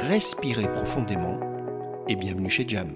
respirez 0.00 0.70
profondément 0.72 1.38
et 2.08 2.16
bienvenue 2.16 2.50
chez 2.50 2.64
Jam. 2.68 2.88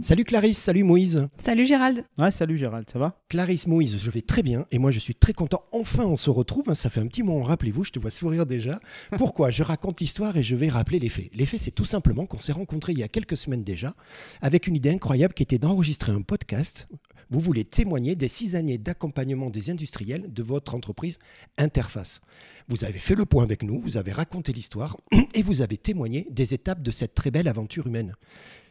Salut 0.00 0.24
Clarisse, 0.24 0.58
salut 0.58 0.82
Moïse. 0.84 1.28
Salut 1.38 1.64
Gérald. 1.64 2.04
Ouais, 2.18 2.30
salut 2.30 2.58
Gérald, 2.58 2.88
ça 2.90 2.98
va? 2.98 3.20
Clarisse, 3.28 3.66
Moïse, 3.68 3.98
je 4.02 4.10
vais 4.10 4.22
très 4.22 4.42
bien 4.42 4.66
et 4.72 4.78
moi 4.78 4.90
je 4.90 4.98
suis 4.98 5.14
très 5.14 5.32
content. 5.32 5.62
Enfin, 5.70 6.04
on 6.04 6.16
se 6.16 6.30
retrouve. 6.30 6.64
hein, 6.68 6.74
Ça 6.74 6.90
fait 6.90 7.00
un 7.00 7.06
petit 7.06 7.22
moment, 7.22 7.42
rappelez-vous, 7.44 7.84
je 7.84 7.92
te 7.92 7.98
vois 7.98 8.10
sourire 8.10 8.46
déjà. 8.46 8.80
Pourquoi? 9.16 9.50
Je 9.50 9.62
raconte 9.62 10.00
l'histoire 10.00 10.36
et 10.36 10.42
je 10.42 10.56
vais 10.56 10.68
rappeler 10.68 10.98
les 10.98 11.08
faits. 11.08 11.28
Les 11.34 11.46
faits, 11.46 11.60
c'est 11.60 11.70
tout 11.70 11.84
simplement 11.84 12.26
qu'on 12.26 12.38
s'est 12.38 12.52
rencontrés 12.52 12.92
il 12.92 12.98
y 12.98 13.02
a 13.04 13.08
quelques 13.08 13.36
semaines 13.36 13.64
déjà 13.64 13.94
avec 14.40 14.66
une 14.66 14.74
idée 14.76 14.90
incroyable 14.90 15.34
qui 15.34 15.42
était 15.42 15.58
d'enregistrer 15.58 16.10
un 16.12 16.22
podcast. 16.22 16.88
Vous 17.32 17.40
voulez 17.40 17.64
témoigner 17.64 18.14
des 18.14 18.28
six 18.28 18.56
années 18.56 18.76
d'accompagnement 18.76 19.48
des 19.48 19.70
industriels 19.70 20.30
de 20.30 20.42
votre 20.42 20.74
entreprise 20.74 21.18
Interface. 21.56 22.20
Vous 22.68 22.84
avez 22.84 22.98
fait 22.98 23.14
le 23.14 23.24
point 23.24 23.42
avec 23.42 23.62
nous, 23.62 23.80
vous 23.80 23.96
avez 23.96 24.12
raconté 24.12 24.52
l'histoire 24.52 24.98
et 25.34 25.42
vous 25.42 25.62
avez 25.62 25.78
témoigné 25.78 26.26
des 26.30 26.52
étapes 26.52 26.82
de 26.82 26.90
cette 26.90 27.14
très 27.14 27.30
belle 27.30 27.48
aventure 27.48 27.86
humaine. 27.86 28.16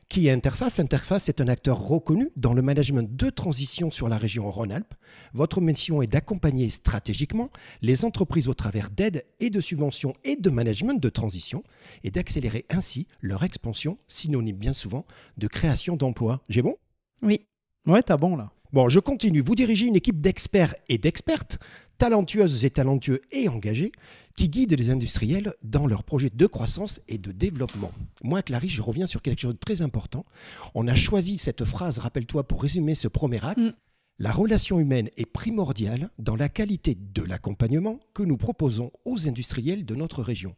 Qui 0.09 0.28
est 0.28 0.31
Interface? 0.31 0.80
Interface 0.80 1.28
est 1.28 1.42
un 1.42 1.48
acteur 1.48 1.80
reconnu 1.80 2.30
dans 2.36 2.53
le 2.53 2.62
management 2.62 3.16
de 3.16 3.31
transition 3.31 3.90
sur 3.90 4.08
la 4.08 4.20
région 4.20 4.52
Rhône-Alpes. 4.52 4.94
Votre 5.34 5.59
mission 5.59 6.03
est 6.03 6.08
d'accompagner 6.08 6.70
stratégiquement 6.70 7.50
les 7.81 8.06
entreprises 8.06 8.48
au 8.48 8.53
travers 8.53 8.92
d'aides 8.92 9.25
et 9.40 9.50
de 9.50 9.59
subventions 9.59 10.14
et 10.23 10.36
de 10.36 10.52
management 10.52 11.02
de 11.02 11.09
transition 11.09 11.64
et 12.03 12.12
d'accélérer 12.12 12.68
ainsi 12.70 13.08
leur 13.22 13.44
expansion, 13.44 13.98
synonyme 14.08 14.58
bien 14.58 14.73
souvent 14.73 15.08
de 15.40 15.48
création 15.48 15.96
d'emplois. 15.96 16.44
J'ai 16.48 16.62
bon? 16.62 16.75
Oui. 17.23 17.48
Ouais, 17.88 18.04
t'as 18.04 18.18
bon 18.18 18.36
là. 18.36 18.52
Bon, 18.74 18.88
je 18.90 19.00
continue. 19.00 19.42
Vous 19.42 19.56
dirigez 19.56 19.88
une 19.88 19.96
équipe 19.96 20.22
d'experts 20.22 20.76
et 20.88 20.98
d'expertes, 20.98 21.60
talentueuses 21.98 22.64
et 22.64 22.70
talentueux 22.70 23.22
et 23.32 23.50
engagés, 23.50 23.92
qui 24.38 24.50
guident 24.50 24.78
les 24.78 24.90
industriels 24.90 25.54
dans 25.64 25.88
leurs 25.88 26.04
projets 26.04 26.30
de 26.34 26.46
croissance 26.46 27.02
et 27.08 27.18
de 27.18 27.32
développement. 27.32 27.92
Moi, 28.24 28.44
Clarisse, 28.44 28.72
je 28.72 28.82
reviens 28.82 29.08
sur 29.08 29.22
quelque 29.22 29.42
chose 29.42 29.54
de 29.54 29.59
très 29.59 29.82
important. 29.82 30.26
On 30.74 30.88
a 30.88 30.96
choisi 30.96 31.38
cette 31.38 31.66
phrase, 31.66 31.98
rappelle-toi, 31.98 32.48
pour 32.48 32.62
résumer 32.62 32.96
ce 32.96 33.08
premier 33.08 33.44
acte. 33.44 33.59
Mm. 33.59 33.74
La 34.20 34.32
relation 34.32 34.80
humaine 34.80 35.09
est 35.18 35.26
primordiale 35.26 36.12
dans 36.20 36.36
la 36.36 36.48
qualité 36.48 36.96
de 36.96 37.24
l'accompagnement 37.24 38.00
que 38.14 38.24
nous 38.24 38.38
proposons 38.38 38.92
aux 39.04 39.28
industriels 39.28 39.86
de 39.86 39.96
notre 39.96 40.22
région. 40.22 40.56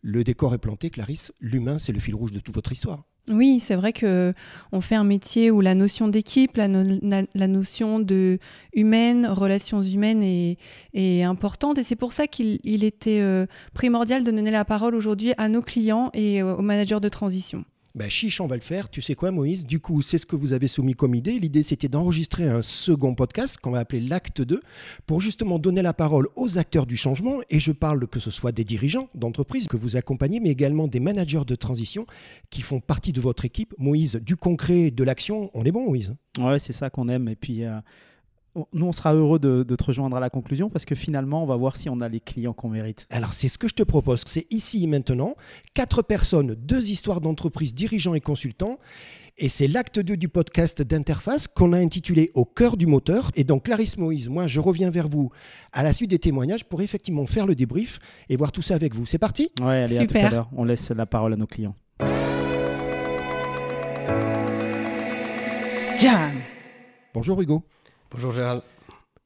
Le 0.00 0.22
décor 0.22 0.54
est 0.54 0.58
planté, 0.58 0.90
Clarisse. 0.90 1.32
L'humain, 1.40 1.78
c'est 1.78 1.92
le 1.92 1.98
fil 1.98 2.14
rouge 2.14 2.32
de 2.32 2.38
toute 2.38 2.54
votre 2.54 2.72
histoire. 2.72 3.04
Oui, 3.28 3.58
c'est 3.58 3.74
vrai 3.74 3.94
que 3.94 4.34
on 4.70 4.82
fait 4.82 4.96
un 4.96 5.04
métier 5.04 5.50
où 5.50 5.62
la 5.62 5.74
notion 5.74 6.08
d'équipe, 6.08 6.58
la, 6.58 6.68
notion 6.68 7.98
de 7.98 8.38
humaine, 8.74 9.26
relations 9.26 9.82
humaines 9.82 10.22
est, 10.22 11.22
importante 11.22 11.78
et 11.78 11.82
c'est 11.82 11.96
pour 11.96 12.12
ça 12.12 12.26
qu'il 12.26 12.60
il 12.64 12.84
était 12.84 13.20
euh, 13.20 13.46
primordial 13.72 14.24
de 14.24 14.30
donner 14.30 14.50
la 14.50 14.66
parole 14.66 14.94
aujourd'hui 14.94 15.32
à 15.38 15.48
nos 15.48 15.62
clients 15.62 16.10
et 16.12 16.42
euh, 16.42 16.54
aux 16.54 16.62
managers 16.62 17.00
de 17.00 17.08
transition. 17.08 17.64
Ben, 17.94 18.08
on 18.40 18.46
va 18.48 18.56
le 18.56 18.60
faire. 18.60 18.90
Tu 18.90 19.00
sais 19.00 19.14
quoi, 19.14 19.30
Moïse? 19.30 19.64
Du 19.64 19.78
coup, 19.78 20.02
c'est 20.02 20.18
ce 20.18 20.26
que 20.26 20.34
vous 20.34 20.52
avez 20.52 20.66
soumis 20.66 20.94
comme 20.94 21.14
idée. 21.14 21.38
L'idée, 21.38 21.62
c'était 21.62 21.86
d'enregistrer 21.86 22.48
un 22.48 22.60
second 22.60 23.14
podcast 23.14 23.56
qu'on 23.56 23.70
va 23.70 23.78
appeler 23.78 24.00
l'acte 24.00 24.42
2 24.42 24.60
pour 25.06 25.20
justement 25.20 25.60
donner 25.60 25.80
la 25.80 25.92
parole 25.92 26.26
aux 26.34 26.58
acteurs 26.58 26.86
du 26.86 26.96
changement. 26.96 27.38
Et 27.50 27.60
je 27.60 27.70
parle 27.70 28.08
que 28.08 28.18
ce 28.18 28.32
soit 28.32 28.50
des 28.50 28.64
dirigeants 28.64 29.08
d'entreprise 29.14 29.68
que 29.68 29.76
vous 29.76 29.94
accompagnez, 29.94 30.40
mais 30.40 30.50
également 30.50 30.88
des 30.88 30.98
managers 30.98 31.44
de 31.46 31.54
transition 31.54 32.04
qui 32.50 32.62
font 32.62 32.80
partie 32.80 33.12
de 33.12 33.20
votre 33.20 33.44
équipe. 33.44 33.72
Moïse, 33.78 34.16
du 34.16 34.34
concret, 34.34 34.90
de 34.90 35.04
l'action, 35.04 35.52
on 35.54 35.64
est 35.64 35.70
bon, 35.70 35.84
Moïse? 35.84 36.16
Ouais, 36.40 36.58
c'est 36.58 36.72
ça 36.72 36.90
qu'on 36.90 37.08
aime. 37.08 37.28
Et 37.28 37.36
puis, 37.36 37.62
euh, 37.62 37.78
nous, 38.72 38.86
on 38.86 38.92
sera 38.92 39.14
heureux 39.14 39.38
de, 39.38 39.62
de 39.62 39.76
te 39.76 39.84
rejoindre 39.84 40.16
à 40.16 40.20
la 40.20 40.30
conclusion 40.30 40.70
parce 40.70 40.84
que 40.84 40.94
finalement, 40.94 41.42
on 41.42 41.46
va 41.46 41.56
voir 41.56 41.76
si 41.76 41.88
on 41.88 42.00
a 42.00 42.08
les 42.08 42.20
clients 42.20 42.52
qu'on 42.52 42.68
mérite. 42.68 43.06
Alors, 43.10 43.32
c'est 43.34 43.48
ce 43.48 43.58
que 43.58 43.68
je 43.68 43.74
te 43.74 43.82
propose. 43.82 44.22
C'est 44.26 44.46
ici 44.50 44.84
et 44.84 44.86
maintenant. 44.86 45.36
Quatre 45.74 46.02
personnes, 46.02 46.54
deux 46.54 46.90
histoires 46.90 47.20
d'entreprise, 47.20 47.74
dirigeants 47.74 48.14
et 48.14 48.20
consultants. 48.20 48.78
Et 49.36 49.48
c'est 49.48 49.66
l'acte 49.66 49.98
2 49.98 50.16
du 50.16 50.28
podcast 50.28 50.80
d'Interface 50.80 51.48
qu'on 51.48 51.72
a 51.72 51.78
intitulé 51.78 52.30
Au 52.34 52.44
cœur 52.44 52.76
du 52.76 52.86
moteur. 52.86 53.32
Et 53.34 53.42
donc, 53.42 53.64
Clarisse 53.64 53.98
Moïse, 53.98 54.28
moi, 54.28 54.46
je 54.46 54.60
reviens 54.60 54.90
vers 54.90 55.08
vous 55.08 55.30
à 55.72 55.82
la 55.82 55.92
suite 55.92 56.10
des 56.10 56.20
témoignages 56.20 56.64
pour 56.64 56.82
effectivement 56.82 57.26
faire 57.26 57.46
le 57.46 57.56
débrief 57.56 57.98
et 58.28 58.36
voir 58.36 58.52
tout 58.52 58.62
ça 58.62 58.76
avec 58.76 58.94
vous. 58.94 59.06
C'est 59.06 59.18
parti? 59.18 59.50
Ouais, 59.60 59.82
allez, 59.82 59.96
à 59.96 60.06
tout 60.06 60.14
Super. 60.14 60.26
à 60.26 60.30
l'heure. 60.30 60.50
On 60.56 60.62
laisse 60.62 60.90
la 60.92 61.06
parole 61.06 61.32
à 61.32 61.36
nos 61.36 61.48
clients. 61.48 61.74
Jam. 65.98 66.32
Bonjour 67.12 67.40
Hugo. 67.40 67.64
Bonjour 68.14 68.32
Gérald. 68.32 68.62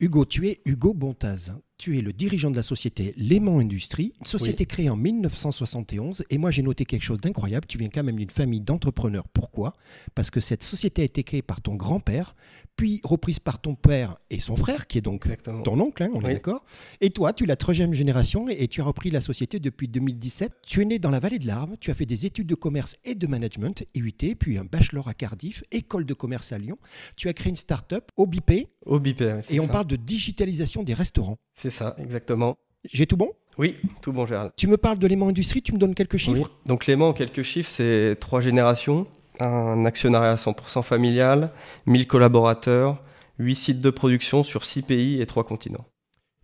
Hugo, 0.01 0.25
tu 0.25 0.47
es 0.49 0.63
Hugo 0.65 0.95
Bontaz. 0.95 1.53
Tu 1.79 1.97
es 1.97 2.01
le 2.01 2.13
dirigeant 2.13 2.51
de 2.51 2.57
la 2.57 2.65
société 2.65 3.15
Léman 3.17 3.61
Industrie, 3.61 4.13
une 4.21 4.27
société 4.27 4.67
créée 4.67 4.91
en 4.91 4.97
1971. 4.97 6.25
Et 6.29 6.37
moi, 6.37 6.51
j'ai 6.51 6.63
noté 6.63 6.85
quelque 6.85 7.05
chose 7.05 7.21
d'incroyable. 7.21 7.67
Tu 7.69 7.79
viens 7.79 7.89
quand 7.89 8.03
même 8.03 8.17
d'une 8.17 8.31
famille 8.31 8.61
d'entrepreneurs. 8.61 9.29
Pourquoi? 9.33 9.75
Parce 10.17 10.33
que 10.33 10.41
cette 10.41 10.65
société 10.65 11.03
a 11.03 11.05
été 11.05 11.23
créée 11.23 11.41
par 11.43 11.61
ton 11.61 11.77
grand-père, 11.77 12.35
puis 12.75 13.01
reprise 13.05 13.39
par 13.39 13.61
ton 13.61 13.77
père 13.77 14.19
et 14.31 14.41
son 14.41 14.57
frère, 14.57 14.89
qui 14.89 14.99
est 14.99 15.03
donc 15.03 15.27
Exactement. 15.27 15.63
ton 15.63 15.79
oncle, 15.81 16.03
hein, 16.03 16.11
on 16.15 16.21
est 16.23 16.27
Oui. 16.27 16.33
d'accord. 16.35 16.65
Et 17.01 17.11
toi, 17.11 17.33
tu 17.33 17.45
es 17.45 17.47
la 17.47 17.57
troisième 17.57 17.93
génération 17.93 18.49
et, 18.49 18.55
et 18.63 18.69
tu 18.69 18.81
as 18.81 18.85
repris 18.85 19.11
la 19.11 19.21
société 19.21 19.61
depuis 19.61 19.87
2017. 19.89 20.53
Tu 20.67 20.83
es 20.83 20.85
né 20.85 20.99
dans 20.99 21.11
la 21.11 21.21
vallée 21.21 21.39
de 21.39 21.47
l'Arve, 21.47 21.77
tu 21.81 21.93
as 21.93 21.95
fait 21.95 22.07
des 22.07 22.27
études 22.27 22.47
de 22.49 22.55
commerce 22.57 22.97
et 23.05 23.15
de 23.15 23.27
management, 23.29 23.85
IUT, 23.95 24.35
puis 24.39 24.59
un 24.59 24.65
bachelor 24.65 25.07
à 25.09 25.15
Cardiff, 25.15 25.63
école 25.71 26.07
de 26.07 26.15
commerce 26.15 26.51
à 26.53 26.59
Lyon. 26.59 26.79
Tu 27.17 27.29
as 27.29 27.33
créé 27.35 27.51
une 27.51 27.57
start-up, 27.57 28.11
OBP, 28.17 28.67
Au 28.85 28.99
BIP, 29.01 29.21
ouais, 29.21 29.43
c'est 29.43 29.55
et 29.55 29.61
on 29.61 29.67
ça. 29.67 29.73
parle 29.73 29.87
de 29.87 29.97
digitalisation 29.97 30.83
des 30.83 30.95
restaurants. 30.95 31.39
C'est 31.55 31.68
ça, 31.71 31.95
exactement. 31.99 32.57
J'ai 32.85 33.07
tout 33.07 33.17
bon? 33.17 33.33
Oui, 33.59 33.77
tout 34.03 34.13
bon 34.13 34.25
Gérald. 34.25 34.53
Tu 34.57 34.69
me 34.69 34.77
parles 34.77 34.99
de 34.99 35.07
l'aimant 35.07 35.29
industrie, 35.29 35.63
tu 35.63 35.73
me 35.73 35.79
donnes 35.79 35.95
quelques 35.95 36.17
chiffres? 36.17 36.51
Oui. 36.51 36.67
Donc 36.67 36.89
en 36.89 37.13
quelques 37.13 37.43
chiffres, 37.43 37.71
c'est 37.71 38.17
trois 38.21 38.41
générations, 38.41 39.07
un 39.41 39.85
actionnariat 39.85 40.33
à 40.33 40.37
100% 40.37 40.83
familial, 40.83 41.51
1000 41.87 42.07
collaborateurs, 42.07 43.03
8 43.39 43.55
sites 43.55 43.81
de 43.81 43.91
production 43.91 44.43
sur 44.43 44.65
6 44.65 44.83
pays 44.83 45.21
et 45.21 45.27
3 45.27 45.45
continents. 45.45 45.87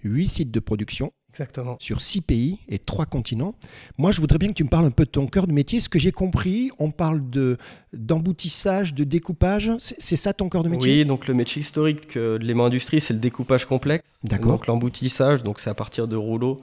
8 0.02 0.28
sites 0.28 0.50
de 0.50 0.60
production 0.60 1.12
Exactement. 1.34 1.76
sur 1.80 2.00
6 2.00 2.20
pays 2.20 2.58
et 2.68 2.78
3 2.78 3.06
continents. 3.06 3.54
Moi, 3.98 4.12
je 4.12 4.20
voudrais 4.20 4.38
bien 4.38 4.48
que 4.48 4.54
tu 4.54 4.62
me 4.62 4.68
parles 4.68 4.84
un 4.86 4.92
peu 4.92 5.04
de 5.04 5.10
ton 5.10 5.26
cœur 5.26 5.48
de 5.48 5.52
métier. 5.52 5.80
Ce 5.80 5.88
que 5.88 5.98
j'ai 5.98 6.12
compris, 6.12 6.70
on 6.78 6.90
parle 6.90 7.28
de 7.28 7.58
d'emboutissage, 7.92 8.94
de 8.94 9.04
découpage. 9.04 9.72
C'est 9.78 10.16
ça 10.16 10.32
ton 10.32 10.48
cœur 10.48 10.62
de 10.62 10.68
métier? 10.68 10.98
Oui, 10.98 11.04
donc 11.04 11.26
le 11.28 11.34
métier 11.34 11.60
historique 11.60 12.16
euh, 12.16 12.38
de 12.38 12.44
Léman 12.44 12.66
Industrie, 12.66 13.00
c'est 13.00 13.14
le 13.14 13.20
découpage 13.20 13.66
complexe. 13.66 14.04
D'accord. 14.22 14.52
Donc 14.52 14.66
l'emboutissage, 14.66 15.42
donc 15.42 15.60
c'est 15.60 15.70
à 15.70 15.74
partir 15.74 16.08
de 16.08 16.16
rouleaux 16.16 16.62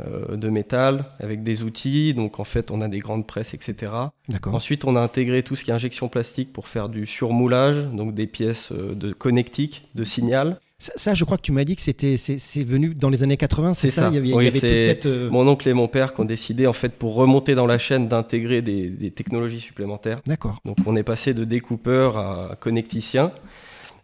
euh, 0.00 0.36
de 0.36 0.48
métal 0.48 1.06
avec 1.18 1.42
des 1.42 1.62
outils. 1.62 2.14
Donc 2.14 2.40
en 2.40 2.44
fait, 2.44 2.70
on 2.70 2.80
a 2.80 2.88
des 2.88 3.00
grandes 3.00 3.26
presses, 3.26 3.54
etc. 3.54 3.92
D'accord. 4.28 4.54
Ensuite, 4.54 4.84
on 4.84 4.96
a 4.96 5.00
intégré 5.00 5.42
tout 5.42 5.56
ce 5.56 5.64
qui 5.64 5.70
est 5.70 5.74
injection 5.74 6.08
plastique 6.08 6.52
pour 6.52 6.68
faire 6.68 6.88
du 6.88 7.06
surmoulage, 7.06 7.84
donc 7.92 8.14
des 8.14 8.26
pièces 8.26 8.72
euh, 8.72 8.94
de 8.94 9.12
connectique, 9.12 9.88
de 9.94 10.04
signal. 10.04 10.60
Ça, 10.82 10.92
ça, 10.96 11.14
je 11.14 11.24
crois 11.24 11.36
que 11.36 11.42
tu 11.42 11.52
m'as 11.52 11.64
dit 11.64 11.76
que 11.76 11.82
c'était 11.82 12.16
c'est 12.16 12.64
venu 12.64 12.94
dans 12.94 13.10
les 13.10 13.22
années 13.22 13.36
80, 13.36 13.74
c'est 13.74 13.88
ça, 13.88 14.02
ça. 14.02 14.08
Il 14.08 14.14
y 14.14 14.18
avait, 14.18 14.28
il 14.28 14.30
y 14.30 14.34
Oui, 14.34 14.46
avait 14.46 14.58
toute 14.60 14.68
c'est 14.68 14.82
cette. 14.82 15.04
euh, 15.06 15.28
Mon 15.30 15.46
oncle 15.46 15.68
et 15.68 15.74
mon 15.74 15.88
père 15.88 16.14
qui 16.14 16.20
ont 16.22 16.24
décidé, 16.24 16.66
en 16.66 16.72
fait, 16.72 16.92
pour 16.94 17.14
remonter 17.14 17.54
dans 17.54 17.66
la 17.66 17.76
chaîne, 17.76 18.08
d'intégrer 18.08 18.62
des, 18.62 18.88
des 18.88 19.10
technologies 19.10 19.60
supplémentaires. 19.60 20.20
D'accord. 20.26 20.56
Donc, 20.64 20.78
on 20.86 20.96
est 20.96 21.02
passé 21.02 21.34
de 21.34 21.44
découpeur 21.44 22.16
à 22.16 22.56
connecticien. 22.58 23.30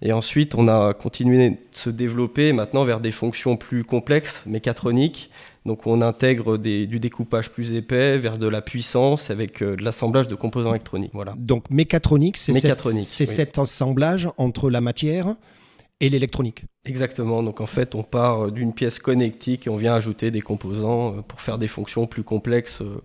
Et 0.03 0.13
ensuite, 0.13 0.55
on 0.55 0.69
a 0.69 0.93
continué 0.93 1.49
de 1.51 1.57
se 1.73 1.89
développer 1.89 2.53
maintenant 2.53 2.85
vers 2.85 3.01
des 3.01 3.13
fonctions 3.13 3.57
plus 3.57 3.83
complexes, 3.83 4.43
mécatroniques. 4.45 5.31
Donc, 5.65 5.87
on 5.87 6.03
intègre 6.03 6.59
des- 6.59 6.87
du 6.87 7.01
découpage 7.01 7.49
plus 7.51 7.73
épais 7.73 8.19
vers 8.19 8.37
de 8.37 8.47
la 8.47 8.61
puissance 8.61 9.31
avec 9.31 9.63
euh, 9.63 9.77
de 9.77 9.83
l'assemblage 9.83 10.29
de 10.29 10.35
composants 10.35 10.71
électroniques. 10.75 11.13
Voilà. 11.15 11.35
Donc 11.39 11.71
mécatronique, 11.71 12.37
c'est 12.37 12.53
c'est 12.53 13.29
oui. 13.29 13.35
cet 13.35 13.59
assemblage 13.59 14.29
entre 14.37 14.69
la 14.69 14.83
matière 14.83 15.35
et 16.01 16.09
l'électronique. 16.09 16.65
Exactement. 16.85 17.43
Donc, 17.43 17.61
en 17.61 17.67
fait, 17.67 17.95
on 17.95 18.03
part 18.03 18.47
euh, 18.47 18.51
d'une 18.51 18.73
pièce 18.73 18.99
connectique 18.99 19.67
et 19.67 19.71
on 19.71 19.77
vient 19.77 19.95
ajouter 19.95 20.31
des 20.31 20.41
composants 20.41 21.17
euh, 21.17 21.23
pour 21.23 21.41
faire 21.41 21.59
des 21.59 21.69
fonctions 21.69 22.07
plus 22.07 22.23
complexes 22.23 22.81
euh, 22.83 23.03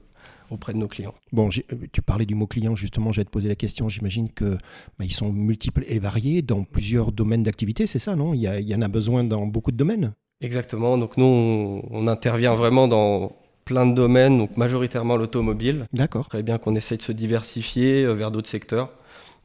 auprès 0.49 0.73
de 0.73 0.77
nos 0.77 0.89
clients. 0.89 1.13
Bon, 1.31 1.49
tu 1.49 2.01
parlais 2.01 2.25
du 2.25 2.35
mot 2.35 2.45
client, 2.47 2.75
justement, 2.75 3.13
j'allais 3.13 3.25
te 3.25 3.29
poser 3.31 3.47
la 3.47 3.55
question. 3.55 3.87
J'imagine 3.87 4.29
que 4.29 4.57
bah, 4.99 5.05
ils 5.05 5.13
sont 5.13 5.31
multiples 5.31 5.85
et 5.87 5.99
variés 5.99 6.41
dans 6.41 6.65
plusieurs 6.65 7.13
domaines 7.13 7.43
d'activité, 7.43 7.87
c'est 7.87 7.99
ça, 7.99 8.17
non? 8.17 8.33
Il 8.33 8.41
y, 8.41 8.47
a- 8.47 8.59
il 8.59 8.67
y 8.67 8.75
en 8.75 8.81
a 8.81 8.89
besoin 8.89 9.23
dans 9.23 9.45
beaucoup 9.47 9.71
de 9.71 9.77
domaines. 9.77 10.11
Exactement. 10.41 10.97
Donc 10.97 11.15
nous, 11.15 11.23
on, 11.23 11.83
on 11.89 12.07
intervient 12.07 12.53
vraiment 12.55 12.89
dans 12.89 13.31
plein 13.63 13.85
de 13.85 13.93
domaines, 13.93 14.37
donc 14.39 14.57
majoritairement 14.57 15.15
l'automobile. 15.15 15.85
D'accord. 15.93 16.27
Très 16.27 16.43
bien 16.43 16.57
qu'on 16.57 16.75
essaye 16.75 16.97
de 16.97 17.03
se 17.03 17.13
diversifier 17.13 18.05
vers 18.13 18.31
d'autres 18.31 18.49
secteurs, 18.49 18.89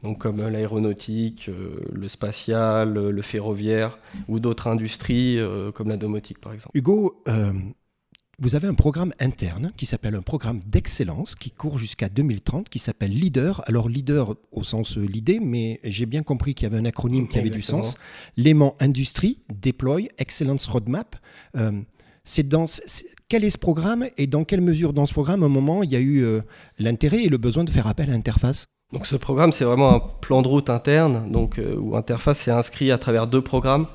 donc 0.03 0.19
comme 0.19 0.39
euh, 0.39 0.49
l'aéronautique, 0.49 1.49
euh, 1.49 1.81
le 1.91 2.07
spatial, 2.07 2.97
euh, 2.97 3.11
le 3.11 3.21
ferroviaire 3.21 3.97
ou 4.27 4.39
d'autres 4.39 4.67
industries 4.67 5.39
euh, 5.39 5.71
comme 5.71 5.89
la 5.89 5.97
domotique 5.97 6.39
par 6.39 6.53
exemple. 6.53 6.77
Hugo, 6.77 7.21
euh, 7.27 7.51
vous 8.39 8.53
avez 8.53 8.67
un 8.67 8.75
programme 8.75 9.13
interne 9.19 9.71
qui 9.75 9.87
s'appelle 9.87 10.13
un 10.13 10.21
programme 10.21 10.59
d'excellence 10.67 11.33
qui 11.33 11.49
court 11.49 11.79
jusqu'à 11.79 12.09
2030, 12.09 12.69
qui 12.69 12.77
s'appelle 12.77 13.09
Leader. 13.09 13.63
Alors 13.67 13.89
Leader 13.89 14.35
au 14.51 14.63
sens 14.63 14.97
l'idée, 14.97 15.39
mais 15.39 15.79
j'ai 15.83 16.05
bien 16.05 16.21
compris 16.21 16.53
qu'il 16.53 16.69
y 16.69 16.71
avait 16.71 16.79
un 16.79 16.85
acronyme 16.85 17.27
qui 17.27 17.39
avait 17.39 17.49
du 17.49 17.63
sens. 17.63 17.95
L'aimant 18.35 18.75
industrie, 18.79 19.39
deploy, 19.49 20.09
excellence 20.19 20.67
roadmap. 20.67 21.15
C'est 22.25 22.47
dans, 22.47 22.65
quel 23.27 23.43
est 23.43 23.49
ce 23.49 23.57
programme 23.57 24.05
et 24.17 24.27
dans 24.27 24.43
quelle 24.43 24.61
mesure 24.61 24.93
dans 24.93 25.07
ce 25.07 25.13
programme, 25.13 25.41
à 25.41 25.47
un 25.47 25.49
moment, 25.49 25.81
il 25.81 25.89
y 25.89 25.95
a 25.95 25.99
eu 25.99 26.23
l'intérêt 26.77 27.23
et 27.23 27.29
le 27.29 27.37
besoin 27.37 27.63
de 27.63 27.71
faire 27.71 27.87
appel 27.87 28.11
à 28.11 28.13
Interface 28.13 28.67
Donc 28.93 29.05
ce 29.05 29.15
programme, 29.17 29.51
c'est 29.51 29.65
vraiment 29.65 29.93
un 29.95 29.99
plan 29.99 30.41
de 30.41 30.47
route 30.47 30.69
interne, 30.69 31.29
donc 31.31 31.59
euh, 31.59 31.75
où 31.77 31.97
Interface 31.97 32.39
s'est 32.39 32.51
inscrit 32.51 32.91
à 32.91 32.97
travers 32.97 33.27
deux 33.27 33.41
programmes. 33.41 33.87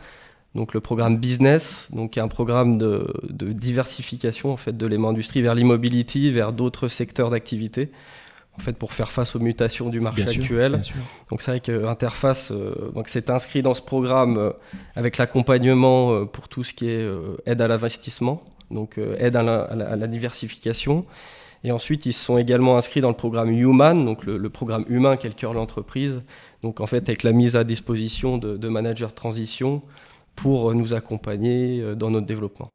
Donc 0.54 0.74
le 0.74 0.80
programme 0.80 1.16
business, 1.16 1.88
donc 1.92 2.10
qui 2.12 2.18
est 2.18 2.22
un 2.22 2.28
programme 2.28 2.76
de, 2.76 3.10
de 3.30 3.52
diversification 3.52 4.52
en 4.52 4.58
fait 4.58 4.76
de 4.76 4.86
l'aimant 4.86 5.08
industrie 5.08 5.40
vers 5.40 5.54
l'immobility, 5.54 6.30
vers 6.30 6.52
d'autres 6.52 6.88
secteurs 6.88 7.30
d'activité, 7.30 7.90
en 8.58 8.60
fait 8.60 8.74
pour 8.74 8.92
faire 8.92 9.10
face 9.12 9.34
aux 9.34 9.38
mutations 9.38 9.88
du 9.88 9.98
marché 10.00 10.24
Bien 10.24 10.32
sûr, 10.34 10.42
actuel. 10.42 10.72
bien 10.72 10.82
sûr. 10.82 10.96
Donc 11.30 11.40
c'est 11.40 11.52
vrai 11.52 11.60
que 11.60 11.86
Interface 11.86 12.50
euh, 12.52 12.90
donc 12.94 13.08
s'est 13.08 13.30
inscrit 13.30 13.62
dans 13.62 13.72
ce 13.72 13.80
programme 13.80 14.36
euh, 14.36 14.50
avec 14.94 15.16
l'accompagnement 15.16 16.26
pour 16.26 16.48
tout 16.50 16.64
ce 16.64 16.74
qui 16.74 16.90
est 16.90 17.08
aide 17.46 17.62
à 17.62 17.66
l'investissement, 17.68 18.42
donc 18.70 18.98
aide 19.18 19.36
à 19.36 19.42
la, 19.42 19.62
à 19.62 19.74
la- 19.74 19.88
à 19.88 19.96
la 19.96 20.06
diversification. 20.06 21.06
Et 21.64 21.70
ensuite, 21.70 22.06
ils 22.06 22.12
se 22.12 22.24
sont 22.24 22.38
également 22.38 22.76
inscrits 22.76 23.00
dans 23.00 23.08
le 23.08 23.16
programme 23.16 23.50
Human, 23.50 24.04
donc 24.04 24.24
le, 24.24 24.50
programme 24.50 24.84
humain 24.88 25.16
qui 25.16 25.26
est 25.26 25.30
le 25.30 25.36
cœur 25.36 25.54
l'entreprise. 25.54 26.22
Donc 26.62 26.80
en 26.80 26.86
fait, 26.86 27.08
avec 27.08 27.22
la 27.22 27.32
mise 27.32 27.54
à 27.56 27.64
disposition 27.64 28.38
de, 28.38 28.56
de 28.56 28.68
managers 28.68 29.06
de 29.06 29.12
transition 29.12 29.82
pour 30.34 30.74
nous 30.74 30.94
accompagner 30.94 31.80
euh, 31.80 31.94
dans 31.94 32.10
notre 32.10 32.26
développement. 32.26 32.70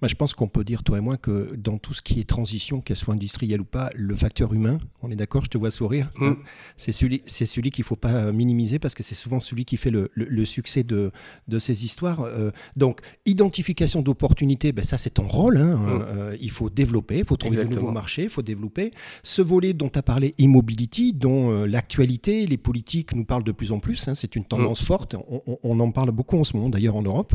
Moi, 0.00 0.08
je 0.08 0.14
pense 0.14 0.34
qu'on 0.34 0.48
peut 0.48 0.64
dire, 0.64 0.82
toi 0.82 0.98
et 0.98 1.00
moi, 1.00 1.16
que 1.16 1.54
dans 1.56 1.78
tout 1.78 1.94
ce 1.94 2.02
qui 2.02 2.20
est 2.20 2.24
transition, 2.28 2.80
qu'elle 2.80 2.96
soit 2.96 3.14
industrielle 3.14 3.60
ou 3.60 3.64
pas, 3.64 3.90
le 3.94 4.14
facteur 4.14 4.52
humain, 4.52 4.78
on 5.02 5.10
est 5.10 5.16
d'accord, 5.16 5.44
je 5.44 5.50
te 5.50 5.58
vois 5.58 5.70
sourire, 5.70 6.10
Mm. 6.18 6.24
hein, 6.26 6.36
c'est 6.76 6.92
celui, 6.92 7.22
c'est 7.26 7.46
celui 7.46 7.70
qu'il 7.70 7.82
ne 7.82 7.86
faut 7.86 7.96
pas 7.96 8.12
euh, 8.12 8.32
minimiser 8.32 8.78
parce 8.78 8.94
que 8.94 9.02
c'est 9.02 9.14
souvent 9.14 9.40
celui 9.40 9.64
qui 9.64 9.76
fait 9.76 9.90
le, 9.90 10.10
le- 10.14 10.26
le 10.26 10.44
succès 10.44 10.82
de, 10.82 11.10
de 11.48 11.58
ces 11.58 11.84
histoires. 11.84 12.20
Euh, 12.22 12.50
donc, 12.76 13.00
identification 13.26 14.02
d'opportunités, 14.02 14.72
ben, 14.72 14.84
ça 14.84 14.98
c'est 14.98 15.10
ton 15.14 15.28
rôle. 15.28 15.56
hein, 15.58 15.76
Mm. 15.76 16.02
euh, 16.06 16.36
il 16.40 16.50
faut 16.50 16.70
développer, 16.70 17.18
il 17.18 17.24
faut 17.24 17.36
trouver 17.36 17.56
de 17.56 17.60
Exactement. 17.62 17.82
nouveaux 17.82 17.92
marchés, 17.94 18.24
il 18.24 18.30
faut 18.30 18.42
développer. 18.42 18.90
Ce 19.22 19.42
volet 19.42 19.72
dont 19.72 19.88
tu 19.88 19.98
as 19.98 20.02
parlé, 20.02 20.34
e-mobility, 20.40 21.12
dont 21.12 21.50
euh, 21.50 21.66
l'actualité, 21.66 22.46
les 22.46 22.56
politiques 22.58 23.14
nous 23.14 23.24
parlent 23.24 23.44
de 23.44 23.52
plus 23.52 23.72
en 23.72 23.78
plus, 23.80 24.08
hein, 24.08 24.14
c'est 24.14 24.36
une 24.36 24.44
tendance 24.44 24.82
forte, 24.82 25.14
on, 25.14 25.42
on- 25.46 25.58
on 25.62 25.80
en 25.80 25.90
parle 25.90 26.10
beaucoup 26.12 26.38
en 26.38 26.44
ce 26.44 26.56
moment 26.56 26.68
d'ailleurs 26.70 26.96
en 26.96 27.02
Europe. 27.02 27.34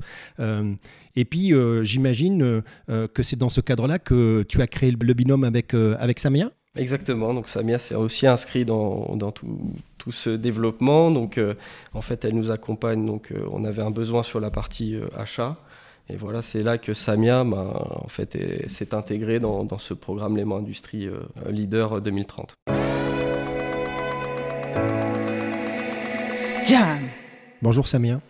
Et 1.15 1.25
puis, 1.25 1.53
euh, 1.53 1.83
j'imagine 1.83 2.41
euh, 2.43 2.61
euh, 2.89 3.07
que 3.07 3.23
c'est 3.23 3.35
dans 3.35 3.49
ce 3.49 3.61
cadre-là 3.61 3.99
que 3.99 4.43
tu 4.47 4.61
as 4.61 4.67
créé 4.67 4.91
le 4.91 5.13
binôme 5.13 5.43
avec, 5.43 5.73
euh, 5.73 5.95
avec 5.99 6.19
Samia? 6.19 6.51
Exactement, 6.77 7.33
donc 7.33 7.49
Samia 7.49 7.77
s'est 7.77 7.95
aussi 7.95 8.27
inscrit 8.27 8.63
dans, 8.63 9.15
dans 9.17 9.31
tout, 9.33 9.59
tout 9.97 10.13
ce 10.13 10.29
développement. 10.29 11.11
Donc 11.11 11.37
euh, 11.37 11.55
en 11.93 12.01
fait, 12.01 12.23
elle 12.23 12.33
nous 12.35 12.49
accompagne. 12.49 13.05
Donc 13.05 13.31
euh, 13.33 13.45
on 13.51 13.65
avait 13.65 13.81
un 13.81 13.91
besoin 13.91 14.23
sur 14.23 14.39
la 14.39 14.51
partie 14.51 14.95
euh, 14.95 15.07
achat. 15.17 15.57
Et 16.09 16.15
voilà, 16.15 16.41
c'est 16.41 16.63
là 16.63 16.77
que 16.77 16.93
Samia 16.93 17.43
ben, 17.43 17.73
en 17.89 18.07
fait, 18.07 18.35
est- 18.35 18.69
s'est 18.69 18.95
intégrée 18.95 19.39
dans, 19.41 19.65
dans 19.65 19.77
ce 19.79 19.93
programme 19.93 20.37
Léman 20.37 20.57
Industrie 20.59 21.07
euh, 21.07 21.19
Leader 21.49 22.01
2030. 22.01 22.53
Jam. 26.65 26.99
Bonjour 27.61 27.87
Samia. 27.87 28.21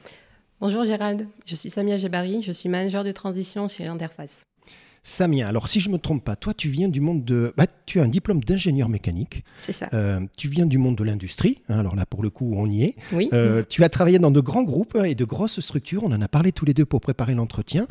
Bonjour 0.62 0.86
Gérald, 0.86 1.28
je 1.48 1.56
suis 1.56 1.72
Samia 1.72 1.98
Gebari, 1.98 2.44
je 2.44 2.52
suis 2.52 2.70
manager 2.70 3.04
de 3.04 3.12
transition 3.12 3.68
chez 3.68 3.88
Interface. 3.88 4.46
Samia, 5.02 5.48
alors 5.48 5.68
si 5.68 5.80
je 5.80 5.90
ne 5.90 5.94
me 5.94 5.98
trompe 5.98 6.24
pas, 6.24 6.36
toi 6.36 6.54
tu 6.54 6.70
viens 6.70 6.88
du 6.88 7.02
monde 7.02 7.26
de... 7.26 7.52
bah, 7.58 7.66
tu 7.88 8.00
as 8.00 8.04
un 8.04 8.08
diplôme 8.08 8.44
d'ingénieur 8.44 8.88
mécanique, 8.88 9.44
C'est 9.58 9.72
ça. 9.72 9.90
Euh, 9.96 10.20
tu 10.38 10.50
viens 10.50 10.68
du 10.68 10.78
monde 10.78 10.96
de 10.96 11.04
l'industrie, 11.04 11.64
hein, 11.68 11.80
alors 11.80 11.96
là 11.96 12.06
pour 12.06 12.22
le 12.22 12.30
coup 12.30 12.54
on 12.56 12.68
y 12.70 12.84
est. 12.84 12.96
Oui. 13.12 13.28
Euh, 13.34 13.64
tu 13.68 13.84
as 13.84 13.90
travaillé 13.90 14.20
dans 14.20 14.30
de 14.30 14.40
grands 14.40 14.62
groupes 14.62 14.96
et 15.04 15.16
de 15.16 15.26
grosses 15.26 15.60
structures, 15.62 16.04
on 16.04 16.12
en 16.12 16.22
a 16.22 16.28
parlé 16.28 16.52
tous 16.52 16.66
les 16.66 16.76
deux 16.76 16.86
pour 16.86 17.02
préparer 17.02 17.34
l'entretien. 17.34 17.88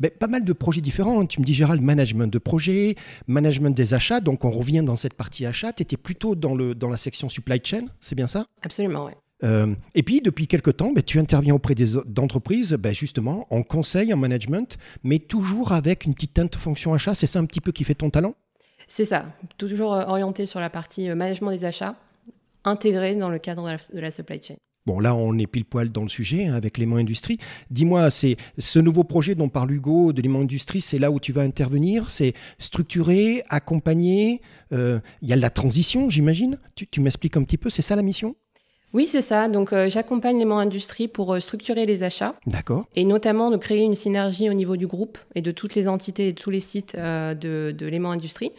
Ben, 0.00 0.10
pas 0.10 0.26
mal 0.26 0.46
de 0.46 0.52
projets 0.54 0.80
différents, 0.80 1.20
hein. 1.20 1.26
tu 1.26 1.42
me 1.42 1.44
dis 1.44 1.52
Gérald, 1.52 1.82
management 1.82 2.32
de 2.32 2.38
projet, 2.38 2.96
management 3.26 3.76
des 3.76 3.92
achats, 3.92 4.20
donc 4.20 4.46
on 4.46 4.50
revient 4.50 4.82
dans 4.82 4.96
cette 4.96 5.12
partie 5.12 5.44
achat, 5.44 5.74
tu 5.74 5.82
étais 5.82 5.98
plutôt 5.98 6.36
dans, 6.36 6.54
le, 6.54 6.74
dans 6.74 6.88
la 6.88 6.96
section 6.96 7.28
supply 7.28 7.60
chain, 7.62 7.84
c'est 8.00 8.14
bien 8.14 8.28
ça? 8.28 8.46
Absolument, 8.62 9.04
oui. 9.04 9.12
Euh, 9.42 9.74
et 9.94 10.02
puis, 10.02 10.20
depuis 10.20 10.46
quelque 10.46 10.70
temps, 10.70 10.92
ben, 10.92 11.02
tu 11.02 11.18
interviens 11.18 11.54
auprès 11.54 11.74
d'entreprises, 11.74 12.72
ben, 12.72 12.94
justement, 12.94 13.46
en 13.50 13.62
conseil, 13.62 14.14
en 14.14 14.16
management, 14.16 14.78
mais 15.02 15.18
toujours 15.18 15.72
avec 15.72 16.04
une 16.04 16.14
petite 16.14 16.34
teinte 16.34 16.54
fonction 16.54 16.94
achat. 16.94 17.14
C'est 17.14 17.26
ça 17.26 17.40
un 17.40 17.44
petit 17.44 17.60
peu 17.60 17.72
qui 17.72 17.84
fait 17.84 17.94
ton 17.94 18.10
talent? 18.10 18.34
C'est 18.86 19.04
ça. 19.04 19.26
Toujours 19.58 19.94
euh, 19.94 20.04
orienté 20.06 20.46
sur 20.46 20.60
la 20.60 20.70
partie 20.70 21.08
euh, 21.08 21.14
management 21.14 21.50
des 21.50 21.64
achats, 21.64 21.96
intégré 22.64 23.14
dans 23.14 23.28
le 23.28 23.38
cadre 23.38 23.64
de 23.64 23.70
la, 23.70 23.76
de 23.76 24.00
la 24.00 24.10
supply 24.10 24.40
chain. 24.42 24.56
Bon, 24.86 25.00
là, 25.00 25.14
on 25.14 25.38
est 25.38 25.46
pile 25.46 25.64
poil 25.64 25.90
dans 25.90 26.02
le 26.02 26.10
sujet 26.10 26.46
hein, 26.46 26.54
avec 26.54 26.76
l'aimant 26.76 26.96
industrie. 26.96 27.38
Dis-moi, 27.70 28.10
c'est 28.10 28.36
ce 28.58 28.78
nouveau 28.78 29.02
projet 29.02 29.34
dont 29.34 29.48
parle 29.48 29.72
Hugo 29.72 30.12
de 30.12 30.20
l'aimant 30.20 30.40
industrie, 30.40 30.82
c'est 30.82 30.98
là 30.98 31.10
où 31.10 31.18
tu 31.18 31.32
vas 31.32 31.40
intervenir? 31.40 32.10
C'est 32.10 32.34
structurer, 32.58 33.42
accompagner 33.48 34.42
euh, 34.72 35.00
Il 35.22 35.28
y 35.28 35.32
a 35.32 35.36
la 35.36 35.48
transition, 35.48 36.10
j'imagine? 36.10 36.58
Tu, 36.74 36.86
tu 36.86 37.00
m'expliques 37.00 37.38
un 37.38 37.44
petit 37.44 37.56
peu, 37.56 37.70
c'est 37.70 37.80
ça 37.80 37.96
la 37.96 38.02
mission? 38.02 38.36
Oui, 38.94 39.08
c'est 39.08 39.22
ça. 39.22 39.48
Donc, 39.48 39.72
euh, 39.72 39.90
j'accompagne 39.90 40.38
l'aimant 40.38 40.58
industrie 40.58 41.08
pour 41.08 41.34
euh, 41.34 41.40
structurer 41.40 41.84
les 41.84 42.04
achats 42.04 42.36
D'accord. 42.46 42.86
et 42.94 43.04
notamment 43.04 43.50
de 43.50 43.56
créer 43.56 43.82
une 43.82 43.96
synergie 43.96 44.48
au 44.48 44.52
niveau 44.52 44.76
du 44.76 44.86
groupe 44.86 45.18
et 45.34 45.42
de 45.42 45.50
toutes 45.50 45.74
les 45.74 45.88
entités 45.88 46.28
et 46.28 46.32
de 46.32 46.40
tous 46.40 46.50
les 46.50 46.60
sites 46.60 46.94
euh, 46.96 47.34
de, 47.34 47.74
de 47.76 47.86
l'aimant 47.86 48.12
industrie. 48.12 48.52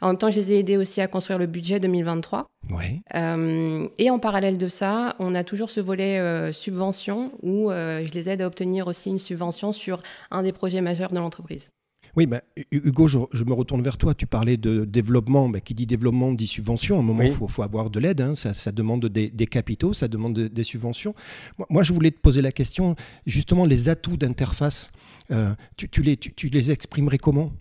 En 0.00 0.06
même 0.06 0.16
temps, 0.16 0.30
je 0.30 0.36
les 0.36 0.52
ai 0.52 0.58
aidés 0.60 0.76
aussi 0.76 1.00
à 1.00 1.08
construire 1.08 1.40
le 1.40 1.46
budget 1.46 1.80
2023. 1.80 2.46
Ouais. 2.70 3.00
Euh, 3.16 3.88
et 3.98 4.10
en 4.10 4.20
parallèle 4.20 4.58
de 4.58 4.68
ça, 4.68 5.16
on 5.18 5.34
a 5.34 5.42
toujours 5.42 5.70
ce 5.70 5.80
volet 5.80 6.52
subvention 6.52 7.32
où 7.42 7.70
je 7.70 8.10
les 8.14 8.30
aide 8.30 8.40
à 8.40 8.46
obtenir 8.46 8.86
aussi 8.86 9.10
une 9.10 9.18
subvention 9.18 9.72
sur 9.72 10.02
un 10.30 10.42
des 10.42 10.52
projets 10.52 10.80
majeurs 10.80 11.10
de 11.10 11.16
l'entreprise. 11.16 11.70
Oui, 12.16 12.26
ben, 12.26 12.40
Hu- 12.56 12.64
Hugo, 12.88 13.08
je, 13.08 13.18
je 13.32 13.44
me 13.44 13.52
retourne 13.52 13.82
vers 13.82 13.96
toi. 13.96 14.14
Tu 14.14 14.26
parlais 14.26 14.56
de 14.56 14.84
développement. 14.84 15.48
Ben, 15.48 15.60
qui 15.60 15.74
dit 15.74 15.86
développement 15.86 16.32
dit 16.32 16.46
subvention. 16.46 16.96
À 16.96 17.00
un 17.00 17.02
moment, 17.02 17.22
il 17.22 17.30
Oui. 17.30 17.36
faut, 17.36 17.48
faut 17.48 17.62
avoir 17.62 17.90
de 17.90 18.00
l'aide. 18.00 18.20
hein. 18.20 18.34
Ça, 18.34 18.54
ça 18.54 18.72
demande 18.72 19.06
des, 19.06 19.28
des 19.30 19.46
capitaux, 19.46 19.92
ça 19.92 20.08
demande 20.08 20.34
de- 20.34 20.48
des 20.48 20.64
subventions. 20.64 21.14
Moi, 21.58 21.66
moi, 21.70 21.82
je 21.82 21.92
voulais 21.92 22.10
te 22.10 22.18
poser 22.20 22.42
la 22.42 22.52
question, 22.52 22.96
justement, 23.26 23.64
les 23.64 23.88
atouts 23.88 24.16
d'interface, 24.16 24.90
euh, 25.30 25.52
tu, 25.76 25.88
tu 25.88 26.02
les, 26.02 26.16
tu, 26.16 26.32
tu 26.34 26.48
les 26.48 26.70
exprimerais 26.70 27.18
comment? 27.18 27.52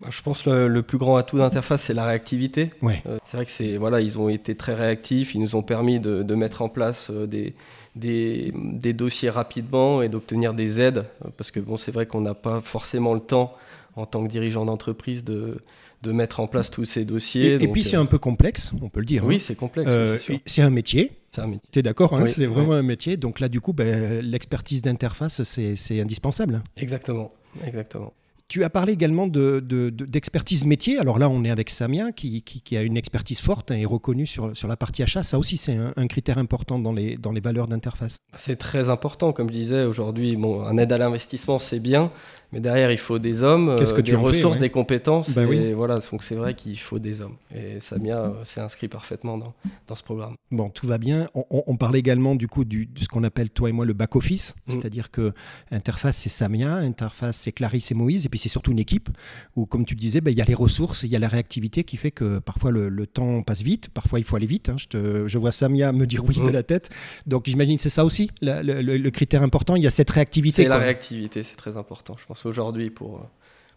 Bah, 0.00 0.08
Je 0.10 0.22
pense 0.22 0.42
que 0.42 0.50
le, 0.50 0.68
le 0.68 0.82
plus 0.82 0.96
grand 0.98 1.16
atout 1.16 1.36
d'interface, 1.38 1.82
c'est 1.82 1.94
la 1.94 2.06
réactivité. 2.06 2.70
Ouais. 2.80 3.02
Euh, 3.06 3.18
c'est 3.26 3.36
vrai 3.36 3.44
que 3.46 3.52
c'est 3.52 3.76
voilà, 3.76 4.00
ils 4.00 4.18
ont 4.18 4.28
été 4.30 4.54
très 4.54 4.74
réactifs, 4.74 5.34
ils 5.34 5.40
nous 5.42 5.56
ont 5.56 5.62
permis 5.62 6.00
de, 6.00 6.22
de 6.22 6.34
mettre 6.34 6.62
en 6.62 6.70
place 6.70 7.08
euh, 7.10 7.26
des, 7.26 7.54
des, 7.96 8.52
des 8.54 8.92
dossiers 8.94 9.28
rapidement 9.30 10.00
et 10.00 10.08
d'obtenir 10.08 10.54
des 10.54 10.80
aides, 10.80 11.04
parce 11.36 11.50
que 11.50 11.60
bon, 11.60 11.76
c'est 11.76 11.90
vrai 11.92 12.06
qu'on 12.06 12.22
n'a 12.22 12.34
pas 12.34 12.60
forcément 12.62 13.12
le 13.12 13.20
temps 13.20 13.54
en 13.96 14.06
tant 14.06 14.22
que 14.24 14.28
dirigeant 14.28 14.64
d'entreprise 14.64 15.24
de, 15.24 15.58
de 16.02 16.12
mettre 16.12 16.40
en 16.40 16.46
place 16.46 16.70
tous 16.70 16.84
ces 16.84 17.04
dossiers. 17.04 17.54
Et, 17.54 17.68
puis, 17.68 17.80
euh, 17.82 17.84
c'est 17.84 17.96
un 17.96 18.06
peu 18.06 18.18
complexe, 18.18 18.72
on 18.80 18.88
peut 18.88 19.00
le 19.00 19.06
dire. 19.06 19.24
oui, 19.24 19.36
hein. 19.36 19.38
c'est 19.40 19.54
complexe, 19.56 19.90
Euh, 19.92 20.04
c'est 20.12 20.18
sûr. 20.18 20.38
c'est 20.46 20.62
un 20.62 20.70
métier. 20.70 21.12
C'est 21.32 21.40
un 21.42 21.46
métier. 21.46 21.68
Tu 21.72 21.78
es 21.78 21.82
d'accord 21.82 22.14
hein, 22.14 22.22
Oui, 22.22 22.28
C'est 22.28 22.46
oui. 22.46 22.52
vraiment 22.54 22.72
un 22.72 22.82
métier. 22.82 23.16
Donc 23.16 23.40
là, 23.40 23.48
du 23.48 23.60
coup, 23.60 23.72
ben, 23.72 24.20
l'expertise 24.20 24.82
d'interface, 24.82 25.42
c'est 25.44 25.76
c'est 25.76 26.00
indispensable. 26.00 26.62
Exactement, 26.76 27.32
exactement. 27.64 28.12
Tu 28.48 28.64
as 28.64 28.70
parlé 28.70 28.92
également 28.94 29.28
de- 29.28 29.62
de- 29.64 29.90
de- 29.90 30.04
d'expertise 30.06 30.64
métier. 30.64 30.98
Alors 30.98 31.20
là, 31.20 31.28
on 31.30 31.44
est 31.44 31.50
avec 31.50 31.70
Samia, 31.70 32.10
qui, 32.10 32.42
qui- 32.42 32.60
qui 32.62 32.76
a 32.76 32.82
une 32.82 32.96
expertise 32.96 33.38
forte 33.38 33.70
hein, 33.70 33.76
et 33.76 33.84
reconnue 33.84 34.26
sur, 34.26 34.56
sur 34.56 34.66
la 34.66 34.76
partie 34.76 35.04
achat. 35.04 35.22
Ça 35.22 35.38
aussi, 35.38 35.56
c'est 35.56 35.76
un, 35.76 35.92
un 35.96 36.06
critère 36.08 36.36
important 36.38 36.80
dans 36.80 36.92
les, 36.92 37.16
dans 37.16 37.30
les 37.30 37.40
valeurs 37.40 37.68
d'interface. 37.68 38.16
C'est 38.36 38.56
très 38.56 38.88
important, 38.88 39.32
comme 39.32 39.48
je 39.50 39.54
disais 39.54 39.84
aujourd'hui. 39.84 40.34
Bon, 40.34 40.62
un 40.64 40.76
aide 40.78 40.90
à 40.92 40.98
l'investissement, 40.98 41.60
c'est 41.60 41.78
bien, 41.78 42.10
mais 42.52 42.60
derrière, 42.60 42.90
il 42.90 42.98
faut 42.98 43.18
des 43.18 43.42
hommes, 43.42 43.76
que 43.76 43.82
euh, 43.82 43.96
tu 43.96 44.02
des 44.10 44.16
ressources, 44.16 44.56
ouais. 44.56 44.60
des 44.62 44.70
compétences. 44.70 45.30
Bah 45.32 45.42
et 45.42 45.46
oui. 45.46 45.72
voilà, 45.72 45.98
donc 46.10 46.22
c'est 46.24 46.34
vrai 46.34 46.54
qu'il 46.54 46.78
faut 46.78 46.98
des 46.98 47.20
hommes. 47.20 47.36
Et 47.54 47.80
Samia 47.80 48.18
euh, 48.20 48.44
s'est 48.44 48.60
inscrit 48.60 48.88
parfaitement 48.88 49.38
dans, 49.38 49.54
dans 49.86 49.94
ce 49.94 50.02
programme. 50.02 50.34
Bon, 50.50 50.68
tout 50.70 50.86
va 50.86 50.98
bien. 50.98 51.28
On, 51.34 51.44
on- 51.50 51.62
on 51.66 51.76
parlait 51.76 51.98
également 52.00 52.34
du 52.34 52.48
coup 52.48 52.64
du, 52.64 52.86
de 52.86 52.98
ce 53.00 53.08
qu'on 53.08 53.22
appelle, 53.24 53.50
toi 53.50 53.68
et 53.68 53.72
moi, 53.72 53.84
le 53.84 53.92
back-office. 53.92 54.54
Mm. 54.66 54.72
C'est-à-dire 54.72 55.10
que 55.10 55.32
interface, 55.70 56.16
c'est 56.16 56.28
Samia, 56.28 56.74
interface, 56.74 57.36
c'est 57.36 57.52
Clarisse 57.52 57.90
et 57.90 57.94
Moïse. 57.94 58.26
Et 58.26 58.28
puis, 58.28 58.38
c'est 58.38 58.48
surtout 58.48 58.72
une 58.72 58.78
équipe 58.78 59.08
où, 59.56 59.66
comme 59.66 59.84
tu 59.84 59.94
disais, 59.94 60.20
ben, 60.20 60.30
il 60.30 60.36
y 60.38 60.42
a 60.42 60.44
les 60.44 60.54
ressources, 60.54 61.02
il 61.04 61.10
y 61.10 61.16
a 61.16 61.18
la 61.18 61.28
réactivité 61.28 61.84
qui 61.84 61.96
fait 61.96 62.10
que 62.10 62.38
parfois 62.40 62.70
le, 62.70 62.88
le 62.88 63.06
temps 63.06 63.42
passe 63.42 63.62
vite. 63.62 63.88
Parfois, 63.90 64.18
il 64.18 64.24
faut 64.24 64.36
aller 64.36 64.46
vite. 64.46 64.68
hein. 64.68 64.76
Je, 64.78 64.86
te- 64.86 65.28
je 65.28 65.38
vois 65.38 65.52
Samia 65.52 65.92
me 65.92 66.06
dire 66.06 66.24
oui 66.24 66.34
de 66.36 66.40
Mm. 66.42 66.50
la 66.50 66.62
tête. 66.62 66.90
Donc, 67.26 67.44
j'imagine 67.46 67.76
que 67.76 67.82
c'est 67.82 67.90
ça 67.90 68.04
aussi, 68.04 68.30
la- 68.40 68.62
le, 68.62 68.82
le- 68.82 68.96
le 68.96 69.10
critère 69.10 69.42
important. 69.42 69.76
Il 69.76 69.82
y 69.82 69.86
a 69.86 69.90
cette 69.90 70.10
réactivité. 70.10 70.62
C'est 70.62 70.68
la 70.68 70.78
réactivité, 70.78 71.42
c'est 71.42 71.56
très 71.56 71.76
important, 71.76 72.16
je 72.18 72.26
pense, 72.26 72.39
aujourd'hui, 72.46 72.90
pour, 72.90 73.26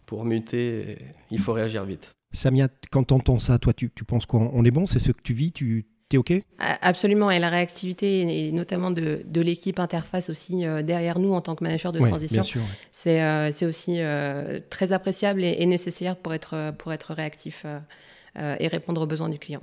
pour 0.06 0.24
muter, 0.24 0.98
il 1.30 1.38
faut 1.38 1.52
réagir 1.52 1.84
vite. 1.84 2.12
Samia, 2.32 2.68
quand 2.90 3.04
tu 3.04 3.14
entends 3.14 3.38
ça, 3.38 3.58
toi, 3.58 3.72
tu, 3.72 3.90
tu 3.94 4.04
penses 4.04 4.26
quoi? 4.26 4.40
On 4.52 4.64
est 4.64 4.70
bon? 4.70 4.86
C'est 4.86 4.98
ce 4.98 5.12
que 5.12 5.22
tu 5.22 5.34
vis? 5.34 5.52
Tu 5.52 5.86
es 6.12 6.16
OK? 6.16 6.32
Absolument. 6.58 7.30
Et 7.30 7.38
la 7.38 7.48
réactivité, 7.48 8.46
et 8.46 8.52
notamment 8.52 8.90
de, 8.90 9.22
de 9.24 9.40
l'équipe 9.40 9.78
interface 9.78 10.30
aussi 10.30 10.64
euh, 10.64 10.82
derrière 10.82 11.18
nous 11.18 11.32
en 11.32 11.40
tant 11.40 11.54
que 11.54 11.64
manager 11.64 11.92
de 11.92 12.00
transition, 12.00 12.42
c'est 12.92 13.22
euh, 13.22 13.50
aussi 13.62 14.00
euh, 14.00 14.60
très 14.70 14.92
appréciable 14.92 15.42
et, 15.44 15.64
nécessaire 15.66 16.16
pour 16.16 16.34
être, 16.34 16.72
pour 16.78 16.92
être 16.92 17.14
réactif 17.14 17.64
et 18.36 18.68
répondre 18.68 19.00
aux 19.00 19.06
besoins 19.06 19.28
du 19.28 19.38
client. 19.38 19.62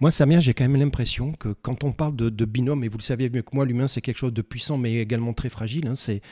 Moi, 0.00 0.10
Samia, 0.10 0.40
j'ai 0.40 0.54
quand 0.54 0.64
même 0.64 0.80
l'impression 0.80 1.32
que 1.32 1.50
quand 1.50 1.84
on 1.84 1.92
parle 1.92 2.16
de, 2.16 2.44
binôme, 2.46 2.84
et 2.84 2.88
vous 2.88 2.96
le 2.96 3.02
savez 3.02 3.28
mieux 3.28 3.42
que 3.42 3.54
moi, 3.54 3.66
l'humain, 3.66 3.86
c'est 3.86 4.00
quelque 4.00 4.16
chose 4.16 4.32
de 4.32 4.40
puissant, 4.40 4.78
mais 4.78 4.94
également 4.94 5.34
très 5.34 5.50
fragile. 5.50 5.86
Hein, 5.88 5.94
c'est 5.94 6.22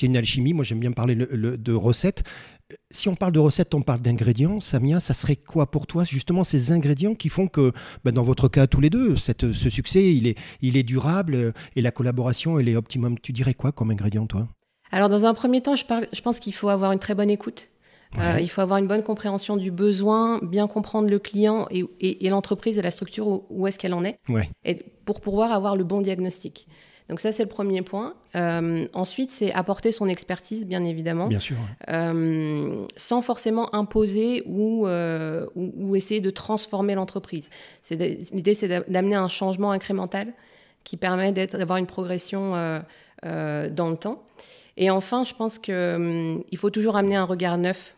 une 0.00 0.16
alchimie. 0.16 0.52
Moi, 0.52 0.62
j'aime 0.62 0.78
bien 0.78 0.92
parler 0.92 1.16
de 1.16 1.72
recettes. 1.72 2.22
Si 2.90 3.08
on 3.08 3.16
parle 3.16 3.32
de 3.32 3.40
recettes, 3.40 3.74
on 3.74 3.82
parle 3.82 4.00
d'ingrédients. 4.00 4.60
Samia, 4.60 5.00
ça 5.00 5.12
serait 5.12 5.34
quoi 5.34 5.72
pour 5.72 5.88
toi, 5.88 6.04
justement, 6.04 6.44
ces 6.44 6.70
ingrédients 6.70 7.16
qui 7.16 7.28
font 7.28 7.48
que, 7.48 7.72
ben, 8.04 8.12
dans 8.12 8.22
votre 8.22 8.46
cas, 8.46 8.68
tous 8.68 8.80
les 8.80 8.90
deux, 8.90 9.16
ce 9.16 9.70
succès, 9.70 10.14
il 10.14 10.28
est, 10.76 10.82
durable 10.84 11.34
euh, 11.34 11.52
et 11.74 11.82
la 11.82 11.90
collaboration, 11.90 12.60
elle 12.60 12.68
est 12.68 12.76
optimum? 12.76 13.18
Tu 13.18 13.32
dirais 13.32 13.54
quoi 13.54 13.72
comme 13.72 13.90
ingrédient, 13.90 14.26
toi? 14.26 14.46
Alors, 14.92 15.08
dans 15.08 15.24
un 15.24 15.34
premier 15.34 15.60
temps, 15.62 15.74
je 15.74 16.20
pense 16.22 16.38
qu'il 16.38 16.54
faut 16.54 16.68
avoir 16.68 16.92
une 16.92 17.00
très 17.00 17.16
bonne 17.16 17.30
écoute. 17.30 17.70
Euh, 18.18 18.40
il 18.40 18.48
faut 18.48 18.60
avoir 18.60 18.78
une 18.78 18.86
bonne 18.86 19.02
compréhension 19.02 19.56
du 19.56 19.70
besoin, 19.70 20.38
bien 20.42 20.66
comprendre 20.66 21.08
le 21.08 21.18
client 21.18 21.66
et, 21.70 22.28
l'entreprise 22.28 22.78
et 22.78 22.82
la 22.82 22.90
structure 22.90 23.42
où, 23.50 23.66
est-ce 23.66 23.78
qu'elle 23.78 23.94
en 23.94 24.04
est, 24.04 24.18
et 24.64 24.84
pour 25.04 25.20
pouvoir 25.20 25.52
avoir 25.52 25.76
le 25.76 25.84
bon 25.84 26.00
diagnostic. 26.00 26.66
Donc 27.08 27.20
ça, 27.20 27.30
c'est 27.30 27.44
le 27.44 27.48
premier 27.48 27.82
point. 27.82 28.14
Euh, 28.34 28.88
ensuite, 28.92 29.30
c'est 29.30 29.52
apporter 29.52 29.92
son 29.92 30.08
expertise, 30.08 30.66
bien 30.66 30.84
évidemment. 30.84 31.28
Bien 31.28 31.38
sûr. 31.38 31.56
Euh, 31.88 32.84
sans 32.96 33.22
forcément 33.22 33.72
imposer 33.76 34.42
ou, 34.44 34.88
ou, 35.54 35.96
essayer 35.96 36.20
de 36.20 36.30
transformer 36.30 36.94
l'entreprise. 36.94 37.48
L'idée, 37.90 38.54
c'est 38.54 38.90
d'amener 38.90 39.14
un 39.14 39.28
changement 39.28 39.70
incrémental 39.70 40.32
qui 40.82 40.96
permet 40.96 41.32
d'avoir 41.32 41.78
une 41.78 41.86
progression 41.86 42.52
dans 43.22 43.90
le 43.90 43.96
temps. 43.96 44.22
Et 44.76 44.90
enfin, 44.90 45.24
je 45.24 45.32
pense 45.32 45.58
qu'il 45.58 45.74
hum, 45.74 46.44
faut 46.56 46.70
toujours 46.70 46.96
amener 46.96 47.16
un 47.16 47.24
regard 47.24 47.56
neuf 47.56 47.95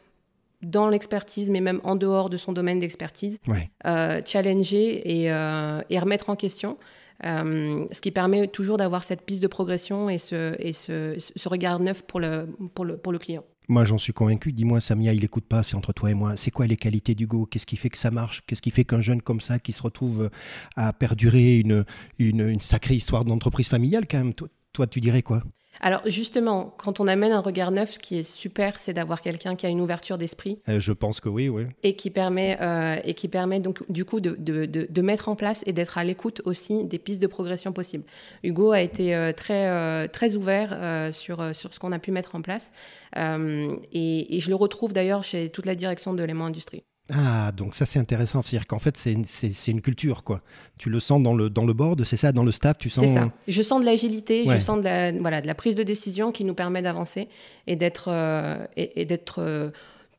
dans 0.62 0.88
l'expertise, 0.88 1.50
mais 1.50 1.61
même 1.61 1.81
en 1.85 1.97
dehors 1.97 2.31
de 2.31 2.37
son 2.37 2.53
domaine 2.53 2.81
d'expertise, 2.81 3.38
euh, 3.87 4.21
challenger 4.25 5.23
et, 5.23 5.31
euh, 5.31 5.81
et, 5.88 5.99
remettre 5.99 6.31
en 6.31 6.37
question, 6.37 6.79
euh, 7.25 7.87
ce 7.93 8.00
qui 8.00 8.11
permet 8.11 8.49
toujours 8.49 8.77
d'avoir 8.77 9.05
cette 9.05 9.23
piste 9.23 9.43
de 9.43 9.47
progression 9.47 10.09
et 10.11 10.19
ce, 10.19 10.57
et 10.59 10.73
ce, 10.73 11.17
ce 11.19 11.49
regard 11.49 11.79
neuf 11.81 12.03
pour 12.03 12.21
le, 12.21 12.49
pour 12.75 12.85
le, 12.85 12.97
pour 12.97 13.12
le 13.12 13.19
client. 13.19 13.45
Moi, 13.71 13.85
j'en 13.85 13.99
suis 13.99 14.15
convaincu. 14.15 14.53
Dis-moi, 14.53 14.81
Samia, 14.81 15.12
il 15.12 15.21
n'écoute 15.21 15.45
pas, 15.45 15.62
c'est 15.62 15.75
entre 15.77 15.93
toi 15.93 16.11
et 16.11 16.15
moi. 16.15 16.37
C'est 16.37 16.50
quoi 16.50 16.67
les 16.67 16.77
qualités 16.77 17.15
d'Hugo? 17.15 17.45
Qu'est-ce 17.45 17.67
qui 17.67 17.77
fait 17.77 17.91
que 17.91 17.99
ça 17.99 18.11
marche? 18.11 18.43
Qu'est-ce 18.47 18.62
qui 18.62 18.71
fait 18.71 18.85
qu'un 18.85 19.03
jeune 19.03 19.21
comme 19.21 19.43
ça, 19.43 19.59
qui 19.59 19.73
se 19.73 19.83
retrouve 19.83 20.31
à 20.75 20.95
perdurer 20.95 21.59
une, 21.59 21.85
une, 22.19 22.41
une 22.41 22.61
sacrée 22.61 22.95
histoire 22.95 23.27
d'entreprise 23.27 23.69
familiale, 23.69 24.07
quand 24.11 24.19
même, 24.19 24.33
toi, 24.73 24.87
tu 24.87 25.00
dirais 25.00 25.23
quoi? 25.23 25.43
Alors 25.81 26.03
justement, 26.07 26.75
quand 26.77 27.01
on 27.01 27.07
amène 27.07 27.33
un 27.33 27.41
regard 27.41 27.71
neuf, 27.71 27.93
ce 27.93 27.99
qui 27.99 28.19
est 28.19 28.23
super, 28.23 28.79
c'est 28.79 28.93
d'avoir 28.93 29.21
quelqu'un 29.21 29.57
qui 29.57 29.67
a 29.67 29.69
une 29.69 29.81
ouverture 29.81 30.19
d'esprit. 30.19 30.59
Euh, 30.69 30.81
je 30.81 30.93
pense 30.93 31.21
que 31.21 31.29
oui, 31.29 31.49
oui. 31.49 31.65
Et 31.83 31.95
qui 31.95 32.11
permet, 32.11 32.59
euh, 32.61 32.97
et 33.05 33.15
qui 33.15 33.29
permet 33.29 33.61
donc 33.61 33.83
du 33.89 34.05
coup 34.05 34.21
de, 34.21 34.35
de, 34.39 34.67
de, 34.67 35.03
mettre 35.03 35.29
en 35.29 35.37
place 35.37 35.63
et 35.67 35.73
d'être 35.73 35.99
à 35.99 36.05
l'écoute 36.05 36.43
aussi 36.45 36.85
des 36.85 36.99
pistes 36.99 37.23
de 37.23 37.27
progression 37.27 37.73
possibles. 37.73 38.05
Hugo 38.43 38.73
a 38.73 38.81
été 38.81 39.15
euh, 39.15 39.33
très, 39.33 40.09
très 40.09 40.37
ouvert 40.37 41.13
sur, 41.13 41.55
sur 41.55 41.73
ce 41.73 41.79
qu'on 41.79 41.93
a 41.93 41.99
pu 41.99 42.11
mettre 42.11 42.35
en 42.35 42.43
place. 42.43 42.73
Et, 43.17 44.37
et, 44.37 44.41
je 44.41 44.49
le 44.49 44.55
retrouve 44.55 44.93
d'ailleurs 44.93 45.25
chez 45.25 45.51
toute 45.51 45.67
la 45.67 45.75
direction 45.75 46.13
de 46.13 46.21
l'élément 46.21 46.47
industrie. 46.47 46.85
Ah, 47.11 47.53
donc 47.53 47.75
ça 47.75 47.87
c'est 47.87 47.99
intéressant. 47.99 48.43
C'est-à-dire 48.43 48.67
qu'en 48.67 48.79
fait 48.79 48.97
c'est 48.97 49.12
une, 49.12 49.25
une, 49.67 49.81
culture, 49.81 50.25
quoi. 50.25 50.43
Tu 50.77 50.91
le 50.91 51.00
sens 51.00 51.23
dans 51.23 51.35
le, 51.35 51.49
dans 51.49 51.65
le 51.65 51.73
board, 51.73 52.05
c'est 52.05 52.17
ça, 52.17 52.33
dans 52.33 52.45
le 52.45 52.53
staff, 52.53 52.77
tu 52.77 52.91
sens... 52.91 53.07
C'est 53.07 53.15
ça. 53.15 53.31
Je 53.47 53.62
sens 53.62 53.81
de 53.81 53.87
l'agilité, 53.87 54.45
je 54.47 54.59
sens 54.59 54.79
de 54.79 54.85
la, 54.85 55.12
voilà, 55.12 55.41
de 55.41 55.47
la 55.47 55.55
prise 55.55 55.75
de 55.75 55.83
décision 55.83 56.33
qui 56.33 56.45
nous 56.45 56.55
permet 56.55 56.83
d'avancer 56.83 57.29
et 57.67 57.77
d'être 57.77 58.09
euh, 58.09 58.67
et, 58.77 59.07
d'être 59.07 59.41
euh, 59.41 59.71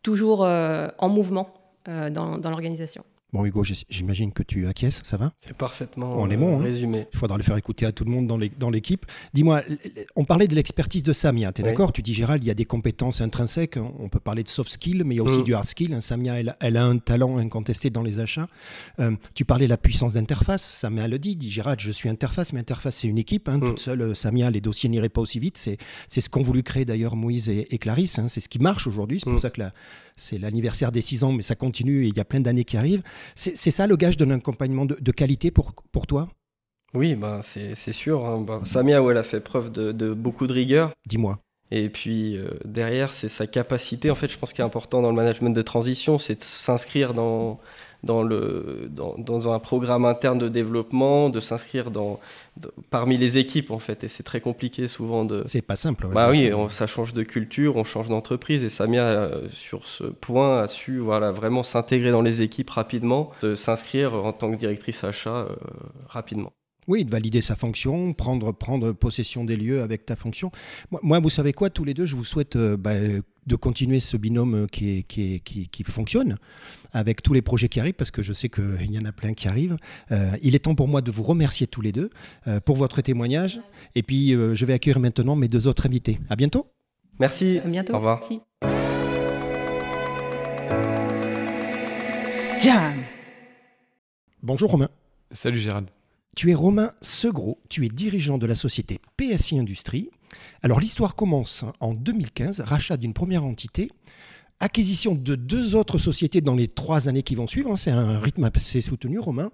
toujours 0.02 0.44
euh, 0.44 0.88
en 0.98 1.10
mouvement 1.10 1.54
dans, 1.86 2.38
dans 2.38 2.50
l'organisation. 2.52 3.04
Bon, 3.32 3.46
Hugo, 3.46 3.64
j'imagine 3.90 4.32
que 4.32 4.42
tu 4.42 4.66
acquiesces, 4.68 5.02
ça 5.04 5.16
va? 5.16 5.34
C'est 5.42 5.56
parfaitement 5.56 6.16
on 6.18 6.30
est 6.32 6.38
bon, 6.38 6.60
hein. 6.60 6.64
résumé. 6.64 7.06
Il 7.14 7.20
faudra 7.20 7.38
le 7.38 7.44
faire 7.44 7.58
écouter 7.58 7.86
à 7.86 7.92
tout 7.92 8.04
le 8.04 8.10
monde 8.10 8.26
dans 8.26 8.70
l'équipe. 8.70 9.06
Dis-moi, 9.36 9.62
on 10.16 10.26
parlait 10.26 10.48
de 10.48 10.56
l'expertise 10.56 11.04
de 11.04 11.14
Samia, 11.14 11.54
tu 11.54 11.62
es 11.62 11.64
d'accord? 11.64 11.94
Tu 11.94 12.02
dis, 12.02 12.16
Gérald, 12.16 12.44
il 12.44 12.48
y 12.48 12.52
a 12.52 12.56
des 12.56 12.66
compétences 12.66 13.22
intrinsèques, 13.22 13.78
on 13.78 14.10
peut 14.10 14.20
parler 14.20 14.44
de 14.44 14.50
soft 14.50 14.72
skills, 14.72 15.04
mais 15.06 15.16
il 15.16 15.18
y 15.20 15.22
a 15.22 15.24
aussi 15.24 15.40
mm. 15.40 15.44
du 15.44 15.54
hard 15.54 15.68
skill. 15.68 15.94
Hein. 15.94 16.02
Samia, 16.02 16.40
elle, 16.60 16.78
a 16.78 16.84
un 16.84 16.98
talent 16.98 17.38
incontesté 17.38 17.92
dans 17.92 18.02
les 18.02 18.20
achats. 18.20 18.48
Euh, 19.00 19.12
tu 19.36 19.46
parlais 19.46 19.66
de 19.66 19.70
la 19.70 19.78
puissance 19.78 20.14
d'interface, 20.14 20.64
Samia 20.64 21.08
le 21.08 21.20
dit, 21.20 21.36
dit 21.36 21.52
Gérald, 21.52 21.80
je 21.80 21.92
suis 21.92 22.10
interface, 22.10 22.52
mais 22.52 22.62
interface, 22.62 22.96
c'est 22.96 23.08
une 23.08 23.20
équipe. 23.20 23.48
Hein, 23.48 23.58
mm. 23.58 23.66
Toute 23.66 23.80
seule, 23.80 24.02
euh, 24.02 24.14
Samia, 24.16 24.50
les 24.50 24.62
dossiers 24.62 24.90
n'iraient 24.90 25.10
pas 25.10 25.22
aussi 25.22 25.38
vite. 25.38 25.58
C'est 25.58 26.22
ce 26.22 26.30
qu'ont 26.30 26.42
voulu 26.42 26.64
créer 26.64 26.86
d'ailleurs 26.86 27.16
Moïse 27.16 27.48
et, 27.48 27.78
Clarisse. 27.78 28.20
C'est 28.28 28.40
ce 28.40 28.50
qui 28.50 28.60
marche 28.60 28.88
aujourd'hui. 28.88 29.20
C'est 29.20 29.30
pour 29.30 29.38
mm. 29.38 29.42
ça 29.42 29.50
que 29.52 29.62
c'est 30.20 30.38
l'anniversaire 30.38 30.92
des 30.92 31.02
6 31.02 31.24
ans, 31.24 31.32
mais 31.32 31.44
ça 31.44 31.56
continue 31.56 32.06
et 32.06 32.08
il 32.10 32.18
y 32.18 32.20
a 32.20 32.26
plein 32.26 32.42
d'années 32.42 32.66
qui 32.66 32.78
arrivent. 32.78 33.04
C'est 33.36 33.72
ça 33.72 33.88
le 33.88 33.96
gage 33.96 34.18
d'un 34.18 34.32
accompagnement 34.32 34.86
de, 34.86 35.12
qualité 35.12 35.52
pour, 35.52 35.74
pour 35.92 36.08
toi? 36.08 36.28
Oui, 36.94 37.16
bah, 37.16 37.40
c'est 37.42 37.94
sûr. 37.94 38.26
Hein. 38.26 38.42
Bah, 38.42 38.62
Samia, 38.64 39.02
elle 39.02 39.18
a 39.18 39.24
fait 39.24 39.40
preuve 39.40 39.72
de, 39.72 40.14
beaucoup 40.14 40.48
de 40.48 40.54
rigueur. 40.54 40.94
Dis-moi. 41.08 41.40
Et 41.72 41.90
puis 41.90 42.36
euh, 42.36 42.50
derrière, 42.66 43.14
c'est 43.14 43.30
sa 43.30 43.46
capacité. 43.46 44.10
En 44.10 44.16
fait, 44.16 44.28
je 44.28 44.38
pense 44.40 44.54
qu'il 44.54 44.64
est 44.64 44.66
important 44.66 45.04
dans 45.04 45.10
le 45.10 45.16
management 45.16 45.52
de 45.52 45.62
transition, 45.62 46.18
c'est 46.18 46.40
de 46.40 46.44
s'inscrire 46.44 47.14
dans, 47.14 47.60
dans, 48.04 48.24
le, 48.24 48.90
dans, 48.90 49.52
un 49.52 49.60
programme 49.60 50.06
interne 50.06 50.38
de 50.38 50.48
développement, 50.48 51.30
de 51.30 51.40
s'inscrire 51.40 51.92
dans, 51.92 52.20
parmi 52.90 53.18
les 53.18 53.38
équipes 53.38 53.72
en 53.72 53.80
fait. 53.80 54.04
Et 54.04 54.08
c'est 54.08 54.24
très 54.24 54.42
compliqué 54.42 54.88
souvent 54.88 55.26
de. 55.26 55.44
C'est 55.48 55.62
pas 55.62 55.76
simple. 55.76 56.08
bah 56.08 56.30
oui, 56.30 56.52
ça 56.70 56.88
change 56.88 57.14
de 57.14 57.24
culture, 57.24 57.76
on 57.76 57.84
change 57.84 58.10
d'entreprise. 58.10 58.64
Et 58.64 58.70
Samia, 58.70 59.04
euh, 59.04 59.48
sur 59.52 59.88
ce 59.88 60.06
point, 60.06 60.62
a 60.62 60.68
su 60.68 61.00
voilà, 61.00 61.32
vraiment 61.32 61.64
s'intégrer 61.64 62.12
dans 62.12 62.22
les 62.22 62.42
équipes 62.42 62.70
rapidement, 62.70 63.32
de 63.42 63.56
s'inscrire 63.56 64.14
en 64.14 64.34
tant 64.34 64.52
que 64.52 64.58
directrice 64.58 65.04
achat 65.04 65.30
euh, 65.30 65.48
rapidement. 66.08 66.54
Oui, 66.90 67.06
de 67.06 67.12
valider 67.12 67.42
sa 67.42 67.56
fonction, 67.56 68.14
prendre, 68.14 68.52
prendre 68.52 68.94
possession 68.94 69.46
des 69.46 69.56
lieux 69.56 69.84
avec 69.84 70.08
ta 70.08 70.16
fonction. 70.16 70.52
Moi, 71.04 71.20
vous 71.20 71.30
savez 71.30 71.54
quoi, 71.54 71.70
tous 71.70 71.84
les 71.84 71.94
deux, 71.94 72.08
je 72.08 72.16
vous 72.16 72.26
souhaite 72.26 72.56
euh, 72.56 72.78
bah, 72.78 72.96
de 73.46 73.56
continuer 73.56 74.00
ce 74.00 74.18
binôme 74.18 74.66
qui, 74.72 75.04
qui, 75.04 75.40
qui, 75.40 75.84
fonctionne 75.84 76.40
avec 76.92 77.22
tous 77.22 77.34
les 77.34 77.44
projets 77.44 77.70
qui 77.70 77.80
arrivent, 77.80 77.94
parce 77.94 78.10
que 78.10 78.24
je 78.24 78.34
sais 78.34 78.50
qu'il 78.50 78.90
y 78.92 78.98
en 78.98 79.06
a 79.06 79.12
plein 79.12 79.36
qui 79.36 79.48
arrivent. 79.48 79.78
Euh, 80.12 80.36
il 80.42 80.56
est 80.56 80.60
temps 80.60 80.74
pour 80.74 80.88
moi 80.88 81.02
de 81.04 81.12
vous 81.12 81.22
remercier 81.22 81.68
tous 81.68 81.82
les 81.82 81.92
deux 81.92 82.10
euh, 82.48 82.60
pour 82.60 82.76
votre 82.76 83.02
témoignage. 83.02 83.62
Et 83.94 84.02
puis, 84.02 84.32
je 84.32 84.66
vais 84.66 84.74
accueillir 84.74 85.00
maintenant 85.00 85.36
mes 85.36 85.48
deux 85.48 85.68
autres 85.68 85.86
invités. 85.86 86.20
À 86.28 86.36
bientôt. 86.36 86.66
Merci. 87.20 87.60
À 87.64 87.70
bientôt. 87.70 87.94
Au 87.94 87.98
revoir. 87.98 88.20
Bonjour 94.42 94.72
Romain. 94.72 94.90
Salut 95.32 95.60
Gérald. 95.60 95.90
Tu 96.36 96.52
es 96.52 96.54
Romain 96.54 96.92
Segros, 97.02 97.60
tu 97.70 97.86
es 97.86 97.90
dirigeant 97.90 98.38
de 98.38 98.46
la 98.46 98.56
société 98.56 99.00
PSI 99.18 99.60
Industrie. 99.60 100.10
Alors 100.62 100.80
l'histoire 100.80 101.16
commence 101.16 101.66
en 101.80 101.94
2015, 101.94 102.62
rachat 102.62 102.98
d'une 102.98 103.14
première 103.14 103.44
entité, 103.44 103.90
acquisition 104.60 105.16
de 105.16 105.36
deux 105.36 105.76
autres 105.76 105.98
sociétés 105.98 106.42
dans 106.42 106.56
les 106.56 106.68
trois 106.68 107.10
années 107.10 107.24
qui 107.24 107.36
vont 107.36 107.48
suivre. 107.48 107.72
Hein. 107.72 107.78
C'est 107.78 107.92
un 107.92 108.20
rythme 108.20 108.50
assez 108.54 108.82
soutenu, 108.82 109.20
Romain. 109.20 109.52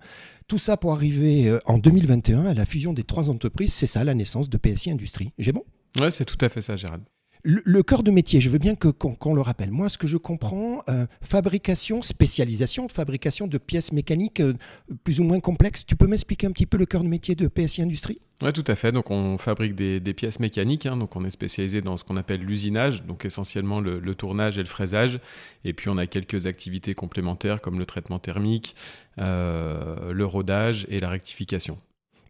Tout 0.48 0.58
ça 0.58 0.78
pour 0.78 0.94
arriver 0.94 1.48
euh, 1.48 1.60
en 1.66 1.78
2021 1.78 2.46
à 2.46 2.54
la 2.54 2.66
fusion 2.66 2.94
des 2.94 3.04
trois 3.04 3.30
entreprises. 3.30 3.74
C'est 3.74 3.88
ça 3.88 4.04
la 4.04 4.14
naissance 4.14 4.50
de 4.50 4.58
PSI 4.58 4.92
Industrie. 4.92 5.32
J'ai 5.40 5.52
bon? 5.52 5.64
Ouais, 6.00 6.12
c'est 6.12 6.26
tout 6.26 6.38
à 6.42 6.50
fait 6.50 6.62
ça, 6.62 6.76
Gérald. 6.76 7.04
Le, 7.48 7.84
cœur 7.84 8.02
de 8.02 8.10
métier, 8.10 8.42
je 8.42 8.50
veux 8.50 8.58
bien 8.58 8.74
qu'on 8.74 9.36
le 9.36 9.42
rappelle. 9.42 9.70
Moi, 9.70 9.88
ce 9.88 10.00
que 10.00 10.08
je 10.08 10.18
comprends, 10.18 10.82
euh, 10.90 11.06
fabrication, 11.22 12.02
spécialisation 12.02 12.88
de 12.88 12.92
fabrication 12.92 13.46
de 13.46 13.60
pièces 13.60 13.92
mécaniques 13.92 14.40
euh, 14.40 14.56
plus 15.04 15.20
ou 15.20 15.24
moins 15.24 15.40
complexes. 15.40 15.86
Tu 15.86 15.96
peux 15.96 16.08
m'expliquer 16.08 16.48
un 16.48 16.52
petit 16.52 16.66
peu 16.66 16.78
le 16.78 16.88
cœur 16.88 17.04
de 17.04 17.08
métier 17.08 17.36
de 17.36 17.48
PSI 17.48 17.84
Industrie? 17.84 18.20
Oui, 18.42 18.52
tout 18.52 18.64
à 18.66 18.74
fait. 18.74 18.92
Donc, 18.92 19.12
on 19.12 19.38
fabrique 19.38 19.76
des, 19.76 20.02
pièces 20.16 20.40
mécaniques. 20.40 20.88
Hein. 20.88 20.98
donc, 20.98 21.16
on 21.16 21.24
est 21.24 21.30
spécialisé 21.30 21.82
dans 21.82 21.98
ce 21.98 22.04
qu'on 22.04 22.18
appelle 22.18 22.42
l'usinage, 22.42 23.04
donc 23.04 23.26
essentiellement 23.26 23.80
le, 23.80 24.16
tournage 24.16 24.58
et 24.58 24.62
le 24.62 24.68
fraisage. 24.68 25.20
Et 25.66 25.74
puis, 25.74 25.90
on 25.90 26.00
a 26.00 26.08
quelques 26.08 26.48
activités 26.48 26.96
complémentaires 26.96 27.62
comme 27.62 27.78
le 27.78 27.86
traitement 27.86 28.18
thermique, 28.18 28.76
euh, 29.20 30.12
le 30.12 30.26
rodage 30.26 30.88
et 30.90 30.98
la 30.98 31.10
rectification. 31.10 31.78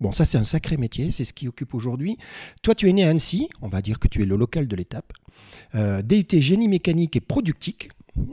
Bon, 0.01 0.11
ça 0.11 0.25
c'est 0.25 0.37
un 0.37 0.43
sacré 0.43 0.77
métier, 0.77 1.11
c'est 1.11 1.25
ce 1.25 1.33
qui 1.33 1.47
occupe 1.47 1.73
aujourd'hui. 1.73 2.17
Toi, 2.61 2.75
tu 2.75 2.89
es 2.89 2.93
né 2.93 3.05
à 3.05 3.09
Annecy, 3.09 3.49
on 3.61 3.67
va 3.67 3.81
dire 3.81 3.99
que 3.99 4.07
tu 4.07 4.21
es 4.21 4.25
le 4.25 4.35
local 4.35 4.67
de 4.67 4.75
l'étape. 4.75 5.13
Euh, 5.73 6.01
DUT 6.01 6.27
génie 6.41 6.67
mécanique 6.67 7.15
et 7.15 7.21
productique. 7.21 7.89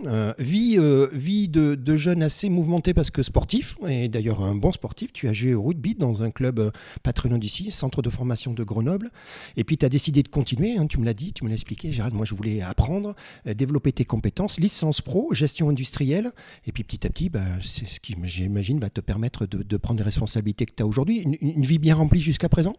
Euh, 0.06 0.32
vie 0.38 0.76
euh, 0.78 1.08
vie 1.12 1.48
de, 1.48 1.74
de 1.74 1.96
jeune 1.96 2.22
assez 2.22 2.48
mouvementée 2.48 2.94
parce 2.94 3.10
que 3.10 3.22
sportif, 3.22 3.76
et 3.88 4.08
d'ailleurs 4.08 4.42
un 4.42 4.54
bon 4.54 4.72
sportif. 4.72 5.12
Tu 5.12 5.28
as 5.28 5.32
joué 5.32 5.54
au 5.54 5.62
rugby 5.62 5.94
dans 5.94 6.22
un 6.22 6.30
club 6.30 6.58
euh, 6.58 6.70
patronal 7.02 7.40
d'ici, 7.40 7.70
centre 7.70 8.02
de 8.02 8.10
formation 8.10 8.52
de 8.52 8.62
Grenoble. 8.62 9.10
Et 9.56 9.64
puis 9.64 9.76
tu 9.76 9.84
as 9.84 9.88
décidé 9.88 10.22
de 10.22 10.28
continuer, 10.28 10.76
hein, 10.76 10.86
tu 10.86 10.98
me 10.98 11.04
l'as 11.04 11.14
dit, 11.14 11.32
tu 11.32 11.44
me 11.44 11.48
l'as 11.48 11.54
expliqué, 11.54 11.92
Gérald. 11.92 12.14
Moi, 12.14 12.26
je 12.26 12.34
voulais 12.34 12.62
apprendre, 12.62 13.14
développer 13.44 13.92
tes 13.92 14.04
compétences, 14.04 14.58
licence 14.60 15.00
pro, 15.00 15.34
gestion 15.34 15.68
industrielle. 15.68 16.32
Et 16.66 16.72
puis 16.72 16.84
petit 16.84 17.06
à 17.06 17.10
petit, 17.10 17.28
bah, 17.28 17.40
c'est 17.60 17.86
ce 17.86 18.00
qui, 18.00 18.16
j'imagine, 18.24 18.78
va 18.78 18.90
te 18.90 19.00
permettre 19.00 19.46
de, 19.46 19.76
prendre 19.76 19.98
les 19.98 20.04
responsabilités 20.04 20.66
que 20.66 20.74
tu 20.76 20.82
as 20.82 20.86
aujourd'hui. 20.86 21.20
Une 21.40 21.62
vie 21.62 21.78
bien 21.78 21.96
remplie 21.96 22.20
jusqu'à 22.20 22.48
présent? 22.48 22.74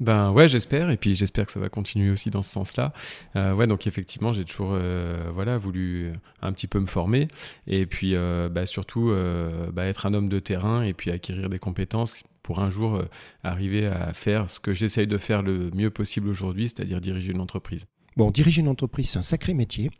Ben 0.00 0.32
ouais, 0.32 0.48
j'espère, 0.48 0.90
et 0.90 0.96
puis 0.96 1.14
j'espère 1.14 1.46
que 1.46 1.52
ça 1.52 1.60
va 1.60 1.68
continuer 1.68 2.10
aussi 2.10 2.30
dans 2.30 2.42
ce 2.42 2.50
sens-là. 2.50 2.92
Euh, 3.36 3.54
ouais, 3.54 3.66
donc 3.66 3.86
effectivement, 3.86 4.32
j'ai 4.32 4.44
toujours 4.44 4.70
euh, 4.72 5.30
voilà 5.32 5.58
voulu 5.58 6.12
un 6.40 6.52
petit 6.52 6.66
peu 6.66 6.80
me 6.80 6.86
former, 6.86 7.28
et 7.66 7.86
puis 7.86 8.16
euh, 8.16 8.48
bah, 8.48 8.66
surtout 8.66 9.10
euh, 9.10 9.70
bah, 9.70 9.86
être 9.86 10.06
un 10.06 10.14
homme 10.14 10.28
de 10.28 10.40
terrain, 10.40 10.82
et 10.82 10.92
puis 10.92 11.10
acquérir 11.10 11.48
des 11.48 11.58
compétences 11.58 12.24
pour 12.42 12.60
un 12.60 12.70
jour 12.70 12.96
euh, 12.96 13.04
arriver 13.44 13.86
à 13.86 14.12
faire 14.12 14.50
ce 14.50 14.60
que 14.60 14.72
j'essaye 14.72 15.06
de 15.06 15.18
faire 15.18 15.42
le 15.42 15.70
mieux 15.74 15.90
possible 15.90 16.28
aujourd'hui, 16.28 16.68
c'est-à-dire 16.68 17.00
diriger 17.00 17.32
une 17.32 17.40
entreprise. 17.40 17.84
Bon, 18.16 18.30
diriger 18.30 18.60
une 18.60 18.68
entreprise, 18.68 19.10
c'est 19.10 19.18
un 19.18 19.22
sacré 19.22 19.54
métier. 19.54 19.90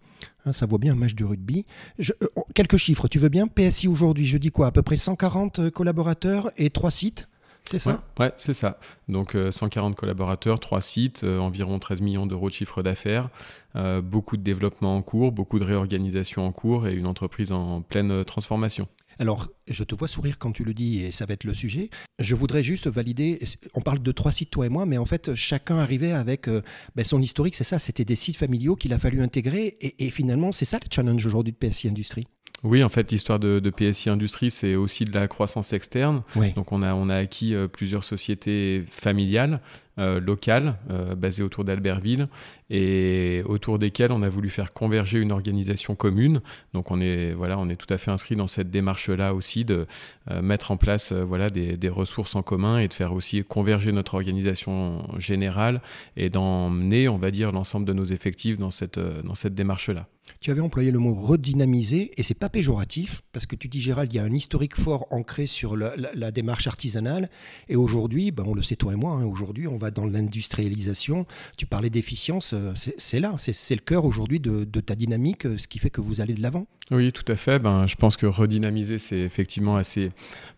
Hein, 0.45 0.53
ça 0.53 0.67
vaut 0.67 0.79
bien 0.79 0.93
un 0.93 0.97
match 0.97 1.15
de 1.15 1.25
rugby. 1.25 1.65
Euh, 2.01 2.29
quelques 2.55 2.77
chiffres, 2.77 3.09
tu 3.09 3.19
veux 3.19 3.29
bien? 3.29 3.47
PSI 3.47 3.89
aujourd'hui, 3.89 4.27
je 4.27 4.39
dis 4.39 4.51
quoi 4.51 4.67
À 4.67 4.73
peu 4.73 4.83
près 4.83 4.97
140 4.97 5.71
collaborateurs 5.71 6.51
et 6.57 6.71
3 6.71 6.91
sites? 6.91 7.29
C'est 7.65 7.79
ça 7.79 8.03
Ouais, 8.19 8.27
ouais, 8.27 8.33
c'est 8.37 8.55
ça. 8.55 8.79
Donc 9.09 9.35
euh, 9.35 9.51
140 9.51 9.95
collaborateurs, 9.95 10.61
3 10.61 10.81
sites, 10.81 11.25
euh, 11.25 11.39
environ 11.39 11.79
13 11.79 12.01
millions 12.01 12.27
d'euros 12.27 12.49
de 12.49 12.55
chiffre 12.55 12.83
d'affaires, 12.83 13.29
euh, 13.75 14.03
beaucoup 14.03 14.37
de 14.37 14.43
développement 14.43 14.97
en 14.97 15.03
cours, 15.03 15.33
beaucoup 15.33 15.59
de 15.59 15.65
réorganisation 15.65 16.47
en 16.47 16.53
cours 16.53 16.87
et 16.87 16.95
une 16.95 17.07
entreprise 17.07 17.53
en 17.53 17.81
pleine 17.81 18.11
euh, 18.11 18.25
transformation. 18.25 18.87
Alors, 19.19 19.49
je 19.69 19.85
te 19.85 19.95
vois 19.95 20.09
sourire 20.09 20.39
quand 20.39 20.53
tu 20.53 20.65
le 20.65 20.75
dis 20.75 21.01
et 21.01 21.11
ça 21.11 21.27
va 21.27 21.35
être 21.35 21.45
le 21.45 21.55
sujet. 21.55 21.91
Je 22.19 22.35
voudrais 22.35 22.63
juste 22.63 22.89
valider, 22.89 23.41
on 23.75 23.81
parle 23.81 24.01
de 24.01 24.13
trois 24.13 24.33
sites, 24.33 24.51
toi 24.51 24.67
et 24.67 24.69
moi, 24.69 24.85
mais 24.85 24.99
en 24.99 25.05
fait, 25.05 25.35
chacun 25.35 25.79
arrivait 25.79 26.13
avec 26.13 26.49
euh, 26.49 26.63
ben, 26.97 27.05
son 27.05 27.21
historique, 27.21 27.55
c'est 27.55 27.65
ça, 27.65 27.79
c'était 27.79 28.05
des 28.05 28.17
sites 28.17 28.37
familiaux 28.37 28.77
qu'il 28.77 28.93
a 28.93 28.99
fallu 28.99 29.23
intégrer 29.23 29.77
et, 29.81 30.07
et 30.07 30.11
finalement, 30.11 30.53
c'est 30.53 30.65
ça 30.65 30.79
le 30.83 30.89
challenge 30.91 31.25
aujourd'hui 31.25 31.53
de 31.53 31.69
PSI 31.69 31.89
Industrie. 31.89 32.27
Oui, 32.65 32.85
en 32.85 32.89
fait, 32.89 33.11
l'histoire 33.11 33.39
de, 33.41 33.59
de 33.59 33.71
PSI 33.71 34.09
Industrie, 34.09 34.51
c'est 34.51 34.77
aussi 34.77 35.05
de 35.05 35.13
la 35.13 35.27
croissance 35.27 35.73
externe. 35.73 36.23
Oui. 36.37 36.53
Donc, 36.53 36.71
on 36.71 36.83
a, 36.83 36.95
on 36.95 37.09
a 37.09 37.17
acquis 37.17 37.55
euh, 37.55 37.67
plusieurs 37.67 38.05
sociétés 38.05 38.85
familiales, 38.91 39.61
euh, 39.99 40.21
locales, 40.21 40.77
euh, 40.91 41.15
basées 41.15 41.43
autour 41.43 41.65
d'Albertville, 41.65 42.29
et 42.71 43.43
autour 43.45 43.79
desquelles 43.79 44.13
on 44.13 44.23
a 44.23 44.31
voulu 44.31 44.49
faire 44.49 44.73
converger 44.73 45.19
une 45.19 45.31
organisation 45.31 45.95
commune. 45.95 46.41
Donc, 46.73 46.91
on 46.91 46.99
est, 47.01 47.35
voilà, 47.35 47.59
on 47.59 47.69
est 47.69 47.77
tout 47.77 47.93
à 47.93 47.99
fait 47.99 48.11
inscrit 48.11 48.35
dans 48.35 48.47
cette 48.47 48.71
démarche-là 48.71 49.35
aussi 49.35 49.67
de 49.67 49.87
euh, 50.31 50.41
mettre 50.41 50.71
en 50.71 50.79
place 50.79 51.13
euh, 51.13 51.23
voilà, 51.23 51.51
des, 51.51 51.77
des 51.77 51.91
ressources 51.91 52.35
en 52.35 52.43
commun 52.43 52.79
et 52.79 52.89
de 52.89 52.95
faire 52.95 53.13
aussi 53.13 53.45
converger 53.45 53.93
notre 53.93 54.15
organisation 54.15 55.07
générale 55.19 55.83
et 56.17 56.31
d'emmener, 56.31 57.11
on 57.11 57.19
va 57.19 57.31
dire, 57.31 57.53
l'ensemble 57.53 57.85
de 57.85 57.93
nos 57.93 58.05
effectifs 58.07 58.57
dans 58.57 58.71
cette, 58.71 58.99
dans 58.99 59.35
cette 59.35 59.55
démarche-là. 59.55 60.09
Tu 60.41 60.51
avais 60.51 60.61
employé 60.61 60.91
le 60.91 60.99
mot 60.99 61.15
redynamiser 61.15 62.13
et 62.17 62.23
c'est 62.23 62.35
pas 62.35 62.49
péjoratif 62.49 63.23
parce 63.33 63.47
que 63.47 63.55
tu 63.55 63.69
dis 63.69 63.81
Gérald, 63.81 64.13
il 64.13 64.17
y 64.17 64.19
a 64.19 64.25
un 64.25 64.33
historique 64.33 64.77
fort 64.77 65.07
ancré 65.11 65.47
sur 65.47 65.77
la 65.77 66.31
démarche 66.31 66.67
artisanale 66.67 67.29
et 67.69 67.77
aujourd'hui, 67.77 68.31
ben, 68.31 68.45
on 68.47 68.55
le 68.55 68.63
sait 68.63 68.77
toi 68.77 68.93
et 68.93 68.97
moi, 68.97 69.13
hein, 69.13 69.25
aujourd'hui 69.25 69.69
on 69.69 69.79
va 69.79 69.91
dans 69.93 70.07
l'industrialisation. 70.07 71.27
Tu 71.57 71.67
parlais 71.67 71.91
d'efficience, 71.91 72.53
euh, 72.55 72.73
c'est 72.99 73.21
là, 73.21 73.35
c'est 73.39 73.75
le 73.75 73.81
cœur 73.81 74.05
aujourd'hui 74.05 74.41
de, 74.41 74.65
de 74.65 74.81
ta 74.81 74.95
dynamique, 74.95 75.47
euh, 75.47 75.59
ce 75.59 75.69
qui 75.69 75.79
fait 75.79 75.91
que 75.91 76.01
vous 76.01 76.21
allez 76.21 76.35
de 76.35 76.43
l'avant. 76.43 76.67
Oui, 76.91 77.11
tout 77.13 77.25
à 77.29 77.37
fait. 77.37 77.59
Ben, 77.59 77.87
je 77.87 77.95
pense 77.95 78.17
que 78.17 78.27
redynamiser, 78.27 78.99
c'est 78.99 79.19
effectivement 79.21 79.77
assez 79.77 80.11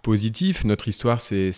positif. 0.02 0.64
Notre 0.64 0.88
histoire, 0.88 1.20
c'est 1.20 1.52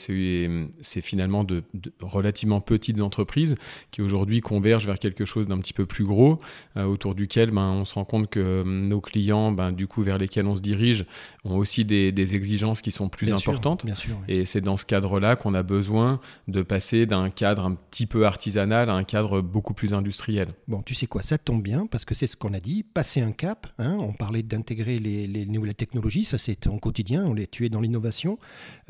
finalement 1.00 1.44
de, 1.44 1.62
de 1.72 1.92
relativement 2.00 2.60
petites 2.60 3.00
entreprises 3.00 3.56
qui 3.90 4.02
aujourd'hui 4.02 4.40
convergent 4.40 4.86
vers 4.86 4.98
quelque 4.98 5.24
chose 5.24 5.46
d'un 5.46 5.58
petit 5.58 5.72
peu 5.72 5.86
plus 5.86 6.04
gros, 6.04 6.38
euh, 6.76 6.84
autour 6.84 7.14
duquel 7.14 7.52
ben, 7.52 7.62
on 7.70 7.84
se 7.84 7.94
rend 7.94 8.04
compte 8.04 8.28
que 8.28 8.62
nos 8.64 9.00
clients, 9.00 9.50
ben, 9.52 9.72
du 9.72 9.86
coup, 9.86 10.02
vers 10.02 10.18
lesquels 10.18 10.46
on 10.46 10.56
se 10.56 10.62
dirige, 10.62 11.06
ont 11.44 11.56
aussi 11.56 11.84
des, 11.84 12.12
des 12.12 12.34
exigences 12.34 12.82
qui 12.82 12.90
sont 12.92 13.08
plus 13.08 13.26
Bien 13.26 13.38
sûr, 13.38 13.50
importantes. 13.52 13.86
bien 13.86 13.94
sûr. 13.94 14.16
oui. 14.28 14.34
Et 14.34 14.46
c'est 14.46 14.60
dans 14.60 14.76
ce 14.76 14.84
cadre-là 14.84 15.36
qu'on 15.36 15.54
a 15.54 15.62
besoin 15.62 16.20
de 16.48 16.62
passer 16.62 17.06
d'un 17.06 17.30
cadre 17.30 17.55
un 17.64 17.74
petit 17.74 18.06
peu 18.06 18.26
artisanal 18.26 18.90
à 18.90 18.94
un 18.94 19.04
cadre 19.04 19.40
beaucoup 19.40 19.74
plus 19.74 19.94
industriel. 19.94 20.48
Bon, 20.68 20.82
tu 20.82 20.94
sais 20.94 21.06
quoi, 21.06 21.22
ça 21.22 21.38
tombe 21.38 21.62
bien 21.62 21.86
parce 21.86 22.04
que 22.04 22.14
c'est 22.14 22.26
ce 22.26 22.36
qu'on 22.36 22.52
a 22.52 22.60
dit, 22.60 22.82
passer 22.82 23.20
un 23.20 23.32
cap. 23.32 23.66
hein, 23.78 23.96
on 24.00 24.12
parlait 24.12 24.42
d'intégrer 24.42 24.98
les, 24.98 25.26
les 25.26 25.46
nouvelles 25.46 25.74
technologies, 25.74 26.24
ça 26.24 26.38
c'est 26.38 26.56
ton 26.56 26.78
quotidien, 26.78 27.24
on 27.24 27.34
les 27.34 27.46
tué 27.46 27.68
dans 27.68 27.80
l'innovation, 27.80 28.38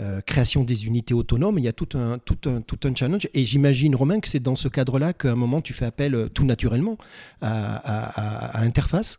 euh, 0.00 0.20
création 0.20 0.64
des 0.64 0.87
unités 0.87 1.14
autonomes. 1.14 1.59
Il 1.59 1.64
y 1.64 1.68
a 1.68 1.72
tout 1.72 1.96
un, 1.98 2.18
tout 2.18 2.38
un, 2.48 2.61
tout 2.61 2.79
un 2.85 2.94
challenge. 2.94 3.29
Et 3.35 3.44
j'imagine, 3.44 3.94
Romain, 3.94 4.20
que 4.20 4.29
c'est 4.29 4.40
dans 4.40 4.57
ce 4.57 4.68
cadre-là 4.68 5.12
qu'à 5.12 5.33
un 5.33 5.37
moment 5.37 5.61
tu 5.61 5.72
fais 5.72 5.85
appel 5.87 6.14
euh, 6.14 6.29
tout 6.29 6.44
naturellement 6.44 6.96
à, 7.40 7.76
à- 7.76 8.57
à- 8.57 8.59
à 8.59 8.62
Interface? 8.62 9.18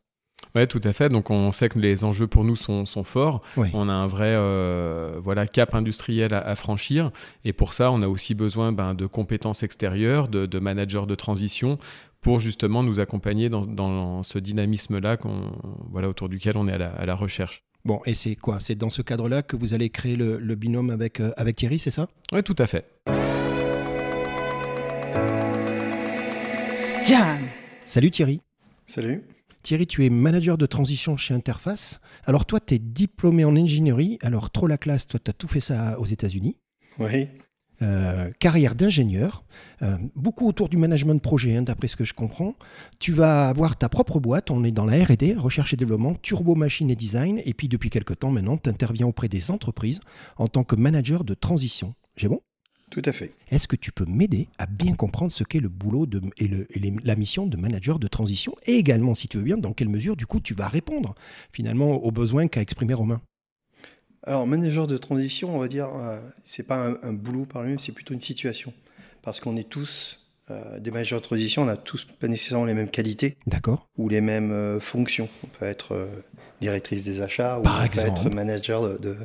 Oui, 0.56 0.68
tout 0.68 0.82
à 0.84 0.94
fait. 0.94 1.10
Donc 1.10 1.30
on 1.30 1.52
sait 1.52 1.70
que 1.70 1.78
les 1.80 2.04
enjeux 2.04 2.28
pour 2.28 2.44
nous 2.44 2.56
sont, 2.56 2.86
sont 2.86 3.04
forts. 3.04 3.42
Oui. 3.58 3.70
On 3.74 3.90
a 3.90 3.94
un 3.94 4.08
vrai 4.08 4.34
euh, 4.36 5.20
voilà, 5.24 5.46
cap 5.48 5.76
industriel 5.76 6.34
à, 6.34 6.40
à 6.40 6.56
franchir. 6.56 7.12
Et 7.46 7.54
pour 7.54 7.74
ça, 7.74 7.92
on 7.92 8.02
a 8.02 8.08
aussi 8.08 8.34
besoin 8.34 8.72
ben, 8.72 8.94
de 8.94 9.06
compétences 9.06 9.64
extérieures, 9.64 10.28
de, 10.28 10.46
de 10.46 10.60
managers 10.60 11.06
de 11.08 11.16
transition 11.16 11.78
pour 12.22 12.40
justement 12.40 12.82
nous 12.84 13.00
accompagner 13.00 13.50
dans, 13.50 13.66
dans 13.66 14.24
ce 14.24 14.40
dynamisme-là 14.40 15.18
qu'on- 15.18 15.52
voilà, 15.92 16.10
autour 16.10 16.30
duquel 16.30 16.58
on 16.58 16.68
est 16.68 16.74
à 16.74 16.78
la, 16.78 16.90
à 16.90 17.06
la 17.06 17.16
recherche. 17.16 17.62
Bon, 17.86 18.02
et 18.06 18.16
c'est 18.16 18.36
quoi? 18.36 18.58
C'est 18.60 18.76
dans 18.76 18.90
ce 18.90 19.02
cadre-là 19.02 19.44
que 19.44 19.56
vous 19.56 19.74
allez 19.74 19.90
créer 19.90 20.16
le, 20.18 20.40
le 20.40 20.56
binôme 20.56 20.90
avec, 20.90 21.20
euh, 21.22 21.32
avec 21.38 21.56
Thierry, 21.56 21.80
c'est 21.80 21.92
ça? 21.92 22.08
Oui, 22.34 22.44
tout 22.44 22.56
à 22.58 22.68
fait. 22.68 22.86
Salut 27.86 28.12
Thierry. 28.12 28.42
Salut. 28.86 29.24
Thierry, 29.68 29.86
tu 29.86 30.06
es 30.06 30.10
manager 30.10 30.58
de 30.58 30.66
transition 30.66 31.18
chez 31.18 31.34
Interface. 31.34 32.00
Alors 32.24 32.46
toi, 32.46 32.62
tu 32.62 32.76
es 32.76 32.80
diplômé 32.80 33.44
en 33.44 33.54
ingénierie. 33.54 34.18
Alors 34.22 34.50
trop 34.50 34.66
la 34.66 34.78
classe, 34.78 35.06
toi, 35.06 35.20
tu 35.22 35.30
as 35.30 35.34
tout 35.34 35.50
fait 35.50 35.60
ça 35.60 36.00
aux 36.00 36.06
États-Unis. 36.06 36.56
Oui. 37.00 37.28
Euh, 37.82 38.32
carrière 38.40 38.76
d'ingénieur, 38.76 39.44
euh, 39.82 39.98
beaucoup 40.16 40.48
autour 40.48 40.70
du 40.70 40.78
management 40.78 41.16
de 41.16 41.20
projet, 41.20 41.58
hein, 41.58 41.64
d'après 41.64 41.90
ce 41.90 41.98
que 41.98 42.06
je 42.06 42.14
comprends. 42.14 42.56
Tu 43.00 43.12
vas 43.12 43.50
avoir 43.50 43.76
ta 43.76 43.90
propre 43.90 44.22
boîte, 44.22 44.52
on 44.52 44.64
est 44.64 44.72
dans 44.72 44.86
la 44.86 45.04
RD, 45.04 45.36
recherche 45.38 45.74
et 45.74 45.76
développement, 45.76 46.16
turbo 46.16 46.56
machine 46.56 46.90
et 46.90 46.96
design, 46.96 47.42
et 47.44 47.54
puis 47.54 47.68
depuis 47.68 47.90
quelque 47.90 48.14
temps 48.14 48.32
maintenant, 48.32 48.56
tu 48.56 48.70
interviens 48.70 49.08
auprès 49.08 49.28
des 49.28 49.52
entreprises 49.52 50.00
en 50.38 50.48
tant 50.48 50.64
que 50.64 50.78
manager 50.78 51.26
de 51.26 51.34
transition. 51.34 51.94
J'ai 52.16 52.30
bon? 52.30 52.40
Tout 52.90 53.02
à 53.06 53.12
fait. 53.12 53.34
Est-ce 53.52 53.68
que 53.68 53.76
tu 53.76 53.92
peux 53.92 54.06
m'aider 54.06 54.48
à 54.58 54.66
bien 54.66 54.94
comprendre 54.96 55.32
ce 55.32 55.44
qu'est 55.44 55.60
le 55.60 55.68
boulot 55.70 56.06
de, 56.06 56.22
et, 56.38 56.48
le- 56.48 56.68
et 56.76 56.80
les- 56.80 56.94
la 57.04 57.16
mission 57.16 57.46
de 57.46 57.58
manager 57.58 58.00
de 58.00 58.08
transition, 58.08 58.56
et 58.66 58.76
également, 58.76 59.14
si 59.14 59.28
tu 59.28 59.38
veux 59.38 59.44
bien, 59.44 59.58
dans 59.58 59.74
quelle 59.74 59.90
mesure, 59.90 60.16
du 60.16 60.26
coup, 60.26 60.40
tu 60.40 60.54
vas 60.54 60.68
répondre 60.70 61.14
finalement 61.52 61.92
aux 62.04 62.12
besoins 62.12 62.48
qu'a 62.48 62.62
exprimé 62.62 62.94
Romain? 62.94 63.22
Alors, 64.24 64.48
manager 64.48 64.88
de 64.88 64.98
transition, 64.98 65.56
on 65.56 65.60
va 65.60 65.68
dire, 65.68 65.88
euh, 65.96 66.18
c'est 66.44 66.66
pas 66.68 66.88
un, 66.88 66.98
un 67.04 67.14
boulot 67.14 67.46
par 67.46 67.62
lui-même, 67.64 67.80
c'est 67.80 67.92
plutôt 67.94 68.14
une 68.14 68.22
situation. 68.22 68.74
Parce 69.22 69.40
qu'on 69.42 69.58
est 69.58 69.68
tous 69.70 70.26
euh, 70.50 70.80
des 70.80 70.92
managers 70.92 71.16
de 71.16 71.22
transition, 71.22 71.64
on 71.64 71.66
n'a 71.66 71.78
tous 71.78 72.06
pas 72.20 72.28
nécessairement 72.30 72.66
les 72.66 72.74
mêmes 72.74 72.90
qualités 72.90 73.36
D'accord 73.48 73.88
ou 73.98 74.08
les 74.08 74.22
mêmes 74.22 74.52
euh, 74.52 74.80
fonctions. 74.80 75.28
On 75.44 75.48
peut 75.48 75.66
être 75.66 75.94
euh, 75.94 76.08
directrice 76.62 77.04
des 77.04 77.22
achats 77.22 77.60
ou 77.60 77.64
Par 77.64 77.84
on 77.84 77.88
peut 77.90 78.00
être 78.00 78.30
manager 78.34 78.82
de, 78.82 78.98
de- 78.98 79.18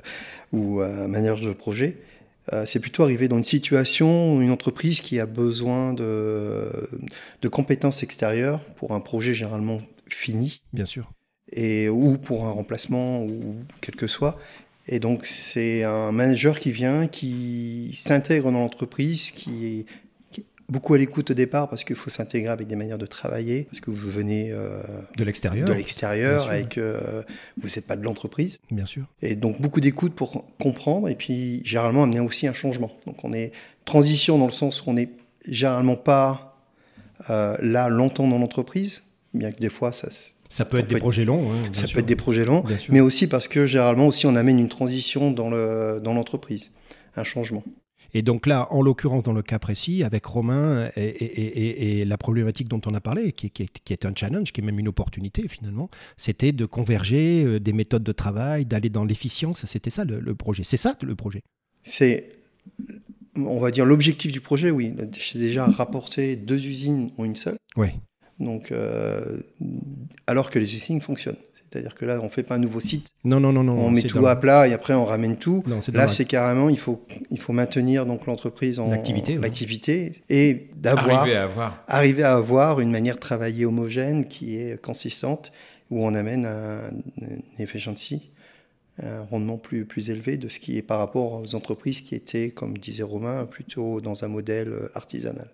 ou 0.53 0.81
manager 1.09 1.41
de 1.41 1.53
projet. 1.53 1.97
Euh, 2.53 2.67
c'est 2.67 2.81
plutôt 2.81 3.05
arriver 3.05 3.29
dans 3.29 3.37
une 3.37 3.45
situation, 3.45 4.41
une 4.41 4.51
entreprise 4.51 5.01
qui 5.01 5.21
a 5.21 5.27
besoin 5.27 5.93
de, 5.93 6.89
de 7.41 7.49
compétences 7.49 8.03
extérieures 8.03 8.61
pour 8.77 8.93
un 8.93 9.01
projet 9.01 9.35
généralement 9.35 9.81
fini. 10.09 10.61
Bien 10.73 10.87
sûr. 10.87 11.13
et, 11.53 11.89
ou 11.89 12.19
pour 12.19 12.47
un 12.47 12.51
remplacement, 12.51 13.23
ou 13.25 13.57
quel 13.81 13.95
que 13.95 14.07
soit. 14.07 14.39
Et 14.89 14.99
donc, 14.99 15.27
c'est 15.27 15.85
un 15.85 16.11
manager 16.11 16.59
qui 16.59 16.73
vient, 16.73 17.07
qui 17.07 17.93
s'intègre 17.95 18.51
dans 18.51 18.59
l'entreprise, 18.59 19.31
qui 19.31 19.87
beaucoup 20.73 20.95
à 20.95 20.99
l'écoute 20.99 21.31
au 21.31 21.35
départ 21.35 21.69
parce 21.69 21.85
qu'il 21.85 21.95
faut 21.95 22.11
s'intégrer 22.11 22.51
avec 22.51 22.67
des 22.67 22.77
manières 22.77 22.99
de 22.99 23.07
travailler, 23.07 23.65
parce 23.65 23.81
que 23.81 23.91
vous 23.91 24.11
venez 24.11 24.51
euh, 24.51 24.83
De 25.17 25.23
l'extérieur 25.23 25.69
de 25.69 25.73
l'extérieur 25.73 26.49
que 26.69 26.81
euh, 26.81 27.23
vous 27.61 27.69
n'êtes 27.69 27.87
pas 27.87 27.95
de 27.95 28.03
l'entreprise. 28.03 28.59
Bien 28.71 28.87
sûr. 28.87 29.05
Et 29.21 29.37
donc, 29.37 29.61
beaucoup 29.61 29.81
d'écoute 29.81 30.15
pour 30.15 30.45
comprendre 30.59 31.09
et 31.09 31.15
puis, 31.15 31.61
généralement, 31.65 32.03
amener 32.03 32.21
aussi 32.21 32.49
un 32.49 32.55
changement. 32.55 32.91
Donc, 33.07 33.23
on 33.23 33.33
est 33.33 33.53
transition 33.85 34.39
dans 34.39 34.47
le 34.47 34.53
sens 34.53 34.83
où 34.83 34.91
on 34.91 34.95
n'est 34.95 35.11
généralement 35.47 35.97
pas 35.97 36.57
euh, 37.31 37.57
là 37.61 37.89
longtemps 37.89 38.27
dans 38.27 38.39
l'entreprise, 38.39 39.03
bien 39.35 39.53
que 39.53 39.61
des 39.61 39.69
fois, 39.71 39.93
ça, 39.93 40.09
Ça 40.49 40.65
peut 40.65 40.79
Ça 40.79 40.83
être 40.83 40.89
des 40.89 40.99
projets 40.99 41.25
longs. 41.25 41.53
hein, 41.53 41.63
ça 41.73 41.87
peut 41.87 41.99
être 41.99 42.07
des 42.07 42.17
projets 42.17 42.45
longs. 42.45 42.65
Mais 42.89 43.01
aussi 43.01 43.27
parce 43.27 43.47
que 43.47 43.67
généralement 43.67 44.07
aussi 44.07 44.27
on 44.27 44.37
amène 44.37 44.59
une 44.59 44.69
transition 44.69 45.31
dans 45.31 45.51
le 45.51 46.01
dans 46.03 46.15
l'entreprise, 46.15 46.71
un 47.17 47.25
changement. 47.25 47.63
Et 48.15 48.23
donc 48.23 48.47
là, 48.47 48.69
en 48.71 48.83
l'occurrence, 48.83 49.23
dans 49.23 49.33
le 49.33 49.43
cas 49.43 49.59
précis, 49.59 50.05
avec 50.05 50.25
Romain 50.27 50.91
et, 50.97 52.05
la 52.05 52.19
problématique 52.19 52.69
dont 52.69 52.81
on 52.87 52.95
a 52.95 53.01
parlé, 53.01 53.33
qui, 53.33 53.51
est 53.91 54.05
un 54.05 54.13
challenge, 54.15 54.53
qui 54.53 54.61
est 54.61 54.65
même 54.65 54.79
une 54.79 54.89
opportunité 54.89 55.49
finalement, 55.49 55.89
c'était 56.17 56.53
de 56.53 56.67
converger 56.67 57.45
euh, 57.45 57.61
des 57.61 57.73
méthodes 57.73 58.03
de 58.03 58.13
travail, 58.13 58.67
d'aller 58.67 58.91
dans 58.91 59.05
l'efficience. 59.05 59.65
C'était 59.67 59.91
ça 59.91 60.05
le, 60.05 60.35
projet. 60.35 60.63
C'est 60.65 60.77
ça 60.77 60.97
le 61.03 61.15
projet. 61.15 61.43
C'est, 61.83 62.29
on 63.37 63.59
va 63.59 63.71
dire, 63.71 63.87
l'objectif 63.87 64.33
du 64.33 64.41
projet, 64.41 64.71
oui. 64.71 64.95
J'ai 65.19 65.39
déjà 65.39 65.67
rapporté 65.67 66.37
deux 66.37 66.67
usines 66.67 67.11
en 67.17 67.25
une 67.25 67.37
seule. 67.37 67.57
Oui. 67.77 67.89
Donc, 68.39 68.73
euh, 68.73 69.41
alors 70.27 70.51
que 70.51 70.59
les 70.59 70.75
usines 70.75 71.01
fonctionnent. 71.01 71.37
C'est-à-dire 71.73 71.95
que 71.95 72.05
là, 72.05 72.21
on 72.21 72.25
ne 72.25 72.29
fait 72.29 72.43
pas 72.43 72.57
un 72.57 72.59
nouveau 72.59 72.81
site. 72.81 73.09
Non, 73.25 73.41
non, 73.41 73.53
non, 73.53 73.65
non. 73.65 73.79
On 73.79 73.91
met 73.91 74.03
tout 74.03 74.27
à 74.27 74.37
plat 74.37 74.69
et 74.69 74.75
après 74.75 74.95
on 74.95 75.05
ramène 75.05 75.37
tout. 75.37 75.65
là, 75.93 76.09
c'est 76.09 76.25
carrément, 76.27 76.69
il 76.69 76.79
faut, 76.79 77.07
il 77.31 77.41
faut 77.41 77.53
maintenir 77.53 78.05
donc 78.05 78.27
l'entreprise 78.27 78.79
en 78.79 78.91
activité, 78.91 80.13
et 80.29 80.69
d'avoir 80.77 81.21
arriver 81.21 81.37
à 81.37 81.45
avoir 81.45 81.85
arriver 81.89 82.23
à 82.23 82.35
avoir 82.35 82.81
une 82.81 82.91
manière 82.91 83.15
de 83.15 83.21
travailler 83.21 83.65
homogène 83.65 84.27
qui 84.27 84.57
est 84.57 84.81
consistante 84.81 85.53
où 85.91 86.05
on 86.05 86.15
amène 86.15 86.47
un, 86.47 86.91
efficiency, 87.59 88.31
un 89.03 89.23
rendement 89.23 89.57
plus 89.57 89.85
plus 89.85 90.11
élevé 90.11 90.37
de 90.37 90.49
ce 90.49 90.59
qui 90.59 90.77
est 90.77 90.83
par 90.83 90.99
rapport 90.99 91.41
aux 91.41 91.55
entreprises 91.55 92.03
qui 92.03 92.15
étaient, 92.15 92.51
comme 92.51 92.77
disait 92.77 93.03
Romain, 93.03 93.47
plutôt 93.47 94.01
dans 94.01 94.25
un 94.25 94.29
modèle 94.29 94.73
artisanal. 94.95 95.49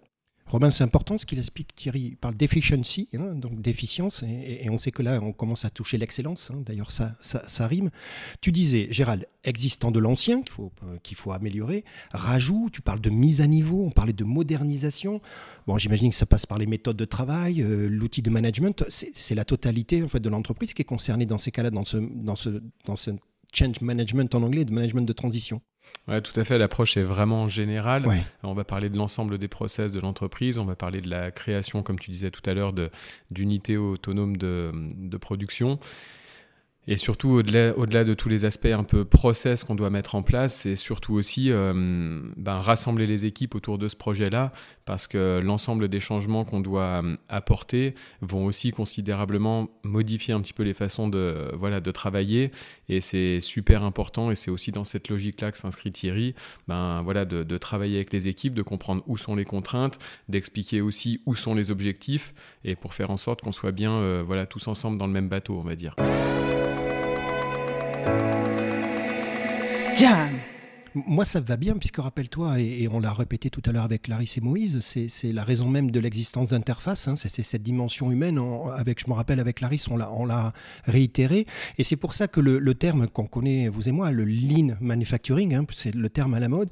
Robin, 0.48 0.70
c'est 0.70 0.82
important 0.82 1.18
ce 1.18 1.26
qu'il 1.26 1.38
explique, 1.38 1.74
Thierry. 1.74 2.00
Il 2.00 2.16
parle 2.16 2.34
d'efficiency, 2.34 3.08
hein, 3.14 3.34
donc 3.34 3.60
d'efficience, 3.60 4.22
et, 4.22 4.68
on 4.70 4.78
sait 4.78 4.90
que 4.90 5.02
là, 5.02 5.20
on 5.22 5.32
commence 5.32 5.66
à 5.66 5.70
toucher 5.70 5.98
l'excellence. 5.98 6.50
Hein. 6.50 6.62
D'ailleurs, 6.64 6.90
ça, 6.90 7.16
ça, 7.20 7.66
rime. 7.66 7.90
Tu 8.40 8.50
disais, 8.50 8.88
Gérald, 8.90 9.26
existant 9.44 9.90
de 9.90 9.98
l'ancien 9.98 10.40
qu'il 10.40 10.52
faut, 10.52 10.72
euh, 10.84 10.96
faut 11.16 11.32
améliorer. 11.32 11.84
Rajout, 12.12 12.70
tu 12.72 12.80
parles 12.80 13.00
de 13.00 13.10
mise 13.10 13.42
à 13.42 13.46
niveau, 13.46 13.84
on 13.84 13.90
parlait 13.90 14.14
de 14.14 14.24
modernisation. 14.24 15.20
Bon, 15.66 15.76
j'imagine 15.76 16.10
que 16.10 16.16
ça 16.16 16.26
passe 16.26 16.46
par 16.46 16.58
les 16.58 16.66
méthodes 16.66 16.96
de 16.96 17.04
travail, 17.04 17.60
euh, 17.60 17.86
l'outil 17.86 18.22
de 18.22 18.30
management. 18.30 18.84
C'est 18.88 19.34
la 19.34 19.44
totalité 19.44 20.02
en 20.02 20.08
fait, 20.08 20.20
de 20.20 20.28
l'entreprise 20.30 20.72
qui 20.72 20.80
est 20.80 20.86
concernée 20.86 21.26
dans 21.26 21.38
ces 21.38 21.50
cas-là, 21.50 21.70
ce, 21.84 21.98
dans, 21.98 22.36
ce, 22.36 22.62
dans 22.86 22.96
ce 22.96 23.10
change 23.52 23.80
management 23.82 24.34
en 24.34 24.42
anglais, 24.42 24.64
de 24.64 24.72
management 24.72 25.02
de 25.02 25.12
transition. 25.12 25.60
Ouais, 26.06 26.22
tout 26.22 26.38
à 26.40 26.44
fait. 26.44 26.56
L'approche 26.56 26.96
est 26.96 27.02
vraiment 27.02 27.48
générale. 27.48 28.06
On 28.42 28.54
va 28.54 28.64
parler 28.64 28.88
de 28.88 28.96
l'ensemble 28.96 29.36
des 29.36 29.48
process 29.48 29.92
de 29.92 30.00
l'entreprise. 30.00 30.58
On 30.58 30.64
va 30.64 30.74
parler 30.74 31.00
de 31.00 31.10
la 31.10 31.30
création, 31.30 31.82
comme 31.82 31.98
tu 31.98 32.10
disais 32.10 32.30
tout 32.30 32.48
à 32.48 32.54
l'heure, 32.54 32.72
d'unités 33.30 33.76
autonomes 33.76 34.36
de, 34.38 34.72
de 34.74 35.16
production. 35.18 35.78
Et 36.90 36.96
surtout, 36.96 37.28
au-delà, 37.28 38.04
de 38.04 38.14
tous 38.14 38.30
les 38.30 38.46
aspects 38.46 38.64
un 38.64 38.82
peu 38.82 39.04
process 39.04 39.62
qu'on 39.62 39.74
doit 39.74 39.90
mettre 39.90 40.14
en 40.14 40.22
place, 40.22 40.56
c'est 40.56 40.74
surtout 40.74 41.12
aussi 41.12 41.52
euh, 41.52 42.22
ben, 42.38 42.60
rassembler 42.60 43.06
les 43.06 43.26
équipes 43.26 43.54
autour 43.54 43.76
de 43.76 43.88
ce 43.88 43.94
projet-là, 43.94 44.54
parce 44.86 45.06
que 45.06 45.38
l'ensemble 45.38 45.88
des 45.88 46.00
changements 46.00 46.46
qu'on 46.46 46.60
doit 46.60 47.02
euh, 47.04 47.16
apporter 47.28 47.94
vont 48.22 48.46
aussi 48.46 48.70
considérablement 48.70 49.68
modifier 49.82 50.32
un 50.32 50.40
petit 50.40 50.54
peu 50.54 50.62
les 50.62 50.72
façons 50.72 51.08
de, 51.08 51.50
voilà, 51.58 51.80
de 51.80 51.90
travailler. 51.90 52.52
Et 52.88 53.02
c'est 53.02 53.40
super 53.42 53.82
important, 53.82 54.30
et 54.30 54.34
c'est 54.34 54.50
aussi 54.50 54.72
dans 54.72 54.84
cette 54.84 55.10
logique-là 55.10 55.52
que 55.52 55.58
s'inscrit 55.58 55.92
Thierry, 55.92 56.34
ben, 56.68 57.02
voilà, 57.02 57.26
de, 57.26 57.42
de 57.42 57.58
travailler 57.58 57.96
avec 57.96 58.14
les 58.14 58.28
équipes, 58.28 58.54
de 58.54 58.62
comprendre 58.62 59.02
où 59.06 59.18
sont 59.18 59.36
les 59.36 59.44
contraintes, 59.44 59.98
d'expliquer 60.30 60.80
aussi 60.80 61.20
où 61.26 61.34
sont 61.34 61.54
les 61.54 61.70
objectifs, 61.70 62.32
et 62.64 62.76
pour 62.76 62.94
faire 62.94 63.10
en 63.10 63.18
sorte 63.18 63.42
qu'on 63.42 63.52
soit 63.52 63.72
bien 63.72 63.92
euh, 63.92 64.22
voilà, 64.26 64.46
tous 64.46 64.68
ensemble 64.68 64.96
dans 64.96 65.06
le 65.06 65.12
même 65.12 65.28
bateau, 65.28 65.58
on 65.58 65.68
va 65.68 65.76
dire. 65.76 65.94
Moi, 71.06 71.24
ça 71.24 71.40
va 71.40 71.56
bien, 71.56 71.76
puisque 71.76 71.98
rappelle-toi, 71.98 72.60
et, 72.60 72.88
on 72.88 73.00
l'a 73.00 73.12
répété 73.12 73.50
tout 73.50 73.62
à 73.66 73.72
l'heure 73.72 73.84
avec 73.84 74.02
Clarisse 74.02 74.38
et 74.38 74.40
Moïse, 74.40 74.80
c'est 74.80 75.32
la 75.32 75.44
raison 75.44 75.68
même 75.68 75.90
de 75.90 76.00
l'existence 76.00 76.50
d'interface, 76.50 77.08
hein, 77.08 77.14
c'est 77.16 77.42
cette 77.42 77.62
dimension 77.62 78.10
humaine. 78.10 78.40
avec, 78.74 79.00
je 79.00 79.10
me 79.10 79.14
rappelle, 79.14 79.40
avec 79.40 79.56
Clarisse, 79.56 79.88
on 79.88 79.96
l'a 79.96 80.52
réitéré. 80.84 81.46
Et 81.76 81.84
c'est 81.84 81.96
pour 81.96 82.14
ça 82.14 82.28
que 82.28 82.40
le, 82.40 82.74
terme 82.74 83.08
qu'on 83.08 83.26
connaît, 83.26 83.68
vous 83.68 83.88
et 83.88 83.92
moi, 83.92 84.10
le 84.10 84.24
lean 84.24 84.76
manufacturing, 84.80 85.54
hein, 85.54 85.64
c'est 85.74 85.94
le 85.94 86.08
terme 86.08 86.34
à 86.34 86.40
la 86.40 86.48
mode, 86.48 86.70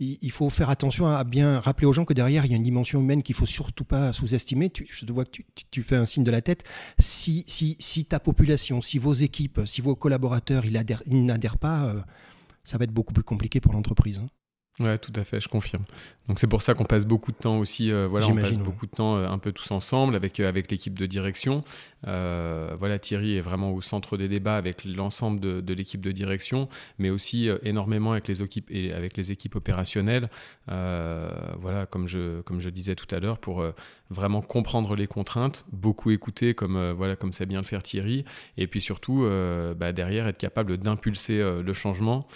il 0.00 0.30
faut 0.30 0.50
faire 0.50 0.70
attention 0.70 1.06
à 1.06 1.22
bien 1.24 1.60
rappeler 1.60 1.86
aux 1.86 1.92
gens 1.92 2.04
que 2.04 2.14
derrière, 2.14 2.44
il 2.44 2.50
y 2.50 2.54
a 2.54 2.56
une 2.56 2.62
dimension 2.62 3.00
humaine 3.00 3.22
qu'il 3.22 3.34
faut 3.34 3.46
surtout 3.46 3.84
pas 3.84 4.12
sous-estimer. 4.12 4.72
je 4.74 5.04
te 5.04 5.12
vois 5.12 5.24
que 5.24 5.42
tu, 5.70 5.82
fais 5.82 5.96
un 5.96 6.06
signe 6.06 6.24
de 6.24 6.30
la 6.30 6.42
tête. 6.42 6.64
Si, 6.98 7.44
si, 7.48 7.76
si, 7.78 8.04
ta 8.04 8.20
population, 8.20 8.80
si 8.80 8.98
vos 8.98 9.12
équipes, 9.12 9.60
si 9.66 9.80
vos 9.80 9.94
collaborateurs, 9.94 10.64
ils 10.64 11.24
n'adhèrent 11.24 11.58
pas, 11.58 11.86
euh, 11.86 12.00
ça 12.64 12.78
va 12.78 12.84
être 12.84 12.92
beaucoup 12.92 13.12
plus 13.12 13.22
compliqué 13.22 13.60
pour 13.60 13.72
l'entreprise. 13.72 14.20
Ouais, 14.80 14.98
tout 14.98 15.12
à 15.14 15.22
fait, 15.22 15.40
je 15.40 15.48
confirme. 15.48 15.84
Donc 16.26 16.40
c'est 16.40 16.48
pour 16.48 16.60
ça 16.60 16.74
qu'on 16.74 16.84
passe 16.84 17.06
beaucoup 17.06 17.30
de 17.30 17.36
temps 17.36 17.58
aussi, 17.58 17.92
euh, 17.92 18.08
voilà, 18.08 18.26
on 18.26 18.34
passe 18.34 18.58
beaucoup 18.58 18.86
de 18.86 18.90
temps 18.90 19.16
euh, 19.16 19.28
un 19.28 19.38
peu 19.38 19.52
tous 19.52 19.70
ensemble 19.70 20.16
avec, 20.16 20.40
euh, 20.40 20.48
avec 20.48 20.68
l'équipe 20.68 20.98
de 20.98 21.06
direction. 21.06 21.62
voilà, 22.02 22.98
Thierry 22.98 23.36
est 23.36 23.40
vraiment 23.40 23.70
au 23.70 23.80
centre 23.80 24.16
des 24.16 24.26
débats 24.26 24.56
avec 24.56 24.84
l'ensemble 24.84 25.38
de, 25.38 25.60
de 25.60 25.74
l'équipe 25.74 26.00
de 26.00 26.10
direction, 26.10 26.68
mais 26.98 27.10
aussi 27.10 27.48
énormément 27.62 28.12
avec 28.12 28.26
les 28.26 28.42
équipes 28.42 28.68
et 28.70 28.92
avec 28.92 29.16
les 29.16 29.30
équipes 29.30 29.54
opérationnelles. 29.54 30.28
voilà, 30.66 31.86
comme 31.88 32.08
je, 32.08 32.40
comme 32.40 32.58
je 32.58 32.68
disais 32.68 32.96
tout 32.96 33.12
à 33.14 33.20
l'heure, 33.20 33.38
pour 33.38 33.64
vraiment 34.10 34.42
comprendre 34.42 34.96
les 34.96 35.06
contraintes, 35.06 35.64
beaucoup 35.72 36.10
écouter 36.10 36.54
comme 36.54 36.92
voilà 36.92 37.16
comme 37.16 37.32
sait 37.32 37.46
bien 37.46 37.60
le 37.60 37.66
faire 37.66 37.82
Thierry, 37.82 38.24
et 38.58 38.66
puis 38.66 38.80
surtout 38.80 39.26
bah, 39.76 39.92
derrière 39.92 40.26
être 40.26 40.38
capable 40.38 40.78
d'impulser 40.78 41.38
le 41.38 41.72
changement 41.74 42.26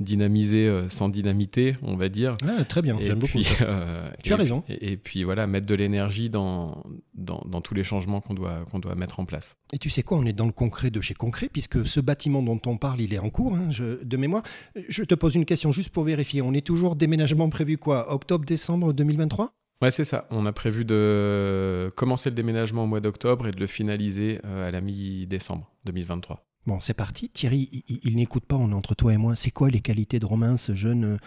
dynamiser 0.00 0.66
euh, 0.66 0.88
sans 0.88 1.08
dynamiter, 1.08 1.76
on 1.82 1.96
va 1.96 2.08
dire. 2.08 2.36
Ah, 2.46 2.64
très 2.64 2.82
bien, 2.82 2.96
j'aime 3.00 3.18
beaucoup. 3.18 3.38
Euh, 3.60 4.08
tu 4.22 4.32
as 4.32 4.36
raison. 4.36 4.62
Et, 4.68 4.96
puis 4.96 5.24
voilà, 5.24 5.46
mettre 5.46 5.66
de 5.66 5.74
l'énergie 5.74 6.30
dans, 6.30 6.84
dans, 7.14 7.60
tous 7.60 7.74
les 7.74 7.82
changements 7.84 8.20
qu'on 8.20 8.34
doit, 8.34 8.64
qu'on 8.70 8.78
doit 8.78 8.94
mettre 8.94 9.20
en 9.20 9.24
place. 9.24 9.56
Et 9.72 9.78
tu 9.78 9.90
sais 9.90 10.02
quoi, 10.02 10.18
on 10.18 10.24
est 10.24 10.32
dans 10.32 10.46
le 10.46 10.52
concret 10.52 10.90
de 10.90 11.00
chez 11.00 11.14
concret, 11.14 11.48
puisque 11.52 11.86
ce 11.86 12.00
bâtiment 12.00 12.42
dont 12.42 12.60
on 12.66 12.76
parle, 12.76 13.00
il 13.00 13.12
est 13.12 13.18
en 13.18 13.30
cours, 13.30 13.54
hein, 13.56 13.70
de 14.02 14.16
mémoire. 14.16 14.42
Je 14.88 15.02
te 15.02 15.14
pose 15.14 15.34
une 15.34 15.44
question 15.44 15.72
juste 15.72 15.90
pour 15.90 16.04
vérifier. 16.04 16.42
On 16.42 16.52
est 16.52 16.66
toujours 16.66 16.96
déménagement 16.96 17.48
prévu 17.48 17.78
quoi 17.78 18.12
Octobre-décembre 18.12 18.92
2023 18.92 19.52
Ouais, 19.80 19.92
c'est 19.92 20.04
ça. 20.04 20.26
On 20.30 20.44
a 20.46 20.52
prévu 20.52 20.84
de 20.84 21.92
commencer 21.94 22.30
le 22.30 22.34
déménagement 22.34 22.84
au 22.84 22.86
mois 22.86 23.00
d'octobre 23.00 23.46
et 23.46 23.52
de 23.52 23.60
le 23.60 23.68
finaliser 23.68 24.40
euh, 24.44 24.66
à 24.66 24.70
la 24.72 24.80
mi-décembre 24.80 25.70
2023. 25.84 26.47
Bon, 26.68 26.80
c'est 26.80 26.92
parti. 26.92 27.30
Thierry, 27.30 27.82
il, 28.04 28.16
n'écoute 28.16 28.44
pas, 28.44 28.56
on 28.56 28.72
est 28.72 28.74
entre 28.74 28.94
toi 28.94 29.14
et 29.14 29.16
moi. 29.16 29.36
C'est 29.36 29.50
quoi 29.50 29.70
les 29.70 29.80
qualités 29.80 30.18
de 30.18 30.26
Romain, 30.26 30.58
ce 30.58 30.74
jeune 30.74 31.18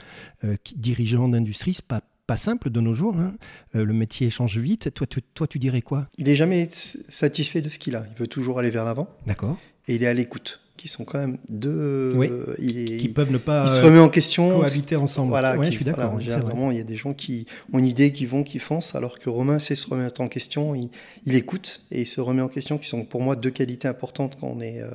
euh, 0.45 0.49
euh, 0.49 0.55
dirigeant 0.75 1.27
d'industrie? 1.27 1.73
C'est 1.73 1.83
pas, 1.83 2.01
pas 2.27 2.37
simple 2.37 2.69
de 2.69 2.79
nos 2.79 2.93
jours. 2.93 3.17
Hein. 3.17 3.33
Euh, 3.75 3.83
le 3.83 3.91
métier 3.91 4.29
change 4.29 4.59
vite. 4.59 4.93
Toi 4.93 5.07
tu, 5.07 5.23
toi, 5.33 5.47
tu 5.47 5.57
dirais 5.57 5.81
quoi? 5.81 6.07
Il 6.19 6.25
n'est 6.25 6.35
jamais 6.35 6.67
satisfait 6.69 7.63
de 7.63 7.69
ce 7.69 7.79
qu'il 7.79 7.95
a. 7.95 8.05
Il 8.11 8.19
veut 8.19 8.27
toujours 8.27 8.59
aller 8.59 8.69
vers 8.69 8.85
l'avant. 8.85 9.09
D'accord. 9.25 9.57
Et 9.87 9.95
il 9.95 10.03
est 10.03 10.07
à 10.07 10.13
l'écoute 10.13 10.59
qui 10.77 10.87
sont 10.87 11.05
quand 11.05 11.17
même 11.17 11.39
deux. 11.49 12.13
Oui, 12.15 12.97
qui 12.99 13.09
peuvent 13.09 13.31
ne 13.31 13.39
pas. 13.39 13.65
Il 13.65 13.69
se 13.69 13.81
remet 13.81 13.97
en 13.97 14.09
question. 14.09 14.59
Cohabiter 14.59 14.95
ensemble. 14.95 15.29
Voilà, 15.29 15.59
je 15.59 15.71
suis 15.71 15.83
d'accord. 15.83 16.19
vraiment, 16.19 16.69
il 16.69 16.77
y 16.77 16.81
a 16.81 16.83
des 16.83 16.95
gens 16.95 17.15
qui 17.15 17.47
ont 17.73 17.79
une 17.79 17.85
idée, 17.85 18.11
qui 18.11 18.27
vont, 18.27 18.43
qui 18.43 18.59
foncent, 18.59 18.93
alors 18.93 19.17
que 19.17 19.29
Romain 19.31 19.57
sait 19.57 19.75
se 19.75 19.87
remettre 19.87 20.21
en 20.21 20.27
question. 20.27 20.75
Il, 21.23 21.35
écoute 21.35 21.81
et 21.89 22.01
il 22.01 22.07
se 22.07 22.21
remet 22.21 22.43
en 22.43 22.47
question, 22.47 22.77
qui 22.77 22.87
sont 22.87 23.05
pour 23.05 23.21
moi 23.21 23.35
deux 23.35 23.49
qualités 23.49 23.87
importantes 23.87 24.37
quand 24.39 24.47
on 24.47 24.59
est. 24.59 24.81
Euh, 24.81 24.91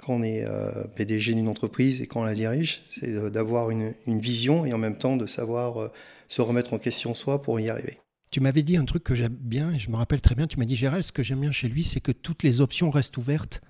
quand 0.00 0.14
on 0.14 0.22
est 0.22 0.44
euh, 0.44 0.84
PDG 0.96 1.34
d'une 1.34 1.48
entreprise 1.48 2.00
et 2.00 2.06
quand 2.06 2.22
on 2.22 2.24
la 2.24 2.34
dirige, 2.34 2.82
c'est 2.86 3.30
d'avoir 3.30 3.70
une, 3.70 3.94
vision 4.06 4.64
et 4.64 4.72
en 4.72 4.78
même 4.78 4.96
temps 4.96 5.16
de 5.16 5.26
savoir 5.26 5.80
euh, 5.80 5.88
se 6.26 6.40
remettre 6.40 6.72
en 6.72 6.78
question 6.78 7.14
soi 7.14 7.42
pour 7.42 7.60
y 7.60 7.68
arriver. 7.68 7.98
Tu 8.30 8.40
m'avais 8.40 8.62
dit 8.62 8.76
un 8.76 8.84
truc 8.84 9.02
que 9.02 9.14
j'aime 9.14 9.36
bien, 9.38 9.72
et 9.72 9.78
je 9.78 9.90
me 9.90 9.96
rappelle 9.96 10.20
très 10.20 10.34
bien, 10.34 10.46
tu 10.46 10.58
m'as 10.58 10.64
dit 10.64 10.76
Gérald, 10.76 11.02
ce 11.02 11.12
que 11.12 11.22
j'aime 11.22 11.40
bien 11.40 11.50
chez 11.50 11.68
lui, 11.68 11.84
c'est 11.84 12.00
que 12.00 12.12
toutes 12.12 12.44
les 12.44 12.60
options 12.60 12.90
restent 12.90 13.16
ouvertes. 13.16 13.60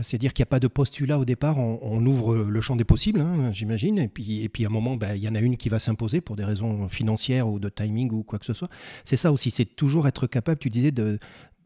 C'est-à-dire 0.00 0.32
qu'il 0.32 0.44
n'y 0.44 0.46
a 0.48 0.50
pas 0.50 0.60
de 0.60 0.68
postulat 0.68 1.18
au 1.18 1.24
départ, 1.24 1.58
on, 1.58 2.06
ouvre 2.06 2.36
le 2.36 2.60
champ 2.60 2.76
des 2.76 2.84
possibles, 2.84 3.20
hein, 3.20 3.50
j'imagine, 3.52 3.98
et 3.98 4.06
puis, 4.06 4.44
et 4.44 4.48
puis 4.48 4.64
à 4.64 4.68
un 4.68 4.70
moment, 4.70 4.96
ben, 4.96 5.16
il 5.16 5.24
y 5.24 5.28
en 5.28 5.34
a 5.34 5.40
une 5.40 5.56
qui 5.56 5.68
va 5.68 5.80
s'imposer 5.80 6.20
pour 6.20 6.36
des 6.36 6.44
raisons 6.44 6.88
financières 6.88 7.48
ou 7.48 7.58
de 7.58 7.68
timing 7.68 8.12
ou 8.12 8.22
quoi 8.22 8.38
que 8.38 8.46
ce 8.46 8.52
soit. 8.52 8.68
C'est 9.02 9.16
ça 9.16 9.32
aussi, 9.32 9.50
c'est 9.50 9.64
toujours 9.64 10.06
être 10.06 10.28
capable, 10.28 10.60
tu 10.60 10.70
disais, 10.70 10.92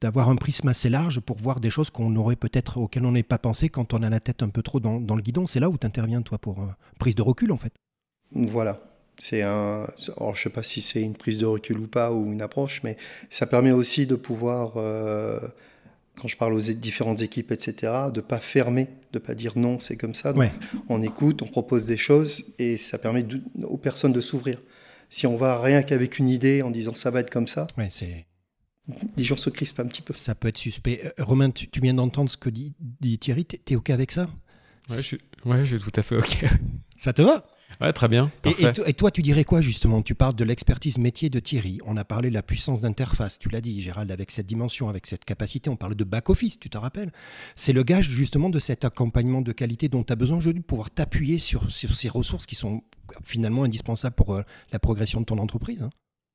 d'avoir 0.03 0.29
un 0.29 0.37
prisme 0.37 0.67
assez 0.67 0.91
large 0.91 1.21
pour 1.21 1.39
voir 1.39 1.61
des 1.61 1.71
choses 1.71 1.91
qu'on 1.91 2.15
aurait 2.17 2.37
peut-être 2.37 2.79
auxquelles 2.79 3.07
on 3.07 3.13
n'est 3.13 3.23
pas 3.23 3.39
pensé 3.39 3.69
quand 3.69 3.95
on 3.95 4.03
a 4.03 4.11
la 4.11 4.19
tête 4.19 4.43
un 4.43 4.49
peu 4.49 4.61
trop 4.61 4.81
dans, 4.81 4.99
le 4.99 5.23
guidon. 5.23 5.47
C'est 5.47 5.61
là 5.61 5.71
où 5.71 5.79
tu 5.79 5.87
interviens, 5.87 6.23
toi, 6.23 6.39
pour 6.39 6.61
euh, 6.61 6.67
prise 6.99 7.15
de 7.15 7.23
recul, 7.23 7.53
en 7.53 7.57
fait. 7.57 7.73
Voilà. 8.33 8.81
C'est 9.19 9.43
un. 9.43 9.87
Alors, 10.17 10.35
je 10.35 10.41
ne 10.41 10.43
sais 10.43 10.51
pas 10.51 10.65
si 10.65 10.81
c'est 10.81 11.03
une 11.03 11.15
prise 11.15 11.39
de 11.39 11.47
recul 11.47 11.79
ou 11.79 11.87
pas, 11.87 12.13
ou 12.13 12.33
une 12.33 12.43
approche, 12.43 12.83
mais 12.83 12.97
ça 13.31 13.47
permet 13.47 13.71
aussi 13.71 14.07
de 14.07 14.17
pouvoir. 14.17 14.73
Euh, 14.77 15.39
quand 16.21 16.29
je 16.29 16.37
parle 16.37 16.53
aux 16.53 16.61
différentes 16.61 17.23
équipes, 17.23 17.53
etc., 17.53 17.93
de 18.13 18.21
pas 18.21 18.39
fermer, 18.39 18.89
de 19.13 19.19
pas 19.19 19.35
dire 19.35 19.53
non, 19.57 19.81
c'est 19.81 19.97
comme 19.97 20.15
ça. 20.15 20.33
Donc, 20.33 20.51
on 20.89 21.01
écoute, 21.03 21.43
on 21.43 21.47
propose 21.47 21.87
des 21.87 21.97
choses 21.97 22.45
et 22.59 22.77
ça 22.77 22.99
permet 22.99 23.25
aux 23.63 23.79
personnes 23.79 24.13
de 24.13 24.21
s'ouvrir. 24.21 24.61
Si 25.09 25.27
on 25.27 25.37
va 25.37 25.59
rien 25.61 25.83
qu'avec 25.83 26.19
une 26.19 26.29
idée 26.29 26.61
en 26.61 26.71
disant 26.71 26.95
ça 26.95 27.11
va 27.11 27.21
être 27.21 27.31
comme 27.31 27.49
ça, 27.49 27.67
c'est... 27.91 28.27
les 29.17 29.25
gens 29.25 29.37
se 29.37 29.51
crispent 29.51 29.81
un 29.81 29.87
petit 29.87 30.03
peu. 30.03 30.15
Ça 30.15 30.35
peut 30.35 30.49
être 30.49 30.59
suspect. 30.59 31.01
Euh, 31.19 31.25
Romain, 31.25 31.51
tu, 31.51 31.69
viens 31.81 31.95
d'entendre 31.95 32.31
ce 32.31 32.37
que 32.37 32.51
dit, 32.51 32.75
dit 33.01 33.19
Thierry. 33.19 33.45
T'es, 33.45 33.61
es 33.71 33.77
OK 33.77 33.91
avec 33.91 34.11
ça? 34.13 34.29
Ouais 34.91 34.97
je, 34.97 35.03
suis, 35.03 35.19
ouais, 35.45 35.65
je 35.65 35.77
suis 35.77 35.91
tout 35.91 36.01
à 36.01 36.03
fait 36.03 36.17
OK. 36.17 36.45
ça 36.97 37.13
te 37.13 37.23
va? 37.23 37.47
Ouais, 37.81 37.93
très 37.93 38.09
bien. 38.09 38.31
Et, 38.45 38.51
Parfait. 38.51 38.65
et 38.65 38.73
to- 38.73 38.85
et 38.87 38.93
toi, 38.93 39.11
tu 39.11 39.23
dirais 39.23 39.45
quoi 39.45 39.63
justement? 39.63 40.03
Tu 40.03 40.15
parles 40.15 40.35
de 40.35 40.45
l'expertise 40.45 40.99
métier 40.99 41.31
de 41.31 41.41
Thierry. 41.41 41.79
On 41.87 41.97
a 41.97 42.05
parlé 42.05 42.29
de 42.29 42.35
la 42.35 42.43
puissance 42.43 42.81
d'interface. 42.83 43.39
Tu 43.39 43.49
l'as 43.49 43.63
dit, 43.63 43.81
Gérald, 43.81 44.11
avec 44.11 44.31
cette 44.31 44.47
dimension, 44.47 44.89
avec 44.91 45.07
cette 45.07 45.25
capacité. 45.25 45.71
On 45.71 45.77
parle 45.77 45.95
de 45.95 46.05
back-office, 46.05 46.59
tu 46.59 46.69
te 46.69 46.77
rappelles? 46.77 47.13
C'est 47.57 47.73
le 47.73 47.83
gage 47.83 48.11
justement 48.11 48.51
de 48.51 48.59
cet 48.59 48.85
accompagnement 48.85 49.41
de 49.41 49.53
qualité 49.53 49.89
dont 49.89 50.05
tu 50.05 50.13
as 50.13 50.17
besoin 50.17 50.37
aujourd'hui 50.37 50.61
de 50.61 50.67
pouvoir 50.67 50.91
t'appuyer 50.91 51.39
sur, 51.39 51.71
sur 51.71 51.95
ces 51.97 52.09
ressources 52.11 52.45
qui 52.45 52.57
sont 52.57 52.83
finalement 53.25 53.65
indispensables 53.65 54.17
pour 54.17 54.35
euh, 54.35 54.43
la 54.73 54.79
progression 54.79 55.21
de 55.21 55.27
ton 55.27 55.39
entreprise. 55.39 55.83
hein. 55.83 55.91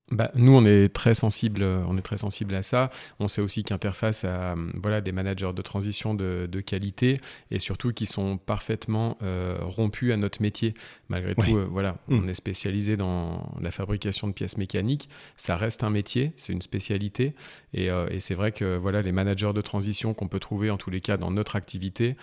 Bah, 0.09 0.31
nous, 0.35 0.53
on 0.53 0.63
est 0.65 0.87
très 0.87 1.13
sensible, 1.13 1.61
euh, 1.63 1.83
on 1.85 1.97
est 1.97 2.01
très 2.01 2.17
sensible 2.17 2.55
à 2.55 2.63
ça. 2.63 2.91
On 3.19 3.27
sait 3.27 3.41
aussi 3.41 3.65
qu'Interface 3.65 4.23
a 4.23 4.53
euh, 4.53 4.55
voilà 4.81 5.01
des 5.01 5.11
managers 5.11 5.51
de 5.53 5.61
transition 5.61 6.13
de, 6.13 6.47
de 6.49 6.61
qualité 6.61 7.19
et 7.51 7.59
surtout 7.59 7.91
qui 7.91 8.05
sont 8.05 8.37
parfaitement 8.37 9.17
euh, 9.21 9.57
rompus 9.59 10.13
à 10.13 10.17
notre 10.17 10.41
métier. 10.41 10.75
Malgré 11.09 11.33
Ouais. 11.37 11.45
tout, 11.49 11.57
euh, 11.57 11.67
voilà, 11.69 11.97
Mm. 12.07 12.21
on 12.23 12.27
est 12.29 12.33
spécialisé 12.35 12.95
dans 12.95 13.51
la 13.61 13.69
fabrication 13.69 14.29
de 14.29 14.33
pièces 14.33 14.57
mécaniques. 14.57 15.09
Ça 15.35 15.57
reste 15.57 15.83
un 15.83 15.89
métier, 15.89 16.31
c'est 16.37 16.53
une 16.53 16.61
spécialité 16.61 17.33
et, 17.73 17.89
euh, 17.91 18.07
et 18.09 18.21
c'est 18.21 18.35
vrai 18.35 18.53
que 18.53 18.77
voilà 18.77 19.01
les 19.01 19.11
managers 19.11 19.51
de 19.53 19.61
transition 19.61 20.13
qu'on 20.13 20.29
peut 20.29 20.39
trouver 20.39 20.69
en 20.69 20.77
tous 20.77 20.89
les 20.89 21.01
cas 21.01 21.17
dans 21.17 21.31
notre 21.31 21.57
activité 21.57 22.15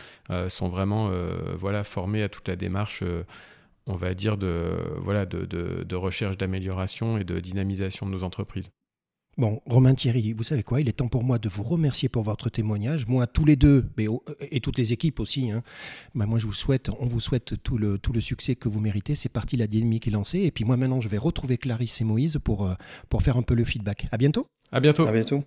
sont 0.49 0.69
vraiment 0.69 1.11
voilà 1.59 1.85
formés 1.85 2.23
à 2.23 2.29
toute 2.31 2.49
la 2.49 2.57
démarche. 2.57 3.03
On 3.87 3.97
va 3.97 4.15
dire, 4.15 4.37
de, 4.39 4.77
voilà, 5.03 5.27
de, 5.27 5.45
de- 5.45 5.85
de 5.85 5.97
recherche 5.97 6.37
d'amélioration 6.37 7.19
et 7.19 7.25
de 7.25 7.39
dynamisation 7.41 8.07
de 8.07 8.13
nos 8.13 8.25
entreprises. 8.25 8.71
Bon, 9.37 9.61
Romain 9.67 9.95
Thierry, 9.97 10.33
vous 10.33 10.45
savez 10.45 10.63
quoi? 10.63 10.81
Il 10.81 10.89
est 10.89 10.93
temps 10.93 11.09
pour 11.09 11.25
moi 11.25 11.41
de 11.41 11.49
vous 11.49 11.65
remercier 11.65 12.09
pour 12.09 12.23
votre 12.23 12.51
témoignage. 12.51 13.09
Moi, 13.09 13.27
tous 13.27 13.45
les 13.45 13.57
deux, 13.57 13.85
mais, 13.97 14.07
et 14.53 14.61
toutes 14.61 14.79
les 14.79 14.93
équipes 14.93 15.19
aussi, 15.19 15.51
hein, 15.51 15.65
bah, 16.15 16.25
moi, 16.25 16.39
je 16.39 16.47
vous 16.47 16.53
souhaite, 16.53 16.89
on 17.01 17.07
vous 17.07 17.19
souhaite 17.19 17.61
tout 17.65 17.77
le, 17.77 17.99
tout 17.99 18.13
le 18.13 18.21
succès 18.21 18.55
que 18.55 18.69
vous 18.69 18.79
méritez. 18.79 19.17
C'est 19.17 19.29
parti, 19.29 19.57
la 19.57 19.67
dynamique 19.67 20.07
est 20.07 20.13
lancée. 20.13 20.43
Et 20.43 20.53
puis 20.53 20.65
moi, 20.65 20.77
maintenant, 20.77 21.01
je 21.01 21.09
vais 21.09 21.19
retrouver 21.19 21.59
Clarisse 21.59 22.01
et 22.01 22.05
Moïse 22.05 22.39
pour, 22.45 22.65
euh, 22.65 22.75
pour 23.09 23.23
faire 23.23 23.37
un 23.37 23.43
peu 23.43 23.55
le 23.55 23.65
feedback. 23.65 24.07
À 24.13 24.19
bientôt. 24.19 24.47
À 24.71 24.79
bientôt. 24.79 25.05
À 25.05 25.11
bientôt. 25.11 25.43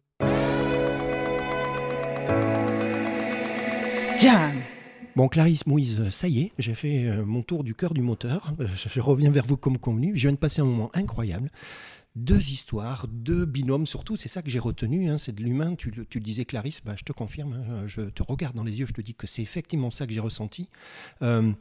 Bon, 5.17 5.29
Clarisse, 5.29 5.65
Moïse, 5.65 5.99
euh, 5.99 6.11
ça 6.11 6.27
y 6.27 6.41
est, 6.41 6.51
j'ai 6.59 6.75
fait 6.75 7.05
euh, 7.05 7.25
mon 7.25 7.41
tour 7.41 7.63
du 7.63 7.73
cœur 7.73 7.95
du 7.95 8.01
moteur. 8.03 8.53
Euh, 8.59 8.67
Je, 8.75 9.01
reviens 9.01 9.31
vers 9.31 9.47
vous 9.47 9.57
comme 9.57 9.79
convenu. 9.79 10.11
Je 10.13 10.21
viens 10.21 10.31
de 10.31 10.37
passer 10.37 10.61
un 10.61 10.65
moment 10.65 10.91
incroyable. 10.93 11.49
Deux 12.15 12.51
histoires, 12.51 13.07
deux 13.11 13.45
binômes, 13.45 13.87
surtout, 13.87 14.15
c'est 14.15 14.29
ça 14.29 14.43
que 14.43 14.51
j'ai 14.51 14.59
retenu, 14.59 15.09
hein, 15.09 15.17
c'est 15.17 15.33
de 15.33 15.41
l'humain. 15.41 15.73
Tu, 15.73 15.89
le- 15.89 16.05
disais, 16.19 16.45
Clarisse, 16.45 16.81
bah, 16.85 16.93
je 16.95 17.03
te 17.03 17.13
confirme, 17.13 17.53
hein, 17.53 17.87
je 17.87 18.01
te 18.03 18.21
regarde 18.21 18.55
dans 18.55 18.63
les 18.63 18.77
yeux, 18.77 18.85
je 18.85 18.93
te 18.93 19.01
dis 19.01 19.15
que 19.15 19.25
c'est 19.25 19.41
effectivement 19.41 19.89
ça 19.89 20.05
que 20.05 20.13
j'ai 20.13 20.19
ressenti. 20.19 20.69
Euh, 21.23 21.51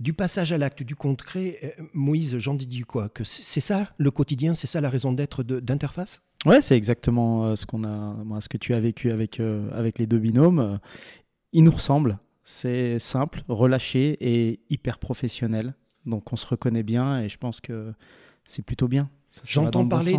du 0.00 0.12
passage 0.12 0.50
à 0.50 0.58
l'acte, 0.58 0.82
du 0.82 0.96
concret, 0.96 1.60
euh, 1.62 1.84
Moïse, 1.94 2.36
j'en 2.38 2.54
dis 2.54 2.80
quoi? 2.80 3.08
Que 3.08 3.22
c'est 3.22 3.60
ça 3.60 3.92
le 3.98 4.10
quotidien, 4.10 4.56
c'est 4.56 4.66
ça 4.66 4.80
la 4.80 4.90
raison 4.90 5.12
d'être 5.12 5.44
d'Interface? 5.44 6.22
Ouais, 6.44 6.60
c'est 6.60 6.76
exactement 6.76 7.44
euh, 7.44 7.54
ce 7.54 7.66
qu'on 7.66 7.84
a, 7.84 8.40
ce 8.40 8.48
que 8.48 8.58
tu 8.58 8.74
as 8.74 8.80
vécu 8.80 9.12
avec, 9.12 9.38
euh, 9.38 9.70
avec 9.78 10.00
les 10.00 10.08
deux 10.08 10.18
binômes. 10.18 10.58
Euh, 10.58 10.76
Ils 11.52 11.62
nous 11.62 11.70
ressemblent. 11.70 12.18
C'est 12.48 13.00
simple, 13.00 13.42
relâché 13.48 14.16
et 14.20 14.60
hyper 14.70 14.98
professionnel. 15.00 15.74
Donc 16.06 16.32
on 16.32 16.36
se 16.36 16.46
reconnaît 16.46 16.84
bien 16.84 17.20
et 17.20 17.28
je 17.28 17.38
pense 17.38 17.60
que 17.60 17.92
c'est 18.44 18.62
plutôt 18.64 18.86
bien. 18.86 19.10
J'entends 19.42 19.82
bon 19.82 19.88
parler, 19.88 20.16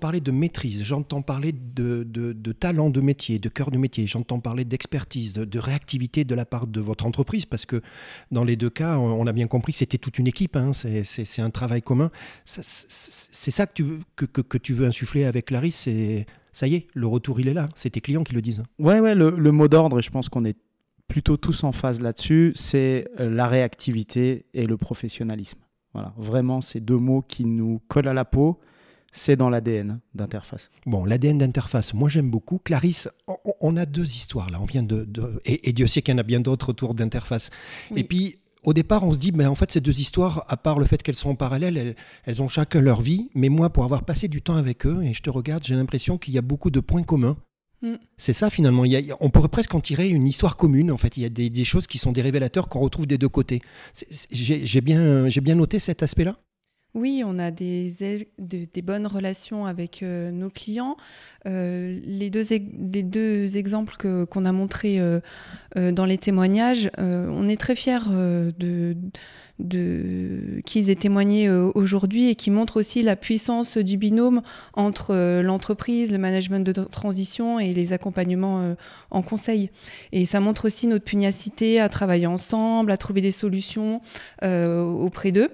parler 0.00 0.20
de 0.20 0.32
maîtrise, 0.32 0.82
j'entends 0.82 1.22
parler 1.22 1.52
de, 1.52 2.02
de, 2.02 2.32
de 2.32 2.52
talent 2.52 2.90
de 2.90 3.00
métier, 3.00 3.38
de 3.38 3.48
cœur 3.48 3.70
de 3.70 3.78
métier, 3.78 4.08
j'entends 4.08 4.40
parler 4.40 4.64
d'expertise, 4.64 5.32
de, 5.34 5.44
de 5.44 5.58
réactivité 5.60 6.24
de 6.24 6.34
la 6.34 6.44
part 6.44 6.66
de 6.66 6.80
votre 6.80 7.06
entreprise, 7.06 7.46
parce 7.46 7.64
que 7.64 7.80
dans 8.32 8.42
les 8.42 8.56
deux 8.56 8.68
cas, 8.68 8.98
on 8.98 9.12
on 9.22 9.26
a 9.28 9.32
bien 9.32 9.46
compris 9.46 9.70
que 9.72 9.78
c'était 9.78 9.98
toute 9.98 10.18
une 10.18 10.26
équipe, 10.26 10.56
hein, 10.56 10.72
c'est, 10.72 11.38
un 11.40 11.50
travail 11.50 11.80
commun. 11.80 12.10
C'est, 12.44 13.50
ça 13.52 13.66
que 13.68 13.72
tu, 13.72 13.84
veux, 13.84 14.00
que, 14.16 14.24
que- 14.26 14.40
que 14.42 14.58
tu 14.58 14.74
veux 14.74 14.86
insuffler 14.88 15.24
avec 15.24 15.46
Clarisse, 15.46 15.76
c'est, 15.76 16.26
ça 16.52 16.66
y 16.66 16.74
est, 16.74 16.88
le 16.92 17.06
retour 17.06 17.38
il 17.40 17.46
est 17.46 17.54
là, 17.54 17.68
c'est 17.76 17.90
tes 17.90 18.00
clients 18.00 18.24
qui 18.24 18.34
le 18.34 18.42
disent. 18.42 18.64
Ouais, 18.80 18.98
ouais, 18.98 19.14
le, 19.14 19.30
le 19.30 19.52
mot 19.52 19.68
d'ordre, 19.68 20.00
et 20.00 20.02
je 20.02 20.10
pense 20.10 20.28
qu'on 20.28 20.44
est 20.44 20.56
plutôt 21.12 21.36
tous 21.36 21.62
en 21.62 21.72
phase 21.72 22.00
là-dessus, 22.00 22.52
c'est 22.54 23.06
euh, 23.20 23.28
la 23.28 23.46
réactivité 23.46 24.46
et 24.54 24.66
le 24.66 24.78
professionnalisme. 24.78 25.58
Voilà, 25.92 26.14
vraiment, 26.16 26.62
ces 26.62 26.80
deux 26.80 26.96
mots 26.96 27.20
qui 27.20 27.44
nous 27.44 27.82
collent 27.88 28.08
à 28.08 28.14
la 28.14 28.24
peau, 28.24 28.58
c'est 29.12 29.36
dans 29.36 29.50
l'ADN 29.50 30.00
d'Interface. 30.14 30.70
Bon, 30.86 31.04
l'ADN 31.04 31.36
d'interface, 31.36 31.92
moi 31.92 32.08
j'aime 32.08 32.30
beaucoup. 32.30 32.56
Clarisse, 32.58 33.10
on, 33.28 33.36
on 33.60 33.76
a 33.76 33.84
deux 33.84 34.06
histoires 34.06 34.48
là, 34.48 34.58
on 34.58 34.64
vient 34.64 34.82
de... 34.82 35.04
de- 35.04 35.38
et, 35.44 35.68
et 35.68 35.74
Dieu 35.74 35.86
sait 35.86 36.00
qu'il 36.00 36.14
y 36.14 36.16
en 36.16 36.18
a 36.18 36.22
bien 36.22 36.40
d'autres 36.40 36.70
autour 36.70 36.94
d'interface. 36.94 37.50
Oui. 37.90 38.00
Et 38.00 38.04
puis, 38.04 38.38
au 38.62 38.72
départ, 38.72 39.04
on 39.04 39.12
se 39.12 39.18
dit, 39.18 39.32
mais 39.32 39.44
en 39.44 39.54
fait, 39.54 39.70
ces 39.70 39.82
deux 39.82 40.00
histoires, 40.00 40.46
à 40.48 40.56
part 40.56 40.78
le 40.78 40.86
fait 40.86 41.02
qu'elles 41.02 41.16
sont 41.16 41.28
en 41.28 41.34
parallèle, 41.34 41.76
elles, 41.76 41.94
elles 42.24 42.40
ont 42.40 42.48
chacun 42.48 42.80
leur 42.80 43.02
vie. 43.02 43.28
Mais 43.34 43.50
moi, 43.50 43.68
pour 43.68 43.84
avoir 43.84 44.04
passé 44.06 44.28
du 44.28 44.40
temps 44.40 44.56
avec 44.56 44.86
eux, 44.86 45.02
et 45.02 45.12
je 45.12 45.20
te 45.20 45.28
regarde, 45.28 45.62
j'ai 45.62 45.74
l'impression 45.74 46.16
qu'il 46.16 46.32
y 46.32 46.38
a 46.38 46.42
beaucoup 46.42 46.70
de 46.70 46.80
points 46.80 47.02
communs. 47.02 47.36
Mm. 47.82 47.94
C'est 48.16 48.32
ça 48.32 48.48
finalement. 48.48 48.84
Il 48.84 48.92
y 48.92 49.10
a- 49.12 49.16
on 49.20 49.30
pourrait 49.30 49.48
presque 49.48 49.74
en 49.74 49.80
tirer 49.80 50.08
une 50.08 50.26
histoire 50.26 50.56
commune. 50.56 50.90
En 50.92 50.96
fait, 50.96 51.16
il 51.16 51.22
y 51.22 51.26
a 51.26 51.28
des, 51.28 51.50
des 51.50 51.64
choses 51.64 51.86
qui 51.86 51.98
sont 51.98 52.12
des 52.12 52.22
révélateurs 52.22 52.68
qu'on 52.68 52.80
retrouve 52.80 53.06
des 53.06 53.18
deux 53.18 53.28
côtés. 53.28 53.60
J'ai 54.30 54.80
bien, 54.80 55.26
noté 55.54 55.78
cet 55.78 56.02
aspect-là? 56.02 56.38
Oui, 56.94 57.22
on 57.24 57.38
a 57.38 57.50
des, 57.50 57.90
bonnes 58.84 59.06
relations 59.06 59.64
avec 59.64 60.02
euh, 60.02 60.30
nos 60.30 60.50
clients. 60.50 60.98
Euh, 61.46 61.98
les, 62.04 62.28
deux, 62.28 62.52
ex- 62.52 62.70
les 62.92 63.02
deux 63.02 63.56
exemples 63.56 63.96
qu'on 64.26 64.44
a 64.44 64.52
montrés 64.52 65.00
euh, 65.00 65.20
dans 65.74 66.04
les 66.04 66.18
témoignages, 66.18 66.90
on 66.98 67.48
est 67.48 67.56
très 67.60 67.74
fiers 67.74 68.06
de, 68.58 68.94
de, 69.58 70.60
qu'ils 70.64 70.90
aient 70.90 70.96
témoigné 70.96 71.48
euh, 71.48 71.70
aujourd'hui 71.74 72.28
et 72.28 72.34
qui 72.34 72.50
montrent 72.50 72.78
aussi 72.78 73.02
la 73.02 73.16
puissance 73.16 73.76
du 73.78 73.96
binôme 73.96 74.42
entre 74.74 75.14
euh, 75.14 75.42
l'entreprise, 75.42 76.10
le 76.10 76.18
management 76.18 76.64
de 76.64 76.72
transition 76.72 77.58
et 77.58 77.72
les 77.72 77.92
accompagnements 77.92 78.60
euh, 78.60 78.74
en 79.10 79.22
conseil. 79.22 79.70
Et 80.12 80.24
ça 80.24 80.40
montre 80.40 80.66
aussi 80.66 80.86
notre 80.86 81.04
pugnacité 81.04 81.80
à 81.80 81.88
travailler 81.88 82.26
ensemble, 82.26 82.90
à 82.90 82.96
trouver 82.96 83.20
des 83.20 83.30
solutions 83.30 84.00
auprès 84.42 85.32
d'eux. 85.32 85.48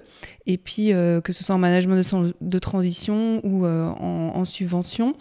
Et 0.45 0.57
puis, 0.57 0.87
que 0.87 1.33
ce 1.33 1.43
soit 1.43 1.55
en 1.55 1.59
management 1.59 1.95
de, 2.41 2.59
transition 2.59 3.41
ou 3.43 3.65
en, 3.65 4.31
en 4.35 4.45
subvention. 4.45 5.15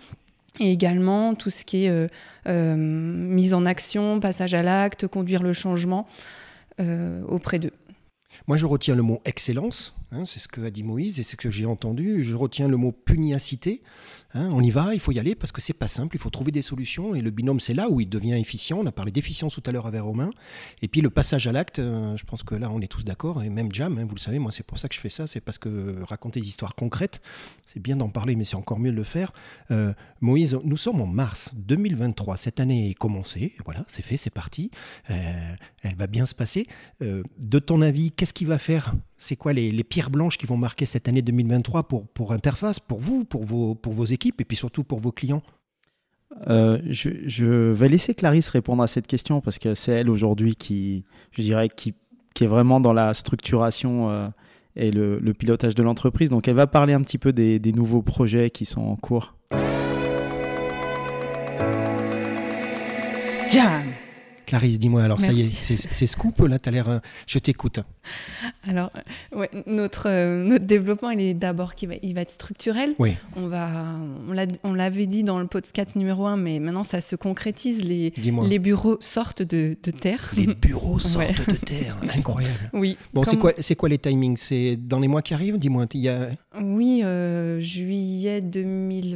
Et 0.61 0.73
également 0.73 1.35
tout 1.35 1.51
ce 1.51 1.65
qui 1.65 1.85
est 1.85 2.11
mise 2.47 3.55
en 3.55 3.67
action, 3.67 4.21
passage 4.21 4.55
à 4.55 4.63
l'acte, 4.63 5.07
conduire 5.07 5.43
le 5.43 5.53
changement 5.53 6.07
auprès 7.29 7.59
d'eux. 7.59 7.73
Moi, 8.49 8.57
je 8.57 8.65
retiens 8.65 8.95
le 8.95 9.03
mot 9.03 9.21
excellence, 9.27 9.95
hein, 10.13 10.25
c'est 10.25 10.41
ce 10.41 10.49
que 10.49 10.61
a 10.61 10.71
dit 10.71 10.83
Moïse 10.83 11.19
et 11.19 11.23
c'est 11.23 11.33
ce 11.33 11.37
que 11.37 11.51
j'ai 11.51 11.67
entendu. 11.67 12.25
Je 12.25 12.35
retiens 12.35 12.69
le 12.69 12.77
mot 12.77 12.93
pugnacité. 12.93 13.83
hein, 14.35 14.49
on 14.53 14.63
y 14.63 14.71
va, 14.71 14.95
il 14.95 15.01
faut 15.01 15.13
y 15.13 15.19
aller 15.19 15.35
parce 15.35 15.53
que 15.53 15.61
c'est 15.61 15.73
pas 15.73 15.89
simple, 15.89 16.17
il 16.17 16.19
faut 16.19 16.31
trouver 16.31 16.53
des 16.53 16.63
solutions 16.63 17.15
et 17.15 17.21
le 17.21 17.31
binôme, 17.31 17.61
c'est 17.61 17.75
là 17.75 17.89
où 17.91 18.01
il 18.01 18.09
devient 18.09 18.35
efficient. 18.35 18.79
On 18.79 18.87
a 18.87 18.93
parlé 18.93 19.13
d'efficience 19.13 19.55
tout 19.55 19.63
à 19.67 19.73
l'heure 19.73 19.87
avec 19.87 20.01
Romain. 20.01 20.31
Et 20.83 20.89
puis 20.89 21.01
le 21.01 21.11
passage 21.11 21.47
à 21.47 21.53
l'acte, 21.53 21.79
euh, 21.79 22.17
je 22.17 22.25
pense 22.25 22.43
que 22.43 22.55
là, 22.55 22.71
on 22.71 22.81
est 22.81 22.89
tous 22.89 23.05
d'accord. 23.05 23.43
Et 23.43 23.51
même 23.51 23.73
Jam, 23.73 23.99
hein, 23.99 24.05
vous 24.07 24.15
le 24.15 24.21
savez, 24.21 24.39
moi, 24.39 24.53
c'est 24.53 24.65
pour 24.67 24.79
ça 24.79 24.89
que 24.89 24.95
je 24.95 25.01
fais 25.01 25.09
ça, 25.09 25.27
c'est 25.27 25.41
parce 25.41 25.59
que 25.59 26.03
raconter 26.03 26.41
des 26.41 26.49
histoires 26.49 26.75
concrètes, 26.75 27.21
c'est 27.67 27.81
bien 27.81 27.97
d'en 27.97 28.09
parler, 28.09 28.37
mais 28.37 28.45
c'est 28.45 28.57
encore 28.57 28.79
mieux 28.79 28.93
de 28.93 28.97
le 28.97 29.05
faire. 29.05 29.33
Euh, 29.71 29.93
Moïse, 30.21 30.59
nous 30.65 30.77
sommes 30.77 31.01
en 31.01 31.07
mars 31.07 31.51
2023. 31.55 32.37
Cette 32.37 32.61
année 32.61 32.91
est 32.91 32.95
commencée. 32.95 33.55
Voilà, 33.65 33.85
c'est 33.89 34.03
fait, 34.03 34.17
c'est 34.17 34.31
parti. 34.31 34.71
Euh, 35.11 35.55
elle 35.83 35.95
va 35.95 36.07
bien 36.07 36.27
se 36.27 36.35
passer. 36.35 36.67
De 37.01 37.59
ton 37.59 37.83
avis, 37.83 38.11
qu'est-ce 38.11 38.35
qui 38.35 38.45
va 38.45 38.59
faire 38.59 38.95
C'est 39.19 39.35
quoi 39.35 39.53
les, 39.53 39.73
les 39.73 39.85
pierres 39.85 40.11
blanches 40.11 40.39
qui 40.39 40.47
vont 40.47 40.57
marquer 40.57 40.87
cette 40.87 41.09
année 41.09 41.23
2023 41.23 41.89
pour, 41.89 42.07
pour 42.07 42.33
Interface, 42.33 42.79
pour 42.79 43.01
vous, 43.01 43.25
pour 43.25 43.45
vos, 43.45 43.75
pour 43.75 43.93
vos 43.93 44.05
équipes 44.05 44.41
et 44.41 44.45
puis 44.45 44.57
surtout 44.57 44.85
pour 44.85 45.01
vos 45.01 45.11
clients? 45.11 45.43
Euh, 46.47 46.79
je, 46.87 47.11
je 47.27 47.73
vais 47.73 47.89
laisser 47.89 48.15
Clarisse 48.15 48.49
répondre 48.51 48.83
à 48.83 48.87
cette 48.87 49.09
question 49.09 49.41
parce 49.41 49.59
que 49.59 49.75
c'est 49.75 49.93
elle 49.93 50.09
aujourd'hui 50.09 50.55
qui, 50.55 51.05
je 51.33 51.43
dirais, 51.43 51.69
qui, 51.69 51.95
qui 52.33 52.45
est 52.45 52.47
vraiment 52.47 52.79
dans 52.81 52.93
la 52.93 53.13
structuration 53.13 54.09
euh, 54.09 54.29
et 54.77 54.93
le, 54.93 55.19
le 55.19 55.35
pilotage 55.35 55.75
de 55.75 55.83
l'entreprise. 55.83 56.31
Donc 56.31 56.47
elle 56.47 56.55
va 56.55 56.69
parler 56.69 56.93
un 56.93 57.03
petit 57.03 57.19
peu 57.19 57.33
des, 57.33 57.59
des 57.59 57.73
nouveaux 57.73 58.03
projets 58.03 58.51
qui 58.51 58.65
sont 58.65 58.83
en 58.83 58.97
cours. 58.97 59.35
Clarisse, 64.49 64.79
dis-moi, 64.79 65.03
alors 65.03 65.21
ça 65.21 65.31
y 65.33 65.43
est, 65.43 65.77
c'est 65.77 66.07
scoop 66.07 66.41
là, 66.41 66.59
t'as 66.59 66.71
l'air. 66.71 66.89
euh, 66.89 66.99
je 67.27 67.39
t'écoute. 67.39 67.81
Alors, 68.67 68.91
euh, 69.35 69.39
ouais, 69.41 69.51
notre, 69.67 70.09
euh, 70.09 70.43
notre 70.45 70.65
développement, 70.65 71.11
il 71.11 71.21
est 71.21 71.35
d'abord 71.35 71.75
qu'il 71.75 71.91
va, 71.91 71.95
il 72.03 72.15
va 72.15 72.23
être 72.23 72.31
structurel. 72.31 72.95
Oui. 72.99 73.15
On 73.37 73.47
va, 73.49 73.69
on 74.29 74.33
l'a- 74.33 74.47
on 74.65 74.73
l'avait 74.73 75.07
dit 75.07 75.23
dans 75.23 75.39
le 75.39 75.47
podcast 75.47 75.97
numéro 75.97 76.27
1, 76.27 76.37
mais 76.39 76.59
maintenant 76.61 76.85
ça 76.85 77.01
se 77.03 77.15
concrétise. 77.15 77.85
Les, 77.85 78.13
les 78.17 78.59
bureaux 78.59 78.97
sortent 79.01 79.43
de, 79.43 79.77
de 79.83 79.91
terre. 79.91 80.31
Les 80.37 80.47
bureaux 80.47 80.99
sortent 80.99 81.19
Ouais. 81.19 81.35
de 81.47 81.57
terre, 81.57 81.97
incroyable. 82.15 82.55
Oui. 82.73 82.97
Bon, 83.13 83.25
c'est 83.25 83.37
quoi, 83.37 83.53
c'est 83.61 83.77
quoi 83.77 83.89
les 83.91 83.99
timings? 83.99 84.37
C'est 84.39 84.77
dans 84.77 85.01
les 85.01 85.09
mois 85.09 85.21
qui 85.23 85.35
arrivent? 85.35 85.59
Dis-moi, 85.59 85.87
il 85.93 86.01
y 86.01 86.09
a. 86.09 86.29
Oui, 86.61 87.03
euh, 87.05 87.61
juillet 87.61 88.41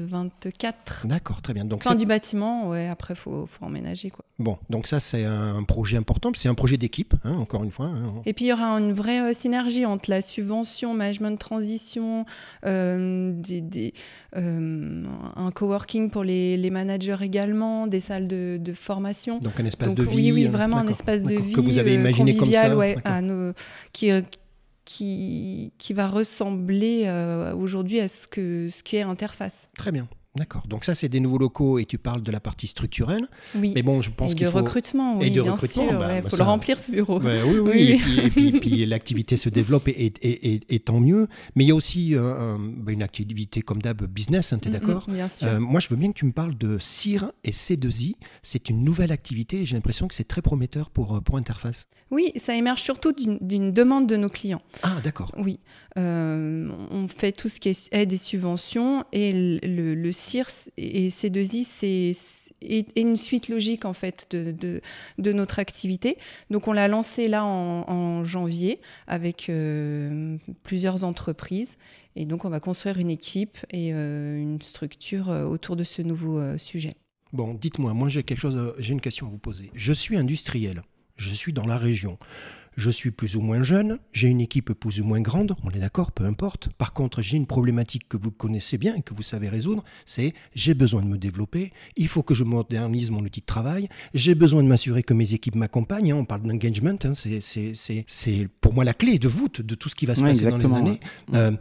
2024. 0.06 1.06
D'accord, 1.06 1.42
très 1.42 1.54
bien. 1.54 1.64
Donc 1.64 1.82
Fin 1.84 1.94
du 1.94 2.06
bâtiment, 2.06 2.68
ouais, 2.68 2.88
après, 2.88 3.14
il 3.14 3.16
faut, 3.16 3.46
faut 3.46 3.64
emménager. 3.64 4.10
Quoi. 4.10 4.24
bon, 4.38 4.58
donc 4.70 4.86
ça 4.86 5.00
c'est 5.00 5.21
serait 5.22 5.34
un 5.58 5.62
projet 5.64 5.96
important. 5.96 6.30
C'est 6.34 6.48
un 6.48 6.54
projet 6.54 6.76
d'équipe, 6.76 7.14
hein, 7.24 7.34
encore 7.36 7.64
une 7.64 7.70
fois. 7.70 7.86
hein. 7.86 8.14
Et 8.26 8.32
puis 8.32 8.44
il 8.46 8.48
y 8.48 8.52
aura 8.52 8.66
une 8.78 8.92
vraie 8.92 9.20
euh, 9.20 9.32
synergie 9.32 9.86
entre 9.86 10.10
la 10.10 10.20
subvention, 10.20 10.94
management 10.94 11.30
de 11.32 11.38
transition, 11.38 12.24
euh, 12.64 13.32
des, 13.34 13.60
des, 13.60 13.94
euh, 14.36 15.04
un 15.36 15.50
coworking 15.50 16.10
pour 16.10 16.24
les, 16.24 16.56
les 16.56 16.70
managers 16.70 17.16
également, 17.22 17.86
des 17.86 18.00
salles 18.00 18.28
de, 18.28 18.58
de 18.60 18.72
formation. 18.72 19.38
Donc 19.38 19.58
un 19.60 19.64
espace 19.64 19.88
Donc, 19.88 19.96
de 19.96 20.02
vie. 20.02 20.32
oui, 20.32 20.32
oui, 20.32 20.46
vraiment 20.46 20.78
un 20.78 20.88
espace 20.88 21.22
de 21.22 21.34
vie 21.34 21.52
que 21.52 21.60
vous 21.60 21.78
avez 21.78 21.94
imaginé 21.94 22.32
comme 22.32 22.40
convivial, 22.40 22.70
ça. 22.70 22.76
ouais, 22.76 22.94
d'accord. 22.96 23.12
à 23.12 23.20
nos- 23.22 23.52
qui, 23.92 24.10
qui, 24.84 25.72
qui 25.78 25.92
va 25.92 26.08
ressembler 26.08 27.08
aujourd'hui 27.56 28.00
à 28.00 28.08
ce 28.08 28.26
que 28.26 28.68
ce 28.70 28.82
qu'est 28.82 29.02
Interface. 29.02 29.68
Très 29.76 29.92
bien. 29.92 30.08
D'accord. 30.34 30.66
Donc 30.66 30.84
ça, 30.84 30.94
c'est 30.94 31.10
des 31.10 31.20
nouveaux 31.20 31.36
locaux 31.36 31.78
et 31.78 31.84
tu 31.84 31.98
parles 31.98 32.22
de 32.22 32.32
la 32.32 32.40
partie 32.40 32.66
structurelle. 32.66 33.28
Oui. 33.54 33.72
Mais 33.74 33.82
bon, 33.82 34.00
je 34.00 34.10
pense 34.10 34.32
et 34.32 34.34
qu'il 34.34 34.46
de 34.46 34.50
faut. 34.50 34.56
recrutement, 34.58 35.20
Et 35.20 35.24
oui, 35.24 35.30
de 35.30 35.42
bien 35.42 35.52
recrutement, 35.52 35.88
sûr. 35.90 35.98
bah, 35.98 36.16
Il 36.16 36.22
bah, 36.22 36.30
faut 36.30 36.36
ça- 36.36 36.44
le 36.44 36.48
remplir 36.48 36.78
ce 36.78 36.90
bureau. 36.90 37.20
Ouais, 37.20 37.42
oui, 37.44 37.58
oui, 37.58 37.70
Oui, 37.70 37.80
Et 37.90 37.96
puis, 37.96 38.18
et 38.18 38.30
puis- 38.30 38.60
puis 38.60 38.86
l'activité 38.86 39.36
se 39.36 39.50
développe 39.50 39.88
et, 39.88 39.90
et- 40.06 40.12
et- 40.22 40.54
et- 40.54 40.60
et 40.70 40.80
tant 40.80 41.00
mieux. 41.00 41.28
Mais 41.54 41.64
il 41.64 41.68
y 41.68 41.70
a 41.70 41.74
aussi 41.74 42.14
euh, 42.14 42.56
bah, 42.58 42.92
une 42.92 43.02
activité 43.02 43.60
comme 43.60 43.82
d'hab 43.82 44.02
business, 44.06 44.54
hein, 44.54 44.58
tu 44.62 44.68
es 44.68 44.70
Mm, 44.70 44.74
d'accord 44.74 45.04
mm, 45.08 45.12
Bien 45.12 45.28
sûr. 45.28 45.48
Euh, 45.48 45.60
moi, 45.60 45.80
je 45.80 45.88
veux 45.90 45.96
bien 45.96 46.08
que 46.12 46.18
tu 46.18 46.24
me 46.24 46.32
parles 46.32 46.56
de 46.56 46.78
CIR 46.78 47.30
et 47.44 47.50
C2I. 47.50 48.14
C'est 48.42 48.70
une 48.70 48.82
nouvelle 48.84 49.12
activité 49.12 49.60
et 49.60 49.66
j'ai 49.66 49.74
l'impression 49.76 50.08
que 50.08 50.14
c'est 50.14 50.24
très 50.26 50.40
prometteur 50.40 50.88
pour, 50.88 51.16
euh, 51.16 51.20
pour 51.20 51.36
Interface. 51.36 51.88
Oui, 52.10 52.32
ça 52.36 52.54
émerge 52.54 52.80
surtout 52.80 53.12
d'une- 53.12 53.72
demande 53.72 54.06
de 54.06 54.16
nos 54.16 54.28
clients. 54.30 54.62
Ah, 54.82 54.96
d'accord. 55.04 55.30
Oui, 55.36 55.60
Euh, 55.98 56.70
on 56.90 57.06
fait 57.06 57.32
tout 57.32 57.50
ce 57.50 57.60
qui 57.60 57.68
est 57.68 57.88
aide 57.92 58.14
et 58.14 58.16
subventions 58.16 59.04
et 59.12 59.58
le, 59.62 59.94
le, 59.94 59.94
le 60.22 60.30
CIR 60.30 60.46
et 60.76 61.08
C2I, 61.08 61.64
c'est 61.64 62.12
est, 62.62 62.96
est 62.96 63.00
une 63.00 63.16
suite 63.16 63.48
logique 63.48 63.84
en 63.84 63.92
fait 63.92 64.28
de, 64.30 64.80
notre 65.18 65.58
activité. 65.58 66.18
Donc 66.50 66.68
on 66.68 66.72
l'a 66.72 66.88
lancé 66.88 67.28
là 67.28 67.44
en, 67.44 68.24
janvier 68.24 68.80
avec 69.06 69.48
euh, 69.48 70.36
plusieurs 70.62 71.04
entreprises 71.04 71.76
et 72.14 72.24
donc 72.24 72.44
on 72.44 72.50
va 72.50 72.60
construire 72.60 72.98
une 72.98 73.10
équipe 73.10 73.58
et 73.70 73.92
euh, 73.92 74.38
une 74.38 74.62
structure 74.62 75.30
euh, 75.30 75.44
autour 75.44 75.76
de 75.76 75.84
ce 75.84 76.02
nouveau 76.02 76.40
sujet. 76.58 76.94
Bon, 77.32 77.54
dites-moi, 77.54 77.94
moi 77.94 78.08
j'ai 78.08 78.22
quelque 78.22 78.40
chose, 78.40 78.74
j'ai 78.78 78.92
une 78.92 79.00
question 79.00 79.26
à 79.26 79.30
vous 79.30 79.38
poser. 79.38 79.70
Je 79.74 79.92
suis 79.92 80.16
industriel, 80.16 80.82
je 81.16 81.30
suis 81.30 81.52
dans 81.52 81.66
la 81.66 81.78
région, 81.78 82.18
je 82.76 82.90
suis 82.90 83.10
plus 83.10 83.36
ou 83.36 83.40
moins 83.40 83.62
jeune, 83.62 83.98
j'ai 84.12 84.28
une 84.28 84.40
équipe 84.40 84.72
plus 84.72 85.00
ou 85.00 85.04
moins 85.04 85.20
grande, 85.20 85.54
on 85.62 85.70
est 85.70 85.78
d'accord, 85.78 86.12
peu 86.12 86.24
importe. 86.24 86.68
Par 86.78 86.92
contre, 86.92 87.22
j'ai 87.22 87.36
une 87.36 87.46
problématique 87.46 88.08
que 88.08 88.16
vous 88.16 88.30
connaissez 88.30 88.78
bien 88.78 88.94
et 88.96 89.02
que 89.02 89.14
vous 89.14 89.22
savez 89.22 89.48
résoudre, 89.48 89.84
c'est 90.06 90.34
j'ai 90.54 90.74
besoin 90.74 91.02
de 91.02 91.06
me 91.08 91.18
développer, 91.18 91.72
il 91.96 92.08
faut 92.08 92.22
que 92.22 92.34
je 92.34 92.44
modernise 92.44 93.10
mon 93.10 93.20
outil 93.20 93.40
de 93.40 93.46
travail, 93.46 93.88
j'ai 94.14 94.34
besoin 94.34 94.62
de 94.62 94.68
m'assurer 94.68 95.02
que 95.02 95.14
mes 95.14 95.34
équipes 95.34 95.54
m'accompagnent, 95.56 96.12
hein, 96.12 96.16
on 96.16 96.24
parle 96.24 96.42
d'engagement, 96.42 96.96
hein, 97.04 97.12
c'est- 97.14 98.48
pour 98.60 98.74
moi 98.74 98.84
la 98.84 98.94
clé 98.94 99.18
de 99.18 99.28
voûte 99.28 99.60
de 99.60 99.74
tout 99.74 99.88
ce 99.88 99.94
qui 99.94 100.06
va 100.06 100.14
se 100.14 100.22
Ouais, 100.22 100.30
passer 100.30 100.48
dans 100.50 100.56
les 100.58 100.74
années. 100.74 100.90
ouais. 101.30 101.36
Euh, 101.38 101.52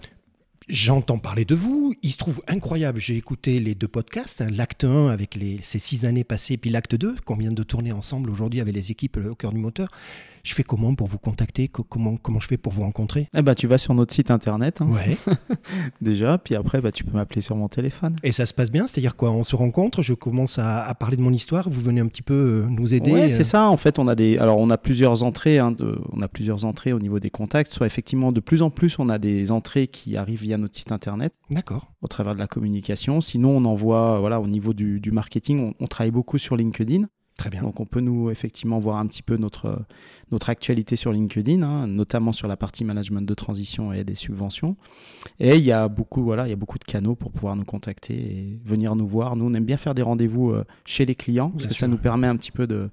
J'entends 0.69 1.17
parler 1.17 1.43
de 1.43 1.56
vous. 1.56 1.95
Il 2.02 2.12
se 2.12 2.17
trouve 2.17 2.41
incroyable. 2.47 3.02
J'ai 3.02 3.17
écouté 3.17 3.60
les 3.60 3.76
deux 3.76 3.89
podcasts, 3.89 4.39
hein, 4.41 4.47
l'acte 4.52 4.86
1 4.86 5.08
avec 5.10 5.36
les, 5.36 5.60
ces 5.63 5.80
six 5.80 6.06
années 6.06 6.24
passées, 6.24 6.56
puis 6.56 6.69
l'acte 6.69 6.95
2, 6.95 7.15
qu'on 7.26 7.36
vient 7.36 7.52
de 7.52 7.63
tourner 7.63 7.91
ensemble 7.91 8.30
aujourd'hui 8.30 8.62
avec 8.62 8.74
les 8.74 8.89
équipes 8.91 9.17
au 9.17 9.36
cœur 9.36 9.52
du 9.52 9.58
moteur. 9.60 9.89
Je 10.43 10.54
fais 10.54 10.63
comment 10.63 10.95
pour 10.95 11.08
vous 11.08 11.17
contacter? 11.17 11.67
Co- 11.67 11.84
comment, 11.84 12.17
comment 12.17 12.39
je 12.39 12.47
fais 12.47 12.58
pour 12.58 12.73
vous 12.73 12.82
rencontrer? 12.82 13.27
Eh 13.36 13.41
ben, 13.41 13.54
tu 13.56 13.67
vas 13.67 13.77
sur 13.77 13.93
notre 13.93 14.13
site 14.13 14.32
internet 14.32 14.82
hein, 14.82 14.88
Ouais. 14.88 15.17
déjà, 16.01 16.38
puis 16.38 16.56
après 16.56 16.82
bah, 16.82 16.91
tu 16.91 17.04
peux 17.04 17.12
m'appeler 17.17 17.41
sur 17.41 17.56
mon 17.56 17.67
téléphone. 17.67 18.15
Et 18.23 18.32
ça 18.32 18.45
se 18.45 18.54
passe 18.54 18.71
bien? 18.71 18.88
C'est-à-dire 18.88 19.15
quoi? 19.15 19.32
On 19.32 19.43
se 19.43 19.56
rencontre, 19.56 20.01
je 20.01 20.13
commence 20.13 20.58
à, 20.60 20.82
à 20.84 20.93
parler 20.95 21.17
de 21.17 21.21
mon 21.21 21.32
histoire, 21.34 21.69
vous 21.69 21.82
venez 21.82 22.01
un 22.01 22.08
petit 22.08 22.21
peu 22.21 22.34
euh, 22.34 22.67
nous 22.69 22.93
aider 22.93 23.12
Ouais, 23.12 23.23
euh, 23.23 23.30
c'est 23.30 23.43
ça. 23.43 23.69
En 23.69 23.77
fait, 23.77 23.99
on 23.99 24.08
a 24.08 24.15
des, 24.15 24.38
alors 24.38 24.58
on 24.60 24.69
a 24.69 24.77
plusieurs 24.77 25.23
entrées. 25.23 25.60
hein, 25.60 25.71
de- 25.71 25.99
on 26.12 26.21
a 26.21 26.27
plusieurs 26.27 26.65
entrées 26.65 26.93
au 26.93 26.99
niveau 26.99 27.19
des 27.19 27.30
contacts. 27.30 27.71
Soit 27.71 27.88
effectivement, 27.88 28.32
de 28.32 28.39
plus 28.39 28.62
en 28.62 28.69
plus, 28.69 28.99
on 28.99 29.10
a 29.10 29.17
des 29.19 29.51
entrées 29.51 29.88
qui 29.88 30.17
arrivent 30.17 30.41
via 30.41 30.58
notre 30.58 30.75
site 30.75 30.91
internet 30.91 31.34
D'accord. 31.49 31.91
au 32.01 32.08
travers 32.08 32.34
de 32.36 32.39
la 32.39 32.47
communication. 32.47 33.21
Sinon, 33.21 33.58
on 33.58 33.65
envoie, 33.65 34.19
voilà, 34.19 34.39
au 34.41 34.47
niveau 34.47 34.73
du, 34.73 34.99
du 34.99 35.12
marketing, 35.12 35.60
on, 35.80 35.84
on 35.84 35.88
travaille 35.88 36.12
beaucoup 36.12 36.38
sur 36.38 36.56
LinkedIn. 36.56 37.04
Très 37.41 37.49
bien. 37.49 37.63
Donc, 37.63 37.80
on 37.80 37.86
peut 37.86 38.01
nous 38.01 38.30
effectivement 38.30 38.77
voir 38.77 38.97
un 38.97 39.08
petit 39.08 39.23
peu 39.23 39.36
notre 39.36 39.84
notre 40.32 40.51
actualité 40.51 40.95
sur 40.95 41.12
LinkedIn, 41.12 41.63
hein, 41.63 41.88
notamment 41.88 42.32
sur 42.32 42.47
la 42.47 42.56
partie 42.56 42.86
management 42.86 43.27
de 43.27 43.34
transition 43.34 43.91
et 43.91 44.04
des 44.04 44.13
subventions. 44.13 44.75
Et 45.39 45.58
il 45.58 45.63
y 45.63 45.71
a 45.71 45.88
beaucoup, 45.88 46.21
voilà, 46.23 46.45
il 46.45 46.51
y 46.51 46.54
a 46.54 46.56
beaucoup 46.56 46.77
de 46.77 46.84
canaux 46.84 47.15
pour 47.15 47.32
pouvoir 47.32 47.56
nous 47.56 47.65
contacter 47.65 48.13
et 48.13 48.60
venir 48.63 48.95
nous 48.95 49.08
voir. 49.08 49.36
Nous, 49.36 49.45
on 49.45 49.54
aime 49.56 49.65
bien 49.65 49.77
faire 49.77 49.95
des 49.95 50.04
rendez-vous 50.04 50.51
euh, 50.51 50.65
chez 50.86 51.06
les 51.06 51.15
clients 51.15 51.49
parce 51.49 51.65
que 51.65 51.73
ça 51.73 51.88
nous 51.88 51.97
permet 51.97 52.27
un 52.27 52.38
petit 52.38 52.51
peu 52.51 52.67
de 52.67 52.91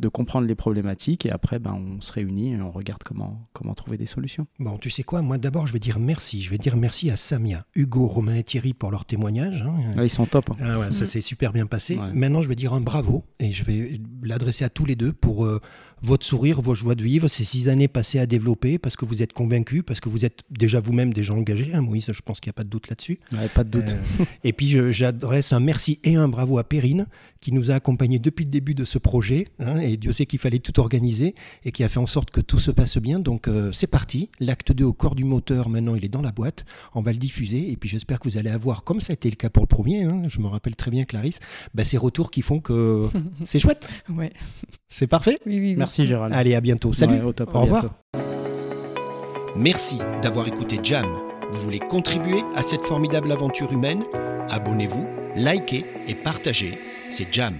de 0.00 0.08
comprendre 0.08 0.46
les 0.46 0.54
problématiques 0.54 1.26
et 1.26 1.30
après 1.30 1.58
ben, 1.58 1.74
on 1.74 2.00
se 2.00 2.12
réunit 2.12 2.52
et 2.54 2.60
on 2.60 2.70
regarde 2.70 3.02
comment, 3.04 3.48
comment 3.52 3.74
trouver 3.74 3.96
des 3.98 4.06
solutions. 4.06 4.46
Bon, 4.58 4.78
tu 4.78 4.90
sais 4.90 5.02
quoi? 5.02 5.22
Moi, 5.22 5.38
d'abord, 5.38 5.66
je 5.66 5.72
vais 5.72 5.78
dire 5.78 5.98
merci. 5.98 6.42
Je 6.42 6.50
vais 6.50 6.58
dire 6.58 6.76
merci 6.76 7.10
à 7.10 7.16
Samia, 7.16 7.64
Hugo, 7.74 8.06
Romain 8.06 8.36
et 8.36 8.42
Thierry 8.44 8.72
pour 8.72 8.90
leur 8.90 9.04
témoignage. 9.04 9.62
hein. 9.62 9.96
Ouais, 9.96 10.06
ils 10.06 10.10
sont 10.10 10.26
top. 10.26 10.50
hein. 10.50 10.56
Ah 10.62 10.78
ouais, 10.78 10.92
ça 10.92 11.04
Mm. 11.04 11.06
s'est 11.06 11.20
super 11.20 11.52
bien 11.52 11.66
passé. 11.66 11.96
Ouais. 11.96 12.12
Maintenant, 12.12 12.42
je 12.42 12.48
vais 12.48 12.56
dire 12.56 12.72
un 12.74 12.80
bravo 12.80 13.24
et 13.38 13.52
je 13.52 13.64
vais 13.64 14.00
l'adresser 14.22 14.64
à 14.64 14.70
tous 14.70 14.84
les 14.86 14.96
deux 14.96 15.12
pour 15.12 15.44
euh, 15.44 15.60
votre 16.02 16.24
sourire, 16.24 16.60
vos 16.62 16.74
joies 16.74 16.94
de 16.94 17.02
vivre, 17.02 17.28
ces 17.28 17.44
six 17.44 17.68
années 17.68 17.88
passées 17.88 18.18
à 18.18 18.26
développer 18.26 18.78
parce 18.78 18.96
que 18.96 19.04
vous 19.04 19.22
êtes 19.22 19.32
convaincus, 19.32 19.82
parce 19.86 20.00
que 20.00 20.08
vous 20.08 20.24
êtes 20.24 20.42
déjà 20.50 20.80
vous-même 20.80 21.12
des 21.12 21.22
gens 21.22 21.36
engagés. 21.36 21.70
hein, 21.74 21.82
Moïse, 21.82 22.10
je 22.12 22.20
pense 22.22 22.40
qu'il 22.40 22.48
n'y 22.48 22.52
a 22.52 22.54
pas 22.54 22.64
de 22.64 22.68
doute 22.70 22.88
là-dessus. 22.88 23.18
Ouais, 23.32 23.48
pas 23.48 23.64
de 23.64 23.70
doute. 23.70 23.96
Euh, 24.20 24.24
et 24.44 24.52
puis, 24.52 24.76
j'adresse 24.92 25.52
un 25.52 25.60
merci 25.60 25.98
et 26.04 26.16
un 26.16 26.28
bravo 26.28 26.58
à 26.58 26.64
Perrine 26.64 27.06
qui 27.40 27.52
nous 27.52 27.70
a 27.70 27.74
accompagnés 27.74 28.18
depuis 28.18 28.44
le 28.44 28.50
début 28.50 28.74
de 28.74 28.84
ce 28.84 28.98
projet. 28.98 29.48
hein, 29.60 29.78
et 29.78 29.96
Dieu 29.96 30.12
sait 30.12 30.26
qu'il 30.26 30.38
fallait 30.38 30.58
tout 30.58 30.78
organiser 30.78 31.34
et 31.64 31.72
qui 31.72 31.82
a 31.84 31.88
fait 31.88 31.98
en 31.98 32.06
sorte 32.06 32.30
que 32.30 32.40
tout 32.40 32.58
se 32.58 32.70
passe 32.70 32.98
bien. 32.98 33.18
Donc, 33.18 33.48
euh, 33.48 33.72
c'est 33.72 33.86
parti. 33.86 34.28
L'acte 34.40 34.72
2 34.72 34.84
au 34.84 34.92
corps 34.92 35.14
du 35.14 35.24
moteur, 35.24 35.68
maintenant, 35.68 35.94
il 35.94 36.04
est 36.04 36.08
dans 36.08 36.22
la 36.22 36.32
boîte. 36.32 36.64
On 36.94 37.00
va 37.00 37.12
le 37.12 37.18
diffuser. 37.18 37.70
Et 37.70 37.76
puis, 37.76 37.88
j'espère 37.88 38.20
que 38.20 38.28
vous 38.28 38.36
allez 38.38 38.50
avoir, 38.50 38.84
comme 38.84 39.00
ça 39.00 39.12
a 39.12 39.14
été 39.14 39.28
le 39.30 39.36
cas 39.36 39.48
pour 39.50 39.62
le 39.62 39.68
premier, 39.68 40.04
hein, 40.04 40.22
je 40.28 40.38
me 40.40 40.46
rappelle 40.48 40.76
très 40.76 40.90
bien, 40.90 41.04
Clarisse, 41.04 41.40
bah, 41.74 41.84
ces 41.84 41.96
retours 41.98 42.30
qui 42.30 42.42
font 42.42 42.60
que 42.60 43.08
c'est 43.46 43.58
chouette. 43.58 43.88
Ouais. 44.14 44.32
C'est 44.88 45.06
parfait. 45.06 45.38
Oui, 45.46 45.54
oui, 45.54 45.60
oui. 45.70 45.76
Merci 45.76 45.89
Gérald. 46.06 46.34
Allez, 46.34 46.54
à 46.54 46.60
bientôt. 46.60 46.92
Salut. 46.92 47.14
Ouais, 47.14 47.22
au 47.22 47.32
top, 47.32 47.54
à 47.54 47.58
Au 47.58 47.62
revoir. 47.62 47.84
Merci 49.56 49.98
d'avoir 50.22 50.46
écouté 50.48 50.78
Jam. 50.82 51.06
Vous 51.50 51.60
voulez 51.60 51.80
contribuer 51.80 52.42
à 52.54 52.62
cette 52.62 52.84
formidable 52.84 53.32
aventure 53.32 53.72
humaine? 53.72 54.02
Abonnez-vous, 54.48 55.06
likez 55.36 55.84
et 56.06 56.14
partagez. 56.14 56.78
C'est 57.10 57.32
Jam 57.32 57.54